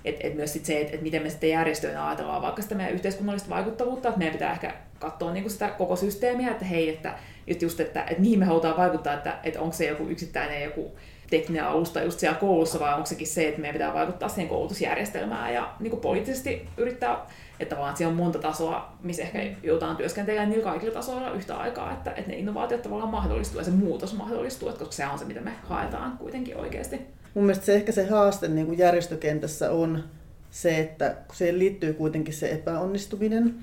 et, 0.07 0.17
et 0.21 0.35
myös 0.35 0.53
sit 0.53 0.65
se, 0.65 0.81
että 0.81 0.95
et 0.95 1.03
miten 1.03 1.23
me 1.23 1.31
sitten 1.31 1.51
järjestöinä 1.51 2.09
ajatellaan 2.09 2.43
vaikka 2.43 2.63
sitä 2.63 2.75
meidän 2.75 2.95
yhteiskunnallista 2.95 3.51
vaikuttavuutta, 3.51 4.09
että 4.09 4.19
meidän 4.19 4.33
pitää 4.33 4.53
ehkä 4.53 4.75
katsoa 4.99 5.33
niin 5.33 5.43
kuin 5.43 5.53
sitä 5.53 5.69
koko 5.69 5.97
systeemiä, 5.97 6.51
että 6.51 6.65
hei, 6.65 6.89
että 6.89 7.15
just, 7.47 7.63
just 7.63 7.81
että, 7.81 8.03
että 8.03 8.21
mihin 8.21 8.39
me 8.39 8.45
halutaan 8.45 8.77
vaikuttaa, 8.77 9.15
että, 9.15 9.39
että 9.45 9.61
onko 9.61 9.73
se 9.73 9.87
joku 9.87 10.09
yksittäinen 10.09 10.63
joku 10.63 10.93
tekninen 11.31 11.65
alusta 11.65 12.03
just 12.03 12.19
siellä 12.19 12.39
koulussa, 12.39 12.81
vai 12.81 12.95
onko 12.95 13.07
sekin 13.07 13.27
se, 13.27 13.49
että 13.49 13.61
meidän 13.61 13.75
pitää 13.75 13.95
vaikuttaa 13.95 14.29
siihen 14.29 14.49
koulutusjärjestelmään 14.49 15.55
ja 15.55 15.75
niin 15.81 15.97
poliittisesti 15.97 16.69
yrittää, 16.77 17.27
että 17.61 17.77
että 17.77 17.97
siellä 17.97 18.11
on 18.11 18.17
monta 18.17 18.39
tasoa, 18.39 18.93
missä 19.03 19.23
ehkä 19.23 19.43
joudutaan 19.63 19.97
työskentelemään 19.97 20.51
niillä 20.51 20.65
kaikilla 20.65 20.95
tasoilla 20.95 21.31
yhtä 21.31 21.57
aikaa, 21.57 21.93
että, 21.93 22.11
että 22.11 22.31
ne 22.31 22.37
innovaatiot 22.37 22.83
tavallaan 22.83 23.11
mahdollistuu 23.11 23.59
ja 23.61 23.65
se 23.65 23.71
muutos 23.71 24.17
mahdollistuu, 24.17 24.69
että 24.69 24.79
koska 24.79 24.93
se 24.93 25.07
on 25.07 25.19
se, 25.19 25.25
mitä 25.25 25.41
me 25.41 25.53
haetaan 25.63 26.19
kuitenkin 26.19 26.57
oikeasti. 26.57 27.16
Mun 27.37 27.45
mielestä 27.45 27.67
se 27.67 27.75
ehkä 27.75 27.93
se 27.93 28.07
haaste 28.07 28.49
niin 28.49 28.67
kuin 28.67 28.79
järjestökentässä 28.79 29.71
on 29.71 30.05
se, 30.51 30.79
että 30.79 31.17
siihen 31.33 31.59
liittyy 31.59 31.93
kuitenkin 31.93 32.35
se 32.35 32.51
epäonnistuminen. 32.51 33.55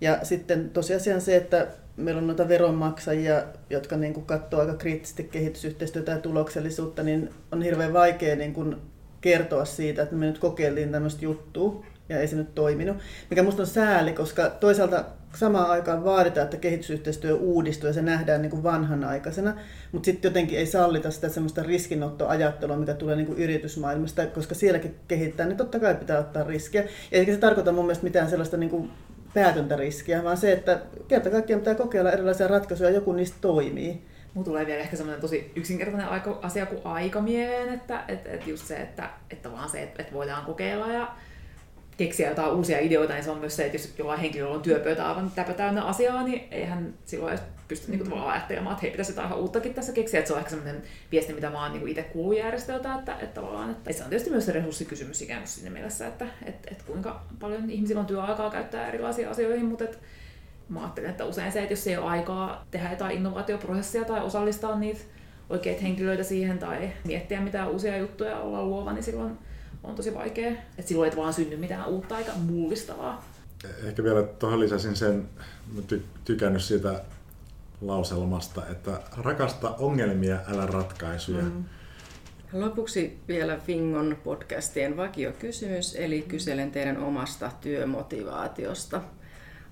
Ja 0.00 0.18
sitten 0.22 0.70
tosiasiaan 0.70 1.20
se, 1.20 1.36
että 1.36 1.66
meillä 1.96 2.18
on 2.18 2.26
noita 2.26 2.48
veronmaksajia, 2.48 3.42
jotka 3.70 3.96
niin 3.96 4.14
kuin 4.14 4.26
katsoo 4.26 4.60
aika 4.60 4.74
kriittisesti 4.74 5.24
kehitysyhteistyötä 5.24 6.12
ja 6.12 6.18
tuloksellisuutta, 6.18 7.02
niin 7.02 7.30
on 7.52 7.62
hirveän 7.62 7.92
vaikea 7.92 8.36
niin 8.36 8.54
kuin 8.54 8.76
kertoa 9.20 9.64
siitä, 9.64 10.02
että 10.02 10.16
me 10.16 10.26
nyt 10.26 10.38
kokeiltiin 10.38 10.92
tämmöistä 10.92 11.24
juttua 11.24 11.84
ja 12.08 12.20
ei 12.20 12.28
se 12.28 12.36
nyt 12.36 12.54
toiminut. 12.54 12.96
Mikä 13.30 13.42
minusta 13.42 13.62
on 13.62 13.66
sääli, 13.66 14.12
koska 14.12 14.50
toisaalta 14.50 15.04
samaan 15.36 15.70
aikaan 15.70 16.04
vaaditaan, 16.04 16.44
että 16.44 16.56
kehitysyhteistyö 16.56 17.34
uudistuu 17.34 17.86
ja 17.86 17.92
se 17.92 18.02
nähdään 18.02 18.42
niin 18.42 18.50
kuin 18.50 18.62
vanhanaikaisena, 18.62 19.54
mutta 19.92 20.04
sitten 20.06 20.28
jotenkin 20.28 20.58
ei 20.58 20.66
sallita 20.66 21.10
sitä 21.10 21.28
semmoista 21.28 21.62
riskinottoajattelua, 21.62 22.76
mikä 22.76 22.94
tulee 22.94 23.16
niin 23.16 23.26
kuin 23.26 23.38
yritysmaailmasta, 23.38 24.26
koska 24.26 24.54
sielläkin 24.54 24.94
kehittää, 25.08 25.46
niin 25.46 25.56
totta 25.56 25.80
kai 25.80 25.94
pitää 25.94 26.18
ottaa 26.18 26.44
riskiä. 26.44 26.82
Ja 26.82 26.88
eikä 27.18 27.32
se 27.32 27.38
tarkoita 27.38 27.72
mun 27.72 27.84
mielestä 27.84 28.04
mitään 28.04 28.30
sellaista 28.30 28.56
niin 28.56 28.70
kuin 28.70 28.90
päätöntä 29.34 29.76
riskiä, 29.76 30.24
vaan 30.24 30.36
se, 30.36 30.52
että 30.52 30.80
kerta 31.08 31.30
kaikkiaan 31.30 31.60
pitää 31.60 31.74
kokeilla 31.74 32.12
erilaisia 32.12 32.48
ratkaisuja 32.48 32.90
ja 32.90 32.94
joku 32.94 33.12
niistä 33.12 33.36
toimii. 33.40 34.02
Mulla 34.34 34.44
tulee 34.44 34.66
vielä 34.66 34.80
ehkä 34.80 34.96
semmoinen 34.96 35.20
tosi 35.20 35.52
yksinkertainen 35.56 36.08
asia 36.42 36.66
kuin 36.66 36.80
aika 36.84 37.20
mieleen, 37.20 37.74
että 37.74 38.04
että 38.08 38.30
että 38.30 38.50
just 38.50 38.66
se, 38.66 38.76
että, 38.76 39.10
että 39.30 39.52
vaan 39.52 39.68
se, 39.68 39.82
että, 39.82 40.02
että 40.02 40.14
voidaan 40.14 40.44
kokeilla 40.44 40.92
ja 40.92 41.08
keksiä 42.04 42.28
jotain 42.28 42.52
uusia 42.52 42.78
ideoita, 42.78 43.14
niin 43.14 43.24
se 43.24 43.30
on 43.30 43.38
myös 43.38 43.56
se, 43.56 43.64
että 43.64 43.76
jos 43.76 43.94
jollain 43.98 44.20
henkilöllä 44.20 44.54
on 44.54 44.62
työpöytä 44.62 45.08
aivan 45.08 45.30
täpötäynnä 45.30 45.84
asiaa, 45.84 46.22
niin 46.22 46.48
eihän 46.50 46.94
silloin 47.04 47.32
edes 47.32 47.44
pysty 47.68 47.90
niinku 47.90 48.04
tavallaan 48.04 48.32
ajattelemaan, 48.32 48.72
että 48.72 48.82
hei, 48.82 48.90
pitäisi 48.90 49.12
jotain 49.12 49.26
ihan 49.26 49.38
uuttakin 49.38 49.74
tässä 49.74 49.92
keksiä. 49.92 50.20
Että 50.20 50.28
se 50.28 50.32
on 50.34 50.38
ehkä 50.38 50.50
sellainen 50.50 50.82
viesti, 51.12 51.32
mitä 51.32 51.52
vaan 51.52 51.72
niinku 51.72 51.86
itse 51.86 52.02
kuuluu 52.02 52.32
järjestöltä, 52.32 52.94
että, 52.94 53.12
että, 53.12 53.40
että 53.86 53.92
se 53.92 54.04
on 54.04 54.10
tietysti 54.10 54.30
myös 54.30 54.46
se 54.46 54.52
resurssikysymys 54.52 55.22
ikään 55.22 55.40
kuin 55.40 55.48
siinä 55.48 55.70
mielessä, 55.70 56.06
että, 56.06 56.26
että, 56.46 56.68
että 56.70 56.84
kuinka 56.86 57.22
paljon 57.40 57.70
ihmisillä 57.70 58.00
on 58.00 58.06
työaikaa 58.06 58.50
käyttää 58.50 58.88
erilaisiin 58.88 59.28
asioihin, 59.28 59.66
mutta 59.66 59.84
että 59.84 59.98
mä 60.68 60.80
ajattelen, 60.80 61.10
että 61.10 61.24
usein 61.24 61.52
se, 61.52 61.62
että 61.62 61.72
jos 61.72 61.86
ei 61.86 61.96
ole 61.96 62.06
aikaa 62.06 62.66
tehdä 62.70 62.90
jotain 62.90 63.16
innovaatioprosessia 63.16 64.04
tai 64.04 64.20
osallistaa 64.20 64.78
niitä 64.78 65.00
oikeita 65.50 65.82
henkilöitä 65.82 66.22
siihen 66.22 66.58
tai 66.58 66.90
miettiä 67.04 67.40
mitään 67.40 67.70
uusia 67.70 67.96
juttuja 67.96 68.38
olla 68.38 68.64
luova, 68.64 68.92
niin 68.92 69.02
silloin 69.02 69.38
on 69.84 69.94
tosi 69.94 70.14
vaikea. 70.14 70.50
Että 70.50 70.88
silloin 70.88 71.10
ei 71.10 71.16
vaan 71.16 71.32
synny 71.32 71.56
mitään 71.56 71.88
uutta 71.88 72.16
aika 72.16 72.32
mullistavaa. 72.32 73.24
Ehkä 73.84 74.04
vielä 74.04 74.22
tuohon 74.22 74.60
lisäsin 74.60 74.96
sen, 74.96 75.28
ty- 75.92 76.02
tykännyt 76.24 76.62
siitä 76.62 77.04
lauselmasta, 77.80 78.66
että 78.66 79.00
rakasta 79.16 79.70
ongelmia, 79.70 80.38
älä 80.48 80.66
ratkaisuja. 80.66 81.42
Mm. 81.42 81.64
Lopuksi 82.52 83.18
vielä 83.28 83.58
Fingon 83.58 84.16
podcastien 84.24 84.96
vakiokysymys, 84.96 85.96
eli 85.96 86.22
kyselen 86.22 86.70
teidän 86.70 86.96
omasta 86.96 87.50
työmotivaatiosta. 87.60 89.00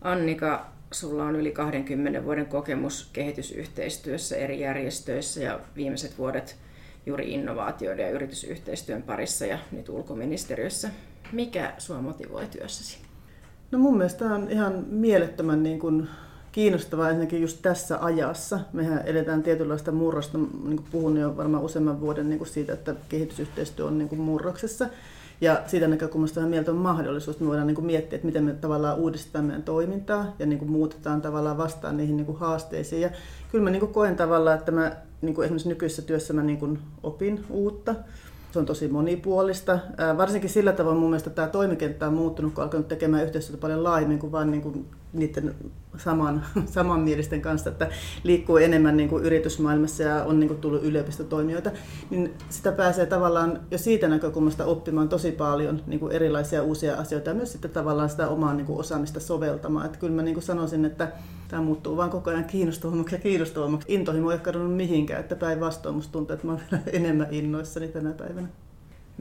Annika, 0.01 0.67
sulla 0.93 1.25
on 1.25 1.37
yli 1.37 1.53
20 1.53 2.25
vuoden 2.25 2.47
kokemus 2.47 3.11
kehitysyhteistyössä 3.13 4.37
eri 4.37 4.61
järjestöissä 4.61 5.41
ja 5.41 5.61
viimeiset 5.77 6.19
vuodet 6.19 6.57
juuri 7.07 7.33
innovaatioiden 7.33 8.05
ja 8.05 8.11
yritysyhteistyön 8.11 9.03
parissa 9.03 9.47
ja 9.47 9.59
nyt 9.73 9.89
ulkoministeriössä. 9.89 10.91
Mikä 11.33 11.75
sua 11.79 12.03
motivoi 12.03 12.47
työssäsi? 12.47 12.99
No 13.71 13.79
mun 13.79 13.97
mielestä 13.97 14.19
tämä 14.19 14.35
on 14.35 14.51
ihan 14.51 14.85
mielettömän 14.89 15.63
niin 15.63 15.79
kuin 15.79 16.09
kiinnostavaa 16.53 17.09
ensinnäkin 17.09 17.43
just 17.43 17.59
tässä 17.63 17.99
ajassa. 18.05 18.61
Mehän 18.73 19.03
edetään 19.05 19.43
tietynlaista 19.43 19.93
murrosta, 19.93 20.39
niin 20.39 20.77
kuin 20.77 20.87
puhun 20.91 21.17
jo 21.17 21.37
varmaan 21.37 21.65
useamman 21.65 22.01
vuoden 22.01 22.29
niin 22.29 22.39
kuin 22.39 22.49
siitä, 22.49 22.73
että 22.73 22.95
kehitysyhteistyö 23.09 23.87
on 23.87 23.99
niin 23.99 24.09
kuin 24.09 24.21
murroksessa. 24.21 24.89
Ja 25.41 25.63
siitä 25.67 25.89
näkökulmasta 25.89 26.41
mieltä 26.41 26.71
on 26.71 26.77
mahdollisuus, 26.77 27.35
että 27.35 27.45
me 27.45 27.49
voidaan 27.49 27.67
niin 27.67 27.75
kuin 27.75 27.87
miettiä, 27.87 28.17
että 28.17 28.27
miten 28.27 28.45
me 28.45 28.53
tavallaan 28.53 28.99
uudistetaan 28.99 29.45
meidän 29.45 29.63
toimintaa 29.63 30.35
ja 30.39 30.47
niin 30.47 30.59
kuin 30.59 30.71
muutetaan 30.71 31.23
tavallaan 31.23 31.59
vastaan 31.59 31.97
niihin 31.97 32.17
niin 32.17 32.27
kuin 32.27 32.39
haasteisiin. 32.39 33.03
Ja 33.03 33.11
kyllä 33.51 33.65
mä 33.65 33.71
niin 33.71 33.81
kuin 33.81 33.93
koen 33.93 34.17
tavallaan, 34.17 34.59
että 34.59 34.73
mä 34.73 34.97
niin 35.23 35.35
kuin 35.35 35.45
esimerkiksi 35.45 35.69
nykyisessä 35.69 36.03
työssä 36.03 36.33
mä 36.33 36.43
niin 36.43 36.59
kuin 36.59 36.79
opin 37.03 37.45
uutta. 37.51 37.95
Se 38.53 38.59
on 38.59 38.67
tosi 38.67 38.89
monipuolista. 38.89 39.79
Varsinkin 40.17 40.51
sillä 40.51 40.73
tavoin 40.73 40.97
mun 40.97 41.11
mielestä 41.11 41.31
tämä 41.31 41.49
toimikenttä 41.49 42.07
on 42.07 42.15
muuttunut, 42.15 42.55
kun 42.55 42.65
alkanut 42.65 42.89
tekemään 42.89 43.25
yhteistyötä 43.25 43.61
paljon 43.61 43.85
laajemmin 43.85 44.19
kuin 44.19 44.33
vain 44.33 44.51
niin 44.51 44.63
kuin 44.63 44.87
niiden 45.13 45.55
saman, 45.97 46.45
samanmielisten 46.67 47.41
kanssa, 47.41 47.71
että 47.71 47.89
liikkuu 48.23 48.57
enemmän 48.57 48.97
niin 48.97 49.09
kuin 49.09 49.25
yritysmaailmassa 49.25 50.03
ja 50.03 50.25
on 50.25 50.41
niin 50.41 50.49
kuin 50.49 50.61
tullut 50.61 50.85
yliopistotoimijoita, 50.85 51.71
niin 52.11 52.35
sitä 52.49 52.73
pääsee 52.73 53.07
tavallaan 53.07 53.61
jo 53.71 53.79
siitä 53.79 54.09
näkökulmasta 54.09 54.65
oppimaan 54.65 55.09
tosi 55.09 55.33
paljon 55.33 55.83
niin 55.87 56.01
kuin 56.01 56.13
erilaisia 56.13 56.63
uusia 56.63 56.97
asioita 56.97 57.31
ja 57.31 57.35
myös 57.35 57.53
sitten 57.53 57.71
tavallaan 57.71 58.11
sitä 58.11 58.29
omaa 58.29 58.55
niin 58.55 58.67
kuin 58.67 58.81
osaamista 58.81 59.21
soveltamaan. 59.21 59.87
Että 59.87 59.99
kyllä 59.99 60.15
mä 60.15 60.23
niin 60.23 60.35
kuin 60.35 60.45
sanoisin, 60.45 60.85
että 60.85 61.13
tämä 61.49 61.63
muuttuu 61.63 61.97
vaan 61.97 62.11
koko 62.11 62.31
ajan 62.31 62.45
kiinnostavammaksi 62.45 63.15
ja 63.15 63.21
kiinnostavammaksi. 63.21 63.95
Intohimo 63.95 64.31
ei 64.31 64.35
ole 64.35 64.41
kadonnut 64.41 64.77
mihinkään, 64.77 65.21
että 65.21 65.37
päinvastoin 65.37 65.95
musta 65.95 66.13
tuntuu, 66.13 66.35
että 66.35 66.47
mä 66.47 66.53
olen 66.53 66.83
enemmän 66.93 67.29
innoissani 67.31 67.89
tänä 67.89 68.13
päivänä. 68.13 68.49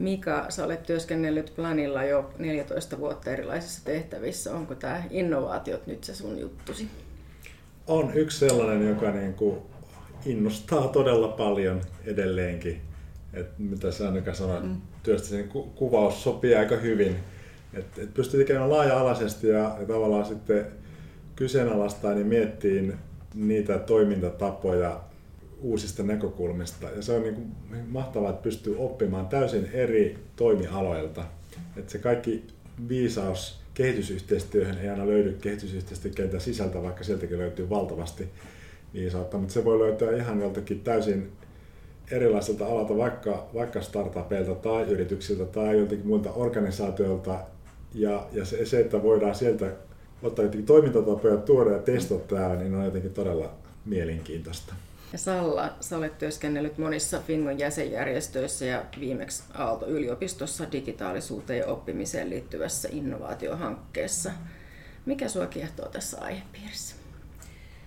Mika, 0.00 0.46
sä 0.48 0.64
olet 0.64 0.82
työskennellyt 0.82 1.52
Planilla 1.56 2.04
jo 2.04 2.30
14 2.38 2.98
vuotta 2.98 3.30
erilaisissa 3.30 3.84
tehtävissä. 3.84 4.54
Onko 4.54 4.74
tämä 4.74 5.02
innovaatiot 5.10 5.86
nyt 5.86 6.04
se 6.04 6.14
sun 6.14 6.38
juttusi? 6.38 6.88
On 7.86 8.14
yksi 8.14 8.38
sellainen, 8.38 8.88
joka 8.88 9.10
niin 9.10 9.34
kuin 9.34 9.58
innostaa 10.26 10.88
todella 10.88 11.28
paljon 11.28 11.80
edelleenkin. 12.04 12.80
Et 13.34 13.58
mitä 13.58 13.92
sä 13.92 14.08
Annika 14.08 14.34
sanoit, 14.34 14.64
mm. 14.64 14.76
työstä 15.02 15.28
sen 15.28 15.48
ku- 15.48 15.72
kuvaus 15.74 16.22
sopii 16.22 16.54
aika 16.54 16.76
hyvin. 16.76 17.16
Että 17.74 18.02
et 18.02 18.14
pystyy 18.14 18.40
tekemään 18.40 18.70
laaja-alaisesti 18.70 19.48
ja, 19.48 19.76
ja 19.80 19.86
tavallaan 19.86 20.26
sitten 20.26 20.66
kyseenalaistaa 21.36 22.14
niin 22.14 22.26
miettiin 22.26 22.94
niitä 23.34 23.78
toimintatapoja, 23.78 25.00
uusista 25.60 26.02
näkökulmista. 26.02 26.86
Ja 26.90 27.02
se 27.02 27.12
on 27.12 27.22
niin 27.22 27.34
kuin 27.34 27.52
mahtavaa, 27.88 28.30
että 28.30 28.42
pystyy 28.42 28.76
oppimaan 28.78 29.28
täysin 29.28 29.70
eri 29.72 30.18
toimialoilta. 30.36 31.24
Että 31.76 31.92
se 31.92 31.98
kaikki 31.98 32.44
viisaus 32.88 33.60
kehitysyhteistyöhön 33.74 34.78
ei 34.78 34.88
aina 34.88 35.06
löydy 35.06 35.32
kehitysyhteistyökentän 35.32 36.40
sisältä, 36.40 36.82
vaikka 36.82 37.04
sieltäkin 37.04 37.38
löytyy 37.38 37.70
valtavasti 37.70 38.28
viisautta, 38.94 39.38
mutta 39.38 39.54
se 39.54 39.64
voi 39.64 39.78
löytyä 39.78 40.16
ihan 40.16 40.40
joltakin 40.40 40.80
täysin 40.80 41.32
erilaiselta 42.10 42.66
alalta, 42.66 42.96
vaikka, 42.96 43.48
vaikka 43.54 43.80
startupeilta 43.80 44.54
tai 44.54 44.82
yrityksiltä 44.82 45.44
tai 45.44 45.78
joltakin 45.78 46.06
muilta 46.06 46.32
organisaatioilta. 46.32 47.38
Ja, 47.94 48.26
ja 48.32 48.44
se, 48.44 48.66
se, 48.66 48.80
että 48.80 49.02
voidaan 49.02 49.34
sieltä 49.34 49.72
ottaa 50.22 50.44
jotenkin 50.44 50.66
toimintatapoja 50.66 51.36
tuoda 51.36 51.70
ja 51.70 51.78
testata 51.78 52.34
täällä, 52.34 52.56
niin 52.56 52.74
on 52.74 52.84
jotenkin 52.84 53.14
todella 53.14 53.52
mielenkiintoista. 53.84 54.74
Ja 55.12 55.18
Salla, 55.18 55.72
sä 55.80 55.96
olet 55.96 56.18
työskennellyt 56.18 56.78
monissa 56.78 57.20
Fingon 57.20 57.58
jäsenjärjestöissä 57.58 58.64
ja 58.64 58.84
viimeksi 59.00 59.42
Aalto-yliopistossa 59.54 60.72
digitaalisuuteen 60.72 61.58
ja 61.58 61.66
oppimiseen 61.66 62.30
liittyvässä 62.30 62.88
innovaatiohankkeessa. 62.92 64.30
Mikä 65.06 65.28
sua 65.28 65.46
kiehtoo 65.46 65.88
tässä 65.88 66.20
aihepiirissä? 66.20 66.96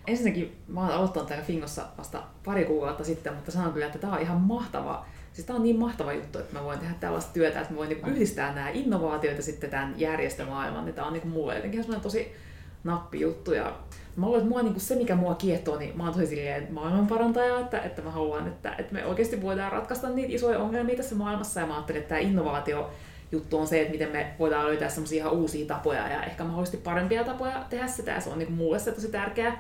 Ensinnäkin 0.07 0.57
mä 0.67 0.80
oon 0.80 0.91
aloittanut 0.91 1.28
täällä 1.28 1.45
Fingossa 1.45 1.86
vasta 1.97 2.24
pari 2.45 2.65
kuukautta 2.65 3.03
sitten, 3.03 3.34
mutta 3.34 3.51
sanon 3.51 3.74
kyllä, 3.74 3.86
että 3.86 3.99
tämä 3.99 4.13
on 4.13 4.21
ihan 4.21 4.41
mahtava 4.41 5.05
Siis 5.34 5.47
tämä 5.47 5.57
on 5.57 5.63
niin 5.63 5.80
mahtava 5.80 6.13
juttu, 6.13 6.39
että 6.39 6.59
mä 6.59 6.63
voin 6.63 6.80
tehdä 6.80 6.93
tällaista 6.99 7.34
työtä, 7.34 7.61
että 7.61 7.74
mä 7.74 7.78
voin 7.78 7.89
niinku 7.89 8.09
yhdistää 8.09 8.55
nämä 8.55 8.69
innovaatioita 8.69 9.41
sitten 9.41 9.69
tämän 9.69 9.93
järjestömaailman. 9.97 10.86
Niin 10.86 10.95
tämä 10.95 11.07
on 11.07 11.13
niinku 11.13 11.28
mulle 11.28 11.55
jotenkin 11.55 12.01
tosi 12.01 12.36
nappijuttu. 12.84 13.53
Ja 13.53 13.75
mä 14.15 14.25
luulen, 14.25 14.41
että 14.41 14.49
mua, 14.49 14.61
niinku 14.61 14.79
se, 14.79 14.95
mikä 14.95 15.15
mua 15.15 15.36
kiehtoo, 15.36 15.79
niin 15.79 15.97
mä 15.97 16.03
oon 16.03 16.13
tosi 16.13 16.27
silleen 16.27 16.67
maailmanparantaja, 16.73 17.59
että, 17.59 17.79
että 17.79 18.01
mä 18.01 18.11
haluan, 18.11 18.47
että, 18.47 18.75
että 18.77 18.93
me 18.93 19.05
oikeasti 19.05 19.41
voidaan 19.41 19.71
ratkaista 19.71 20.09
niitä 20.09 20.34
isoja 20.34 20.59
ongelmia 20.59 20.95
tässä 20.95 21.15
maailmassa. 21.15 21.59
Ja 21.59 21.67
mä 21.67 21.73
ajattelin, 21.73 22.01
että 22.01 22.09
tämä 22.09 22.21
innovaatio 22.21 22.91
juttu 23.31 23.57
on 23.57 23.67
se, 23.67 23.81
että 23.81 23.91
miten 23.91 24.11
me 24.11 24.34
voidaan 24.39 24.65
löytää 24.65 24.89
semmoisia 24.89 25.17
ihan 25.17 25.34
uusia 25.34 25.65
tapoja 25.65 26.07
ja 26.07 26.23
ehkä 26.23 26.43
mahdollisesti 26.43 26.77
parempia 26.77 27.23
tapoja 27.23 27.65
tehdä 27.69 27.88
sitä. 27.88 28.11
Ja 28.11 28.21
se 28.21 28.29
on 28.29 28.39
niin 28.39 28.51
mulle 28.51 28.79
se 28.79 28.91
tosi 28.91 29.11
tärkeä 29.11 29.57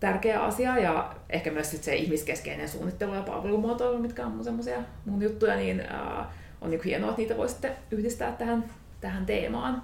tärkeä 0.00 0.42
asia 0.42 0.78
ja 0.78 1.14
ehkä 1.30 1.50
myös 1.50 1.70
sit 1.70 1.82
se 1.82 1.96
ihmiskeskeinen 1.96 2.68
suunnittelu 2.68 3.14
ja 3.14 3.22
palvelumuotoilu, 3.22 3.98
mitkä 3.98 4.26
on 4.26 4.32
mun 4.32 4.44
semmoisia 4.44 4.78
mun 5.04 5.22
juttuja, 5.22 5.56
niin 5.56 5.80
äh, 5.80 6.26
on 6.60 6.70
niin 6.70 6.84
hienoa, 6.84 7.10
että 7.10 7.22
niitä 7.22 7.36
voi 7.36 7.48
sitten 7.48 7.72
yhdistää 7.90 8.32
tähän, 8.32 8.64
tähän 9.00 9.26
teemaan. 9.26 9.82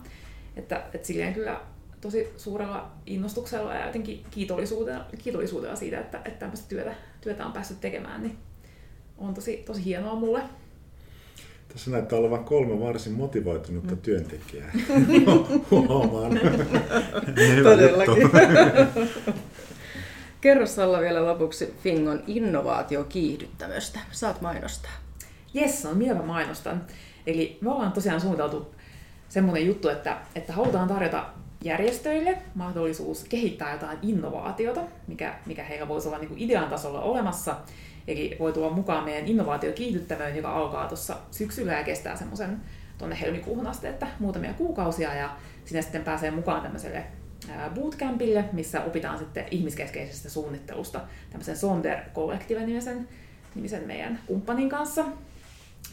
Että, 0.57 0.83
että 0.93 1.07
silleen 1.07 1.35
kyllä 1.35 1.61
tosi 2.05 2.33
suurella 2.37 2.91
innostuksella 3.07 3.75
ja 3.75 3.87
jotenkin 3.87 4.25
kiitollisuudella, 4.31 5.07
kiitollisuudella 5.19 5.77
siitä, 5.77 6.01
että, 6.01 6.19
että 6.19 6.39
tämmöistä 6.39 6.69
työtä, 6.69 6.95
työtä 7.21 7.47
on 7.47 7.53
päässyt 7.53 7.81
tekemään, 7.81 8.23
niin 8.23 8.39
on 9.19 9.35
tosi, 9.35 9.57
tosi 9.57 9.85
hienoa 9.85 10.15
mulle. 10.15 10.43
Tässä 11.69 11.91
näyttää 11.91 12.19
olevan 12.19 12.45
kolme 12.45 12.81
varsin 12.81 13.13
motivoitunutta 13.13 13.95
mm. 13.95 14.01
työntekijää. 14.01 14.73
Huomaan. 15.71 16.41
Todellakin. 17.63 18.31
Kerro 20.41 20.67
Salla 20.67 21.01
vielä 21.01 21.27
lopuksi 21.27 21.75
Fingon 21.83 22.23
innovaatiokiihdyttämöstä. 22.27 23.99
Saat 24.11 24.41
mainostaa. 24.41 24.93
Jes, 25.55 25.87
on 25.87 25.97
mielä 25.97 26.23
mainostan. 26.23 26.87
Eli 27.27 27.59
me 27.61 27.71
ollaan 27.71 27.93
tosiaan 27.93 28.21
suunniteltu 28.21 28.75
semmoinen 29.29 29.67
juttu, 29.67 29.89
että, 29.89 30.19
että 30.35 30.53
halutaan 30.53 30.89
tarjota 30.89 31.27
järjestöille 31.65 32.39
mahdollisuus 32.55 33.25
kehittää 33.25 33.73
jotain 33.73 33.99
innovaatiota, 34.03 34.81
mikä, 35.07 35.35
mikä 35.47 35.65
heillä 35.65 35.89
voisi 35.89 36.09
olla 36.09 36.19
niin 36.19 36.29
kuin 36.29 36.41
idean 36.41 36.69
tasolla 36.69 37.01
olemassa. 37.01 37.57
Eli 38.09 38.37
voi 38.39 38.53
tulla 38.53 38.71
mukaan 38.71 39.05
meidän 39.05 39.27
innovaatiokiihdyttämöön, 39.29 40.37
joka 40.37 40.53
alkaa 40.53 40.89
tuossa 40.89 41.17
syksyllä 41.31 41.73
ja 41.73 41.85
kestää 41.85 42.17
semmoisen 42.17 42.61
tuonne 42.99 43.21
helmikuuhun 43.21 43.67
asti, 43.67 43.87
että 43.87 44.07
muutamia 44.19 44.53
kuukausia 44.53 45.15
ja 45.15 45.37
sinne 45.65 45.83
sitten 45.83 46.05
pääsee 46.05 46.31
mukaan 46.31 46.63
tämmöiselle 46.63 47.05
bootcampille, 47.75 48.45
missä 48.53 48.85
opitaan 48.85 49.19
sitten 49.19 49.45
ihmiskeskeisestä 49.51 50.31
suunnittelusta 50.31 51.01
tämmöisen 51.31 51.57
Sonder 51.57 51.99
Collective 52.15 52.67
nimisen, 52.67 53.09
nimisen 53.55 53.87
meidän 53.87 54.21
kumppanin 54.27 54.69
kanssa. 54.69 55.05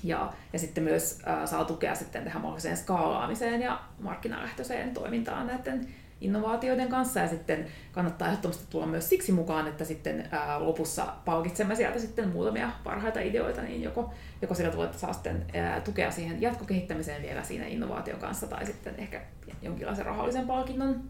Ja, 0.04 0.34
ja 0.54 0.60
sitten 0.60 0.84
myös 0.84 1.22
ää, 1.26 1.46
saa 1.46 1.66
tukea 1.66 1.96
sitten 1.96 2.24
tähän 2.24 2.42
mahdolliseen 2.42 2.78
skaalaamiseen 2.78 3.62
ja 3.62 3.82
markkinalähtöiseen 4.00 4.94
toimintaan 4.94 5.48
näiden 5.48 5.88
innovaatioiden 6.22 6.90
kanssa 6.90 7.20
ja 7.20 7.28
sitten 7.28 7.66
kannattaa 7.92 8.28
ehdottomasti 8.28 8.66
tulla 8.70 8.86
myös 8.86 9.10
siksi 9.10 9.32
mukaan, 9.32 9.68
että 9.68 9.86
sitten 9.86 10.28
ää, 10.32 10.66
lopussa 10.66 11.14
palkitsemme 11.26 11.76
sieltä 11.76 12.00
sitten 12.00 12.30
muutamia 12.30 12.72
parhaita 12.84 13.20
ideoita, 13.20 13.62
niin 13.62 13.84
joko, 13.84 14.14
joko 14.42 14.56
tavalla, 14.56 14.86
että 14.86 14.98
saa 14.98 15.14
sitten 15.14 15.46
ää, 15.54 15.82
tukea 15.82 16.12
siihen 16.12 16.42
jatkokehittämiseen 16.42 17.22
vielä 17.22 17.44
siinä 17.44 17.66
innovaation 17.68 18.20
kanssa 18.20 18.48
tai 18.48 18.66
sitten 18.66 18.96
ehkä 18.98 19.22
jonkinlaisen 19.62 20.06
rahallisen 20.06 20.48
palkinnon. 20.48 21.04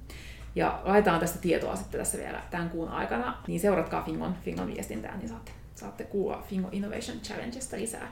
Ja 0.56 0.82
laitetaan 0.84 1.20
tästä 1.20 1.39
tietoa 1.39 1.76
sitten 1.76 2.00
tässä 2.00 2.18
vielä 2.18 2.42
tämän 2.50 2.70
kuun 2.70 2.89
aikana, 2.89 3.38
niin 3.48 3.60
seuratkaa 3.60 4.04
Fingon, 4.04 4.36
Fingon 4.44 4.68
viestintää, 4.68 5.18
niin 5.18 5.30
saatte, 5.30 5.52
saatte 5.76 6.04
kuulla 6.04 6.44
Fingo 6.50 6.70
Innovation 6.72 7.20
Challengesta 7.20 7.78
lisää. 7.78 8.08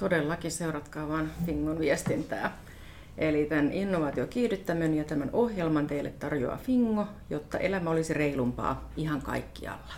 Todellakin 0.00 0.50
seuratkaa 0.50 1.08
vaan 1.08 1.30
Fingon 1.46 1.78
viestintää. 1.78 2.58
Eli 3.18 3.44
tämän 3.44 3.72
innovaatiokiihdyttämön 3.72 4.94
ja 4.94 5.04
tämän 5.04 5.30
ohjelman 5.32 5.86
teille 5.86 6.10
tarjoaa 6.10 6.56
Fingo, 6.56 7.06
jotta 7.30 7.58
elämä 7.58 7.90
olisi 7.90 8.14
reilumpaa 8.14 8.90
ihan 8.96 9.22
kaikkialla. 9.22 9.92